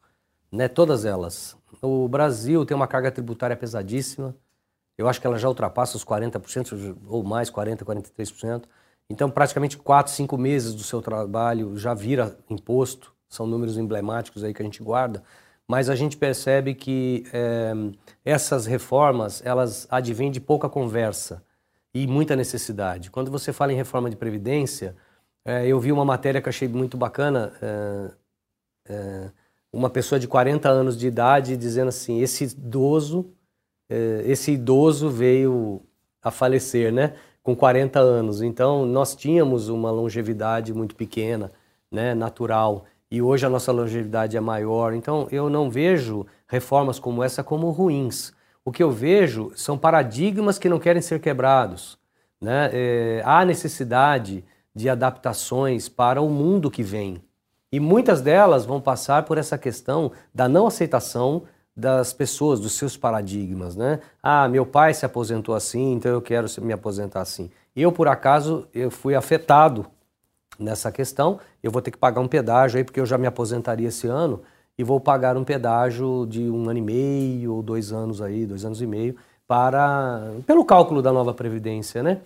né? 0.50 0.70
todas 0.70 1.04
elas. 1.04 1.58
O 1.82 2.08
Brasil 2.08 2.66
tem 2.66 2.74
uma 2.74 2.88
carga 2.88 3.12
tributária 3.12 3.58
pesadíssima. 3.58 4.34
Eu 4.98 5.10
acho 5.10 5.20
que 5.20 5.28
ela 5.28 5.38
já 5.38 5.50
ultrapassa 5.50 5.98
os 5.98 6.06
40% 6.06 6.96
ou 7.10 7.26
mais, 7.26 7.52
40%, 7.52 7.84
43%. 7.84 8.64
Então, 9.10 9.30
praticamente 9.30 9.78
4, 9.78 10.14
5 10.14 10.38
meses 10.38 10.74
do 10.74 10.82
seu 10.82 11.02
trabalho 11.02 11.78
já 11.78 11.94
vira 11.94 12.38
imposto. 12.50 13.14
São 13.28 13.46
números 13.46 13.78
emblemáticos 13.78 14.46
aí 14.46 14.54
que 14.54 14.62
a 14.62 14.66
gente 14.66 14.82
guarda. 14.82 15.22
Mas 15.68 15.90
a 15.90 15.96
gente 15.96 16.16
percebe 16.16 16.74
que 16.74 17.26
é, 17.34 17.74
essas 18.24 18.66
reformas, 18.66 19.42
elas 19.46 19.86
advêm 19.92 20.32
de 20.32 20.40
pouca 20.40 20.70
conversa 20.70 21.44
e 21.96 22.06
muita 22.06 22.36
necessidade. 22.36 23.10
Quando 23.10 23.32
você 23.32 23.54
fala 23.54 23.72
em 23.72 23.78
reforma 23.78 24.10
de 24.10 24.18
previdência, 24.18 24.98
é, 25.46 25.66
eu 25.66 25.80
vi 25.80 25.94
uma 25.94 26.04
matéria 26.04 26.42
que 26.42 26.50
achei 26.50 26.68
muito 26.68 26.98
bacana. 26.98 27.54
É, 28.88 29.32
uma 29.72 29.90
pessoa 29.90 30.20
de 30.20 30.28
40 30.28 30.70
anos 30.70 30.98
de 30.98 31.08
idade 31.08 31.56
dizendo 31.56 31.88
assim: 31.88 32.20
esse 32.20 32.44
idoso, 32.44 33.34
é, 33.90 34.24
esse 34.26 34.52
idoso 34.52 35.10
veio 35.10 35.82
a 36.22 36.32
falecer, 36.32 36.92
né? 36.92 37.16
Com 37.42 37.56
40 37.56 37.98
anos. 38.00 38.42
Então, 38.42 38.86
nós 38.86 39.16
tínhamos 39.16 39.70
uma 39.70 39.90
longevidade 39.90 40.74
muito 40.74 40.96
pequena, 40.96 41.50
né? 41.90 42.14
Natural. 42.14 42.84
E 43.10 43.22
hoje 43.22 43.46
a 43.46 43.50
nossa 43.50 43.72
longevidade 43.72 44.36
é 44.36 44.42
maior. 44.42 44.94
Então, 44.94 45.30
eu 45.32 45.50
não 45.50 45.70
vejo 45.70 46.26
reformas 46.46 47.00
como 47.00 47.24
essa 47.24 47.42
como 47.42 47.70
ruins. 47.70 48.34
O 48.66 48.72
que 48.72 48.82
eu 48.82 48.90
vejo 48.90 49.52
são 49.56 49.78
paradigmas 49.78 50.58
que 50.58 50.68
não 50.68 50.80
querem 50.80 51.02
ser 51.02 51.22
quebrados. 51.22 52.00
Né? 52.42 52.72
É, 52.74 53.22
há 53.24 53.46
necessidade 53.46 54.44
de 54.74 54.90
adaptações 54.90 55.88
para 55.88 56.20
o 56.20 56.28
mundo 56.28 56.72
que 56.72 56.82
vem. 56.82 57.24
E 57.72 57.80
muitas 57.80 58.22
delas 58.22 58.66
vão 58.66 58.82
passar 58.82 59.24
por 59.24 59.38
essa 59.38 59.58
questão 59.58 60.12
da 60.34 60.50
não 60.50 60.66
aceitação 60.66 61.44
das 61.78 62.12
pessoas, 62.12 62.60
dos 62.60 62.74
seus 62.74 62.96
paradigmas, 62.96 63.76
né? 63.76 64.00
Ah, 64.24 64.48
meu 64.48 64.66
pai 64.66 64.94
se 64.94 65.06
aposentou 65.06 65.54
assim, 65.54 65.92
então 65.92 66.10
eu 66.10 66.22
quero 66.22 66.48
me 66.62 66.72
aposentar 66.72 67.20
assim. 67.20 67.52
Eu, 67.76 67.92
por 67.92 68.08
acaso, 68.08 68.66
eu 68.74 68.90
fui 68.90 69.14
afetado 69.14 69.86
nessa 70.58 70.90
questão, 70.90 71.38
eu 71.62 71.70
vou 71.70 71.82
ter 71.82 71.92
que 71.92 71.98
pagar 71.98 72.22
um 72.22 72.30
pedágio 72.30 72.78
aí, 72.78 72.84
porque 72.86 73.00
eu 73.00 73.06
já 73.06 73.18
me 73.18 73.28
aposentaria 73.28 73.90
esse 73.90 74.08
ano, 74.08 74.42
e 74.78 74.84
vou 74.84 75.00
pagar 75.00 75.38
um 75.38 75.44
pedágio 75.44 76.26
de 76.28 76.50
um 76.50 76.70
ano 76.70 76.80
e 76.80 76.82
meio 76.82 77.56
ou 77.56 77.64
dois 77.64 77.92
anos 77.92 78.22
aí, 78.22 78.46
dois 78.46 78.66
anos 78.66 78.82
e 78.82 78.88
meio, 78.88 79.16
para 79.48 80.32
pelo 80.46 80.66
cálculo 80.66 81.02
da 81.02 81.12
nova 81.12 81.34
Previdência, 81.34 82.02
né? 82.02 82.20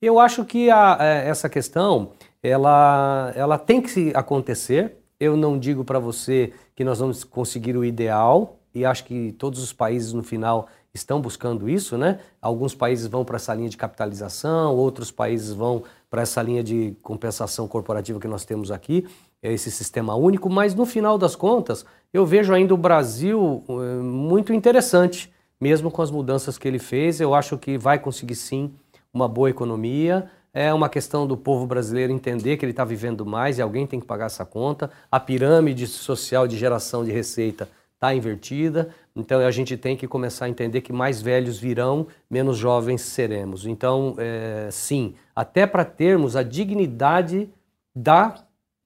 Eu 0.00 0.18
acho 0.18 0.44
que 0.44 0.68
a, 0.70 0.96
é, 1.00 1.28
essa 1.28 1.48
questão 1.48 2.10
ela, 2.42 3.32
ela 3.36 3.56
tem 3.56 3.80
que 3.80 4.12
acontecer. 4.14 4.96
Eu 5.20 5.36
não 5.36 5.56
digo 5.56 5.84
para 5.84 6.00
você 6.00 6.52
que 6.74 6.82
nós 6.82 6.98
vamos 6.98 7.22
conseguir 7.22 7.76
o 7.76 7.84
ideal, 7.84 8.56
e 8.74 8.84
acho 8.84 9.04
que 9.04 9.32
todos 9.32 9.62
os 9.62 9.72
países 9.72 10.12
no 10.12 10.22
final 10.22 10.66
estão 10.94 11.20
buscando 11.20 11.68
isso, 11.68 11.96
né? 11.96 12.18
Alguns 12.40 12.74
países 12.74 13.06
vão 13.06 13.24
para 13.24 13.36
essa 13.36 13.54
linha 13.54 13.68
de 13.68 13.76
capitalização, 13.76 14.74
outros 14.74 15.10
países 15.10 15.52
vão 15.52 15.84
para 16.10 16.22
essa 16.22 16.42
linha 16.42 16.62
de 16.62 16.96
compensação 17.02 17.68
corporativa 17.68 18.18
que 18.18 18.28
nós 18.28 18.44
temos 18.44 18.70
aqui, 18.70 19.06
esse 19.50 19.70
sistema 19.70 20.14
único, 20.14 20.48
mas 20.48 20.74
no 20.74 20.86
final 20.86 21.18
das 21.18 21.34
contas, 21.34 21.84
eu 22.12 22.24
vejo 22.24 22.52
ainda 22.52 22.74
o 22.74 22.76
Brasil 22.76 23.64
eh, 23.68 24.02
muito 24.02 24.52
interessante, 24.52 25.32
mesmo 25.60 25.90
com 25.90 26.02
as 26.02 26.10
mudanças 26.10 26.58
que 26.58 26.68
ele 26.68 26.78
fez. 26.78 27.20
Eu 27.20 27.34
acho 27.34 27.58
que 27.58 27.76
vai 27.76 27.98
conseguir 27.98 28.36
sim 28.36 28.72
uma 29.12 29.26
boa 29.26 29.50
economia. 29.50 30.30
É 30.54 30.72
uma 30.72 30.88
questão 30.88 31.26
do 31.26 31.36
povo 31.36 31.66
brasileiro 31.66 32.12
entender 32.12 32.56
que 32.56 32.64
ele 32.64 32.72
está 32.72 32.84
vivendo 32.84 33.24
mais 33.24 33.58
e 33.58 33.62
alguém 33.62 33.86
tem 33.86 33.98
que 33.98 34.06
pagar 34.06 34.26
essa 34.26 34.44
conta. 34.44 34.90
A 35.10 35.18
pirâmide 35.18 35.86
social 35.86 36.46
de 36.46 36.56
geração 36.58 37.04
de 37.04 37.10
receita 37.10 37.68
está 37.94 38.14
invertida, 38.14 38.90
então 39.14 39.40
a 39.40 39.50
gente 39.52 39.76
tem 39.76 39.96
que 39.96 40.08
começar 40.08 40.46
a 40.46 40.48
entender 40.48 40.80
que 40.80 40.92
mais 40.92 41.22
velhos 41.22 41.56
virão, 41.56 42.08
menos 42.28 42.58
jovens 42.58 43.00
seremos. 43.00 43.64
Então, 43.64 44.16
é, 44.18 44.68
sim, 44.72 45.14
até 45.34 45.66
para 45.68 45.84
termos 45.84 46.34
a 46.34 46.42
dignidade 46.42 47.48
da 47.94 48.34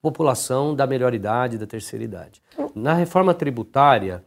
população 0.07 0.73
da 0.73 0.87
melhor 0.87 1.13
idade, 1.15 1.59
da 1.59 1.67
terceira 1.67 2.05
idade. 2.05 2.41
Na 2.77 2.95
reforma 2.95 3.35
tributária, 3.35 4.23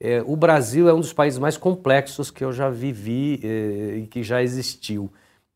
é, 0.00 0.22
o 0.26 0.34
Brasil 0.34 0.88
é 0.88 0.94
um 0.94 1.00
dos 1.00 1.12
países 1.12 1.38
mais 1.38 1.58
complexos 1.58 2.30
que 2.30 2.42
eu 2.42 2.50
já 2.50 2.70
vivi 2.70 3.38
é, 3.44 3.98
e 3.98 4.06
que 4.06 4.22
já 4.22 4.42
existiu. 4.42 5.10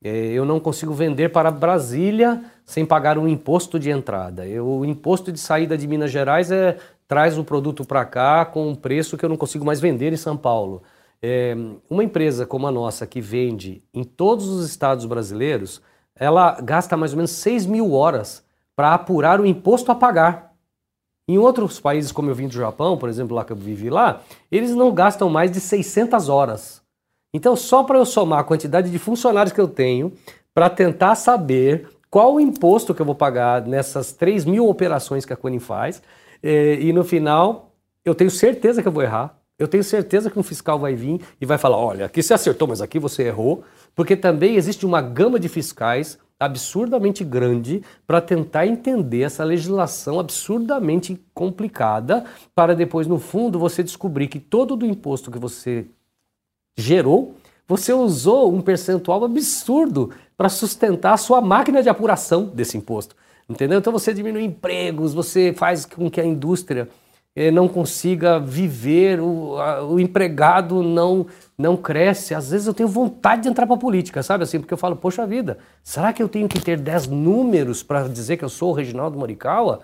É, 0.04 0.10
eu 0.10 0.44
não 0.44 0.60
consigo 0.60 0.92
vender 0.92 1.30
para 1.30 1.50
Brasília 1.50 2.44
sem 2.66 2.84
pagar 2.84 3.16
um 3.16 3.26
imposto 3.26 3.78
de 3.78 3.88
entrada. 3.88 4.46
Eu, 4.46 4.66
o 4.66 4.84
imposto 4.84 5.32
de 5.32 5.40
saída 5.40 5.78
de 5.78 5.86
Minas 5.86 6.10
Gerais 6.10 6.50
é, 6.50 6.76
traz 7.08 7.38
o 7.38 7.44
produto 7.44 7.82
para 7.82 8.04
cá 8.04 8.44
com 8.44 8.68
um 8.68 8.74
preço 8.74 9.16
que 9.16 9.24
eu 9.24 9.28
não 9.28 9.38
consigo 9.38 9.64
mais 9.64 9.80
vender 9.80 10.12
em 10.12 10.18
São 10.18 10.36
Paulo. 10.36 10.82
É, 11.22 11.56
uma 11.88 12.04
empresa 12.04 12.44
como 12.44 12.66
a 12.66 12.70
nossa, 12.70 13.06
que 13.06 13.22
vende 13.22 13.82
em 13.94 14.04
todos 14.04 14.48
os 14.48 14.68
estados 14.68 15.06
brasileiros, 15.06 15.80
ela 16.14 16.60
gasta 16.60 16.94
mais 16.94 17.12
ou 17.12 17.16
menos 17.16 17.30
6 17.30 17.64
mil 17.64 17.92
horas 17.92 18.44
para 18.76 18.94
apurar 18.94 19.40
o 19.40 19.46
imposto 19.46 19.90
a 19.92 19.94
pagar. 19.94 20.52
Em 21.28 21.38
outros 21.38 21.78
países, 21.78 22.10
como 22.10 22.30
eu 22.30 22.34
vim 22.34 22.48
do 22.48 22.54
Japão, 22.54 22.98
por 22.98 23.08
exemplo, 23.08 23.36
lá 23.36 23.44
que 23.44 23.52
eu 23.52 23.56
vivi 23.56 23.88
lá, 23.88 24.20
eles 24.50 24.72
não 24.72 24.92
gastam 24.92 25.30
mais 25.30 25.50
de 25.50 25.60
600 25.60 26.28
horas. 26.28 26.82
Então, 27.32 27.56
só 27.56 27.82
para 27.84 27.98
eu 27.98 28.04
somar 28.04 28.40
a 28.40 28.44
quantidade 28.44 28.90
de 28.90 28.98
funcionários 28.98 29.52
que 29.52 29.60
eu 29.60 29.68
tenho, 29.68 30.12
para 30.52 30.68
tentar 30.68 31.14
saber 31.14 31.88
qual 32.10 32.34
o 32.34 32.40
imposto 32.40 32.94
que 32.94 33.00
eu 33.00 33.06
vou 33.06 33.14
pagar 33.14 33.66
nessas 33.66 34.12
3 34.12 34.44
mil 34.44 34.68
operações 34.68 35.24
que 35.24 35.32
a 35.32 35.36
Cone 35.36 35.58
faz, 35.58 36.02
eh, 36.42 36.78
e 36.80 36.92
no 36.92 37.04
final, 37.04 37.72
eu 38.04 38.14
tenho 38.14 38.30
certeza 38.30 38.82
que 38.82 38.88
eu 38.88 38.92
vou 38.92 39.02
errar. 39.02 39.38
Eu 39.58 39.68
tenho 39.68 39.84
certeza 39.84 40.28
que 40.28 40.38
um 40.38 40.42
fiscal 40.42 40.78
vai 40.78 40.94
vir 40.94 41.20
e 41.40 41.46
vai 41.46 41.56
falar: 41.56 41.76
olha, 41.76 42.06
aqui 42.06 42.22
você 42.22 42.34
acertou, 42.34 42.66
mas 42.66 42.82
aqui 42.82 42.98
você 42.98 43.24
errou, 43.24 43.62
porque 43.94 44.16
também 44.16 44.56
existe 44.56 44.84
uma 44.84 45.00
gama 45.00 45.38
de 45.38 45.48
fiscais 45.48 46.18
absurdamente 46.44 47.24
grande 47.24 47.82
para 48.06 48.20
tentar 48.20 48.66
entender 48.66 49.22
essa 49.22 49.44
legislação 49.44 50.18
absurdamente 50.18 51.20
complicada, 51.34 52.24
para 52.54 52.74
depois, 52.74 53.06
no 53.06 53.18
fundo, 53.18 53.58
você 53.58 53.82
descobrir 53.82 54.28
que 54.28 54.38
todo 54.38 54.82
o 54.82 54.86
imposto 54.86 55.30
que 55.30 55.38
você 55.38 55.86
gerou, 56.76 57.34
você 57.66 57.92
usou 57.92 58.52
um 58.52 58.60
percentual 58.60 59.24
absurdo 59.24 60.10
para 60.36 60.48
sustentar 60.48 61.14
a 61.14 61.18
sua 61.18 61.40
máquina 61.40 61.82
de 61.82 61.88
apuração 61.88 62.44
desse 62.46 62.76
imposto. 62.76 63.14
Entendeu? 63.48 63.78
Então 63.78 63.92
você 63.92 64.14
diminui 64.14 64.44
empregos, 64.44 65.14
você 65.14 65.52
faz 65.52 65.84
com 65.84 66.10
que 66.10 66.20
a 66.20 66.24
indústria 66.24 66.88
não 67.52 67.66
consiga 67.66 68.38
viver, 68.38 69.18
o, 69.20 69.56
a, 69.58 69.84
o 69.84 69.98
empregado 69.98 70.82
não, 70.82 71.26
não 71.56 71.76
cresce. 71.76 72.34
Às 72.34 72.50
vezes 72.50 72.66
eu 72.66 72.74
tenho 72.74 72.88
vontade 72.88 73.42
de 73.42 73.48
entrar 73.48 73.66
para 73.66 73.76
a 73.76 73.78
política, 73.78 74.22
sabe 74.22 74.44
assim? 74.44 74.60
Porque 74.60 74.74
eu 74.74 74.78
falo, 74.78 74.96
poxa 74.96 75.26
vida, 75.26 75.58
será 75.82 76.12
que 76.12 76.22
eu 76.22 76.28
tenho 76.28 76.48
que 76.48 76.60
ter 76.60 76.78
10 76.78 77.06
números 77.08 77.82
para 77.82 78.08
dizer 78.08 78.36
que 78.36 78.44
eu 78.44 78.50
sou 78.50 78.70
o 78.70 78.74
Reginaldo 78.74 79.18
Morikawa? 79.18 79.80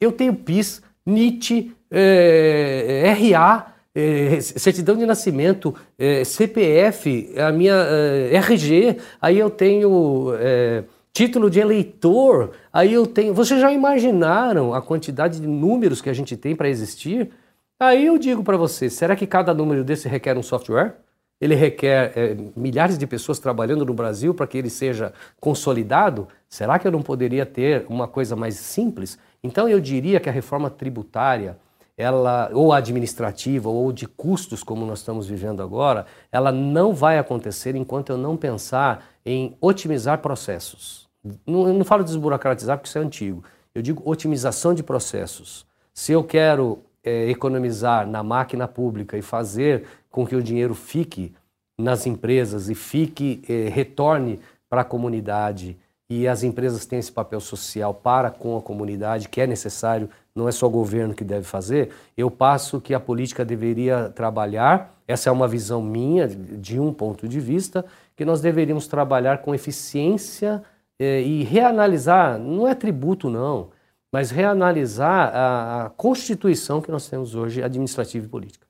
Eu 0.00 0.12
tenho 0.12 0.34
PIS, 0.34 0.82
NIT, 1.04 1.72
eh, 1.90 3.14
RA, 3.32 3.72
é, 3.94 4.40
certidão 4.40 4.96
de 4.96 5.04
nascimento, 5.04 5.74
é, 5.98 6.24
CPF, 6.24 7.34
a 7.38 7.52
minha 7.52 7.74
é, 7.74 8.36
RG, 8.36 8.96
aí 9.20 9.38
eu 9.38 9.50
tenho 9.50 10.34
é, 10.38 10.84
título 11.12 11.50
de 11.50 11.60
eleitor, 11.60 12.52
aí 12.72 12.92
eu 12.92 13.06
tenho. 13.06 13.34
Vocês 13.34 13.60
já 13.60 13.72
imaginaram 13.72 14.74
a 14.74 14.80
quantidade 14.80 15.40
de 15.40 15.46
números 15.46 16.00
que 16.00 16.10
a 16.10 16.12
gente 16.12 16.36
tem 16.36 16.56
para 16.56 16.68
existir? 16.68 17.30
Aí 17.78 18.06
eu 18.06 18.18
digo 18.18 18.42
para 18.42 18.56
vocês: 18.56 18.92
será 18.94 19.14
que 19.14 19.26
cada 19.26 19.52
número 19.52 19.84
desse 19.84 20.08
requer 20.08 20.36
um 20.36 20.42
software? 20.42 20.96
Ele 21.40 21.56
requer 21.56 22.12
é, 22.16 22.36
milhares 22.54 22.96
de 22.96 23.06
pessoas 23.06 23.40
trabalhando 23.40 23.84
no 23.84 23.92
Brasil 23.92 24.32
para 24.32 24.46
que 24.46 24.56
ele 24.56 24.70
seja 24.70 25.12
consolidado? 25.40 26.28
Será 26.48 26.78
que 26.78 26.86
eu 26.86 26.92
não 26.92 27.02
poderia 27.02 27.44
ter 27.44 27.84
uma 27.88 28.06
coisa 28.06 28.36
mais 28.36 28.54
simples? 28.54 29.18
Então 29.42 29.68
eu 29.68 29.80
diria 29.80 30.20
que 30.20 30.28
a 30.28 30.32
reforma 30.32 30.70
tributária 30.70 31.58
ela 31.96 32.50
ou 32.52 32.72
administrativa 32.72 33.68
ou 33.68 33.92
de 33.92 34.06
custos 34.06 34.62
como 34.62 34.86
nós 34.86 35.00
estamos 35.00 35.26
vivendo 35.26 35.62
agora, 35.62 36.06
ela 36.30 36.50
não 36.50 36.94
vai 36.94 37.18
acontecer 37.18 37.76
enquanto 37.76 38.10
eu 38.10 38.18
não 38.18 38.36
pensar 38.36 39.04
em 39.24 39.56
otimizar 39.60 40.18
processos. 40.18 41.01
Não, 41.46 41.72
não 41.72 41.84
falo 41.84 42.04
desburocratizar 42.04 42.76
porque 42.76 42.88
isso 42.88 42.98
é 42.98 43.02
antigo. 43.02 43.44
Eu 43.74 43.82
digo 43.82 44.02
otimização 44.04 44.74
de 44.74 44.82
processos. 44.82 45.66
Se 45.94 46.12
eu 46.12 46.22
quero 46.24 46.80
é, 47.02 47.30
economizar 47.30 48.06
na 48.06 48.22
máquina 48.22 48.66
pública 48.68 49.16
e 49.16 49.22
fazer 49.22 49.84
com 50.10 50.26
que 50.26 50.36
o 50.36 50.42
dinheiro 50.42 50.74
fique 50.74 51.32
nas 51.78 52.06
empresas 52.06 52.68
e 52.68 52.74
fique, 52.74 53.42
eh, 53.48 53.68
retorne 53.68 54.38
para 54.68 54.82
a 54.82 54.84
comunidade 54.84 55.76
e 56.08 56.28
as 56.28 56.42
empresas 56.42 56.84
têm 56.84 56.98
esse 56.98 57.10
papel 57.10 57.40
social 57.40 57.94
para 57.94 58.30
com 58.30 58.56
a 58.56 58.62
comunidade, 58.62 59.28
que 59.28 59.40
é 59.40 59.46
necessário, 59.46 60.08
não 60.34 60.46
é 60.46 60.52
só 60.52 60.66
o 60.66 60.70
governo 60.70 61.14
que 61.14 61.24
deve 61.24 61.44
fazer, 61.44 61.90
eu 62.16 62.30
passo 62.30 62.80
que 62.80 62.92
a 62.92 63.00
política 63.00 63.44
deveria 63.44 64.10
trabalhar, 64.10 64.94
essa 65.08 65.30
é 65.30 65.32
uma 65.32 65.48
visão 65.48 65.82
minha, 65.82 66.28
de 66.28 66.78
um 66.78 66.92
ponto 66.92 67.26
de 67.26 67.40
vista, 67.40 67.84
que 68.14 68.24
nós 68.24 68.40
deveríamos 68.40 68.86
trabalhar 68.86 69.38
com 69.38 69.54
eficiência 69.54 70.62
e 71.02 71.42
reanalisar, 71.44 72.38
não 72.38 72.66
é 72.66 72.74
tributo 72.74 73.30
não, 73.30 73.70
mas 74.12 74.30
reanalisar 74.30 75.34
a, 75.34 75.86
a 75.86 75.90
Constituição 75.90 76.80
que 76.80 76.90
nós 76.90 77.08
temos 77.08 77.34
hoje, 77.34 77.62
administrativa 77.62 78.24
e 78.24 78.28
política. 78.28 78.66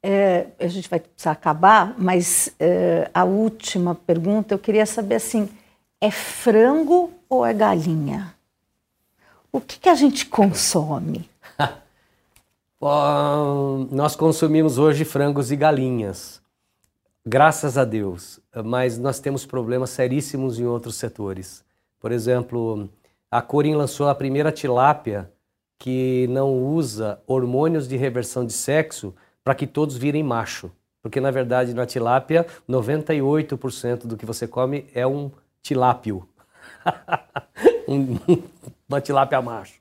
É, 0.00 0.46
a 0.60 0.68
gente 0.68 0.88
vai 0.88 1.00
precisar 1.00 1.32
acabar, 1.32 1.94
mas 1.98 2.54
é, 2.60 3.10
a 3.12 3.24
última 3.24 3.94
pergunta 3.94 4.54
eu 4.54 4.58
queria 4.58 4.86
saber 4.86 5.16
assim: 5.16 5.48
é 6.00 6.10
frango 6.10 7.10
ou 7.28 7.44
é 7.44 7.52
galinha? 7.52 8.32
O 9.50 9.60
que, 9.60 9.80
que 9.80 9.88
a 9.88 9.94
gente 9.94 10.26
consome? 10.26 11.28
Bom, 12.80 13.88
nós 13.90 14.14
consumimos 14.14 14.78
hoje 14.78 15.04
frangos 15.04 15.50
e 15.50 15.56
galinhas, 15.56 16.40
graças 17.28 17.76
a 17.76 17.84
Deus, 17.84 18.40
mas 18.64 18.96
nós 18.96 19.20
temos 19.20 19.44
problemas 19.44 19.90
seríssimos 19.90 20.58
em 20.58 20.64
outros 20.64 20.94
setores. 20.94 21.62
Por 22.00 22.10
exemplo, 22.10 22.88
a 23.30 23.42
Corin 23.42 23.74
lançou 23.74 24.08
a 24.08 24.14
primeira 24.14 24.50
tilápia 24.50 25.30
que 25.78 26.26
não 26.30 26.54
usa 26.54 27.20
hormônios 27.26 27.86
de 27.86 27.96
reversão 27.96 28.46
de 28.46 28.52
sexo 28.54 29.14
para 29.44 29.54
que 29.54 29.66
todos 29.66 29.96
virem 29.96 30.22
macho. 30.22 30.72
Porque, 31.02 31.20
na 31.20 31.30
verdade, 31.30 31.74
na 31.74 31.84
tilápia, 31.84 32.46
98% 32.68 34.06
do 34.06 34.16
que 34.16 34.26
você 34.26 34.48
come 34.48 34.86
é 34.94 35.06
um 35.06 35.30
tilápio. 35.62 36.26
um, 37.86 38.18
uma 38.88 39.00
tilápia 39.00 39.40
macho. 39.42 39.80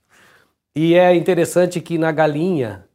E 0.76 0.96
é 0.96 1.16
interessante 1.16 1.80
que 1.80 1.98
na 1.98 2.12
galinha, 2.12 2.86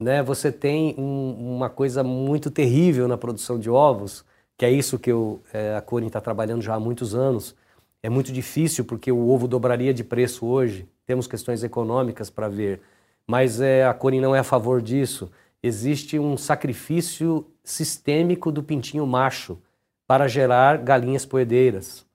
né, 0.00 0.22
você 0.22 0.50
tem 0.50 0.94
um, 0.96 1.56
uma 1.56 1.68
coisa 1.68 2.02
muito 2.02 2.50
terrível 2.50 3.06
na 3.06 3.18
produção 3.18 3.58
de 3.58 3.68
ovos, 3.68 4.24
que 4.56 4.64
é 4.64 4.70
isso 4.70 4.98
que 4.98 5.12
eu, 5.12 5.40
é, 5.52 5.76
a 5.76 5.80
Corin 5.80 6.06
está 6.06 6.20
trabalhando 6.20 6.62
já 6.62 6.74
há 6.74 6.80
muitos 6.80 7.14
anos, 7.14 7.54
é 8.02 8.08
muito 8.08 8.32
difícil 8.32 8.84
porque 8.84 9.12
o 9.12 9.28
ovo 9.28 9.46
dobraria 9.46 9.92
de 9.92 10.02
preço 10.02 10.46
hoje. 10.46 10.88
Temos 11.04 11.26
questões 11.26 11.62
econômicas 11.62 12.30
para 12.30 12.48
ver, 12.48 12.80
mas 13.26 13.60
é, 13.60 13.84
a 13.84 13.92
Cone 13.92 14.20
não 14.20 14.34
é 14.34 14.38
a 14.38 14.44
favor 14.44 14.80
disso. 14.80 15.30
Existe 15.62 16.18
um 16.18 16.36
sacrifício 16.36 17.46
sistêmico 17.62 18.50
do 18.50 18.62
pintinho 18.62 19.06
macho 19.06 19.58
para 20.06 20.26
gerar 20.26 20.78
galinhas 20.78 21.26
poedeiras. 21.26 22.06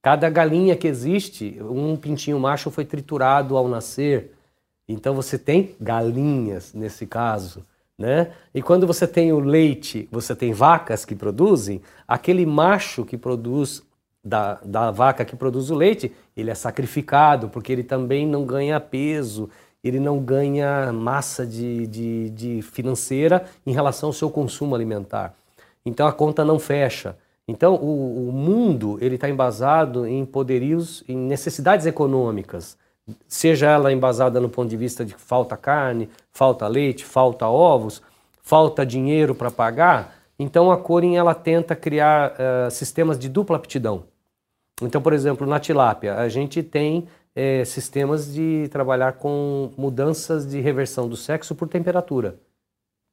Cada 0.00 0.30
galinha 0.30 0.76
que 0.76 0.86
existe, 0.86 1.58
um 1.60 1.96
pintinho 1.96 2.38
macho 2.38 2.70
foi 2.70 2.84
triturado 2.84 3.56
ao 3.56 3.66
nascer. 3.66 4.32
Então 4.88 5.14
você 5.14 5.38
tem 5.38 5.76
galinhas 5.80 6.72
nesse 6.72 7.06
caso. 7.06 7.64
Né? 7.98 8.30
E 8.54 8.62
quando 8.62 8.86
você 8.86 9.06
tem 9.06 9.32
o 9.32 9.40
leite, 9.40 10.08
você 10.10 10.34
tem 10.34 10.52
vacas 10.52 11.04
que 11.04 11.16
produzem, 11.16 11.82
aquele 12.06 12.46
macho 12.46 13.04
que 13.04 13.18
produz 13.18 13.82
da, 14.24 14.54
da 14.64 14.90
vaca 14.90 15.24
que 15.24 15.34
produz 15.34 15.70
o 15.70 15.74
leite, 15.74 16.12
ele 16.36 16.50
é 16.50 16.54
sacrificado, 16.54 17.48
porque 17.48 17.72
ele 17.72 17.82
também 17.82 18.26
não 18.26 18.44
ganha 18.44 18.78
peso, 18.78 19.50
ele 19.82 19.98
não 19.98 20.20
ganha 20.20 20.92
massa 20.92 21.46
de, 21.46 21.86
de, 21.86 22.30
de 22.30 22.62
financeira 22.62 23.46
em 23.66 23.72
relação 23.72 24.08
ao 24.08 24.12
seu 24.12 24.30
consumo 24.30 24.74
alimentar. 24.74 25.34
Então 25.84 26.06
a 26.06 26.12
conta 26.12 26.44
não 26.44 26.58
fecha. 26.58 27.16
Então 27.46 27.74
o, 27.74 28.28
o 28.28 28.32
mundo 28.32 28.98
ele 29.00 29.14
está 29.14 29.28
embasado 29.28 30.06
em 30.06 30.24
poderios, 30.24 31.02
em 31.08 31.16
necessidades 31.16 31.86
econômicas, 31.86 32.76
seja 33.26 33.66
ela 33.66 33.92
embasada 33.92 34.40
no 34.40 34.48
ponto 34.48 34.68
de 34.68 34.76
vista 34.76 35.04
de 35.04 35.14
falta 35.14 35.56
carne, 35.56 36.08
falta 36.32 36.66
leite, 36.66 37.04
falta 37.04 37.46
ovos, 37.46 38.02
falta 38.42 38.84
dinheiro 38.84 39.34
para 39.34 39.50
pagar. 39.50 40.14
Então 40.38 40.70
a 40.70 40.76
Corin 40.76 41.16
ela 41.16 41.34
tenta 41.34 41.74
criar 41.74 42.32
uh, 42.32 42.70
sistemas 42.70 43.18
de 43.18 43.28
dupla 43.28 43.56
aptidão. 43.56 44.04
Então, 44.80 45.02
por 45.02 45.12
exemplo, 45.12 45.46
na 45.46 45.58
tilápia, 45.58 46.14
a 46.14 46.28
gente 46.28 46.62
tem 46.62 47.08
é, 47.34 47.64
sistemas 47.64 48.32
de 48.32 48.68
trabalhar 48.70 49.14
com 49.14 49.70
mudanças 49.76 50.46
de 50.46 50.60
reversão 50.60 51.08
do 51.08 51.16
sexo 51.16 51.54
por 51.54 51.68
temperatura. 51.68 52.36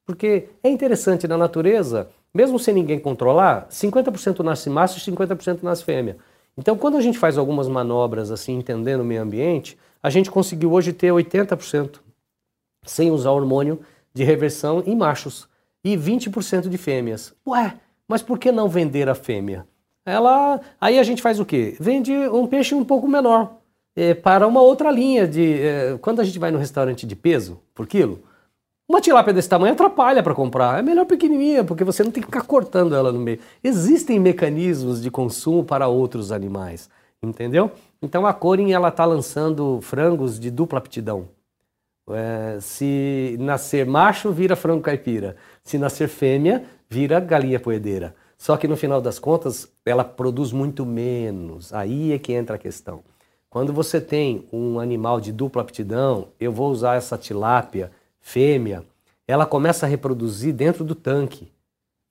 Porque 0.04 0.48
é 0.62 0.68
interessante 0.68 1.26
na 1.26 1.36
natureza, 1.36 2.08
mesmo 2.32 2.58
sem 2.58 2.72
ninguém 2.72 2.98
controlar, 2.98 3.66
50% 3.68 4.40
nasce 4.40 4.70
macho 4.70 4.98
e 4.98 5.12
50% 5.12 5.62
nasce 5.62 5.82
fêmea. 5.82 6.16
Então, 6.56 6.76
quando 6.76 6.96
a 6.96 7.00
gente 7.00 7.18
faz 7.18 7.36
algumas 7.36 7.68
manobras 7.68 8.30
assim, 8.30 8.54
entendendo 8.54 9.00
o 9.00 9.04
meio 9.04 9.22
ambiente, 9.22 9.76
a 10.06 10.10
gente 10.10 10.30
conseguiu 10.30 10.72
hoje 10.72 10.92
ter 10.92 11.12
80% 11.12 11.96
sem 12.84 13.10
usar 13.10 13.32
hormônio 13.32 13.80
de 14.14 14.22
reversão 14.22 14.82
em 14.86 14.94
machos 14.94 15.48
e 15.84 15.96
20% 15.96 16.68
de 16.68 16.78
fêmeas. 16.78 17.34
Ué, 17.46 17.74
mas 18.06 18.22
por 18.22 18.38
que 18.38 18.52
não 18.52 18.68
vender 18.68 19.08
a 19.08 19.14
fêmea? 19.14 19.66
ela 20.06 20.60
aí 20.80 21.00
a 21.00 21.02
gente 21.02 21.20
faz 21.20 21.40
o 21.40 21.44
quê? 21.44 21.76
Vende 21.80 22.12
um 22.12 22.46
peixe 22.46 22.74
um 22.74 22.84
pouco 22.84 23.08
menor 23.08 23.56
é, 23.96 24.14
para 24.14 24.46
uma 24.46 24.62
outra 24.62 24.90
linha 24.92 25.26
de 25.26 25.60
é, 25.60 25.98
quando 26.00 26.20
a 26.20 26.24
gente 26.24 26.38
vai 26.38 26.52
no 26.52 26.58
restaurante 26.58 27.04
de 27.04 27.16
peso 27.16 27.60
por 27.74 27.88
quilo, 27.88 28.20
uma 28.88 29.00
tilápia 29.00 29.34
desse 29.34 29.48
tamanho 29.48 29.72
atrapalha 29.72 30.22
para 30.22 30.32
comprar. 30.32 30.78
É 30.78 30.82
melhor 30.82 31.06
pequenininha 31.06 31.64
porque 31.64 31.82
você 31.82 32.04
não 32.04 32.12
tem 32.12 32.22
que 32.22 32.28
ficar 32.28 32.42
cortando 32.42 32.94
ela 32.94 33.10
no 33.10 33.18
meio. 33.18 33.40
Existem 33.64 34.20
mecanismos 34.20 35.02
de 35.02 35.10
consumo 35.10 35.64
para 35.64 35.88
outros 35.88 36.30
animais, 36.30 36.88
entendeu? 37.20 37.72
Então 38.00 38.26
a 38.26 38.32
Corin 38.32 38.72
ela 38.72 38.88
está 38.88 39.04
lançando 39.04 39.80
frangos 39.80 40.38
de 40.38 40.50
dupla 40.50 40.78
aptidão. 40.78 41.28
É, 42.08 42.58
se 42.60 43.36
nascer 43.40 43.84
macho, 43.84 44.30
vira 44.30 44.54
frango 44.54 44.82
caipira. 44.82 45.36
Se 45.64 45.76
nascer 45.78 46.08
fêmea, 46.08 46.64
vira 46.88 47.18
galinha 47.18 47.58
poedeira. 47.58 48.14
Só 48.38 48.56
que 48.56 48.68
no 48.68 48.76
final 48.76 49.00
das 49.00 49.18
contas, 49.18 49.68
ela 49.84 50.04
produz 50.04 50.52
muito 50.52 50.84
menos. 50.84 51.72
Aí 51.72 52.12
é 52.12 52.18
que 52.18 52.32
entra 52.32 52.56
a 52.56 52.58
questão. 52.58 53.02
Quando 53.48 53.72
você 53.72 54.00
tem 54.00 54.46
um 54.52 54.78
animal 54.78 55.20
de 55.20 55.32
dupla 55.32 55.62
aptidão, 55.62 56.28
eu 56.38 56.52
vou 56.52 56.70
usar 56.70 56.96
essa 56.96 57.16
tilápia 57.16 57.90
fêmea, 58.20 58.84
ela 59.26 59.46
começa 59.46 59.86
a 59.86 59.88
reproduzir 59.88 60.52
dentro 60.52 60.84
do 60.84 60.94
tanque 60.94 61.50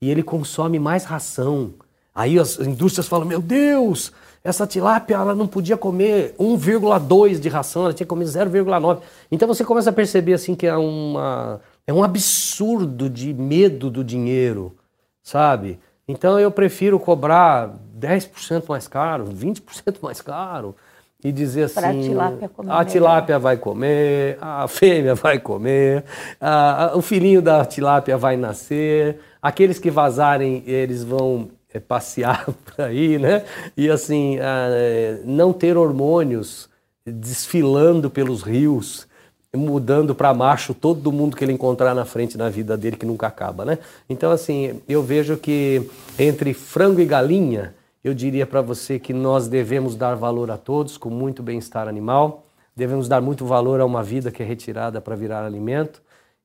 e 0.02 0.10
ele 0.10 0.24
consome 0.24 0.80
mais 0.80 1.04
ração. 1.04 1.74
Aí 2.14 2.40
as 2.40 2.60
indústrias 2.60 3.08
falam: 3.08 3.28
Meu 3.28 3.42
Deus, 3.42 4.12
essa 4.46 4.68
tilápia 4.68 5.16
ela 5.16 5.34
não 5.34 5.48
podia 5.48 5.76
comer 5.76 6.36
1,2 6.40 7.40
de 7.40 7.50
ração, 7.50 7.86
ela 7.86 7.94
tinha 7.94 8.06
que 8.06 8.10
comer 8.10 8.26
0,9. 8.26 9.00
Então 9.32 9.48
você 9.48 9.66
começa 9.66 9.90
a 9.90 9.94
perceber 9.94 10.34
assim 10.34 10.54
que 10.54 10.68
é, 10.68 10.78
uma, 10.78 11.60
é 11.88 11.92
um 11.92 12.04
absurdo 12.04 13.10
de 13.10 13.34
medo 13.34 13.90
do 13.90 14.04
dinheiro, 14.04 14.78
sabe? 15.24 15.80
Então 16.08 16.40
eu 16.40 16.52
prefiro 16.52 17.00
cobrar 17.00 17.74
10% 18.00 18.66
mais 18.70 18.88
caro, 18.88 19.26
20% 19.26 19.98
mais 20.00 20.22
caro 20.22 20.76
e 21.24 21.32
dizer 21.32 21.64
assim: 21.64 21.80
a 21.80 21.92
tilápia, 21.92 22.52
a 22.68 22.86
tilápia 22.86 23.40
vai 23.40 23.58
comer, 23.58 24.38
a 24.40 24.68
fêmea 24.68 25.16
vai 25.18 25.40
comer, 25.40 26.04
a, 26.40 26.92
a, 26.92 26.96
o 26.96 27.02
filhinho 27.02 27.42
da 27.42 27.66
tilápia 27.66 28.16
vai 28.16 28.38
nascer, 28.38 29.18
aqueles 29.42 29.80
que 29.80 29.90
vazarem, 29.90 30.62
eles 30.68 31.04
vão 31.04 31.50
passear 31.80 32.46
por 32.66 32.86
aí, 32.86 33.18
né? 33.18 33.44
E 33.76 33.90
assim, 33.90 34.38
é, 34.40 35.20
não 35.26 35.52
ter 35.54 35.78
hormônios 35.78 36.70
desfilando 37.06 38.10
pelos 38.10 38.42
rios 38.42 39.08
mudando 39.56 40.14
para 40.14 40.34
macho 40.34 40.74
todo 40.74 41.12
mundo 41.12 41.36
que 41.36 41.44
ele 41.44 41.54
encontrar 41.54 41.96
na 41.96 42.06
frente 42.06 42.38
na 42.38 42.50
vida 42.50 42.76
dele, 42.78 42.98
que 42.98 43.06
nunca 43.06 43.28
acaba, 43.28 43.66
né? 43.66 43.80
Então, 44.10 44.32
assim, 44.32 44.82
eu 44.88 45.02
vejo 45.02 45.38
que 45.38 45.90
entre 46.20 46.54
frango 46.54 47.00
e 47.00 47.06
galinha, 47.06 47.74
eu 48.04 48.14
diria 48.14 48.46
para 48.46 48.62
você 48.62 49.00
que 49.00 49.14
nós 49.14 49.48
devemos 49.48 49.96
dar 49.96 50.16
valor 50.16 50.52
a 50.52 50.58
todos, 50.58 50.98
com 50.98 51.10
muito 51.10 51.42
bem-estar 51.42 51.88
animal, 51.88 52.46
devemos 52.76 53.08
dar 53.08 53.22
muito 53.22 53.46
valor 53.46 53.80
a 53.80 53.86
uma 53.86 54.04
vida 54.04 54.32
que 54.32 54.44
é 54.44 54.46
retirada 54.46 55.00
para 55.00 55.16
virar 55.16 55.46
alimento, 55.46 56.02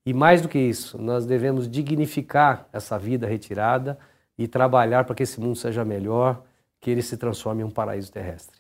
e 0.07 0.15
mais 0.15 0.40
do 0.40 0.48
que 0.48 0.59
isso, 0.59 0.97
nós 0.97 1.27
devemos 1.27 1.69
dignificar 1.69 2.66
essa 2.73 2.98
vida 2.98 3.27
retirada 3.27 3.98
e 4.40 4.48
trabalhar 4.48 5.04
para 5.04 5.14
que 5.14 5.22
esse 5.22 5.38
mundo 5.38 5.54
seja 5.54 5.84
melhor, 5.84 6.42
que 6.80 6.90
ele 6.90 7.02
se 7.02 7.18
transforme 7.18 7.60
em 7.60 7.66
um 7.66 7.70
paraíso 7.70 8.10
terrestre. 8.10 8.58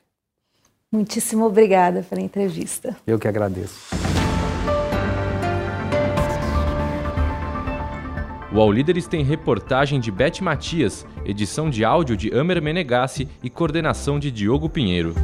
Muitíssimo 0.92 1.46
obrigada 1.46 2.02
pela 2.02 2.20
entrevista. 2.20 2.94
Eu 3.06 3.18
que 3.18 3.26
agradeço. 3.26 3.88
O 8.52 8.60
All 8.60 8.70
Líderes 8.70 9.06
tem 9.06 9.24
reportagem 9.24 9.98
de 9.98 10.10
Beth 10.10 10.42
Matias, 10.42 11.06
edição 11.24 11.70
de 11.70 11.82
áudio 11.82 12.14
de 12.14 12.30
Amer 12.38 12.60
Menegassi 12.60 13.26
e 13.42 13.48
coordenação 13.48 14.18
de 14.18 14.30
Diogo 14.30 14.68
Pinheiro. 14.68 15.14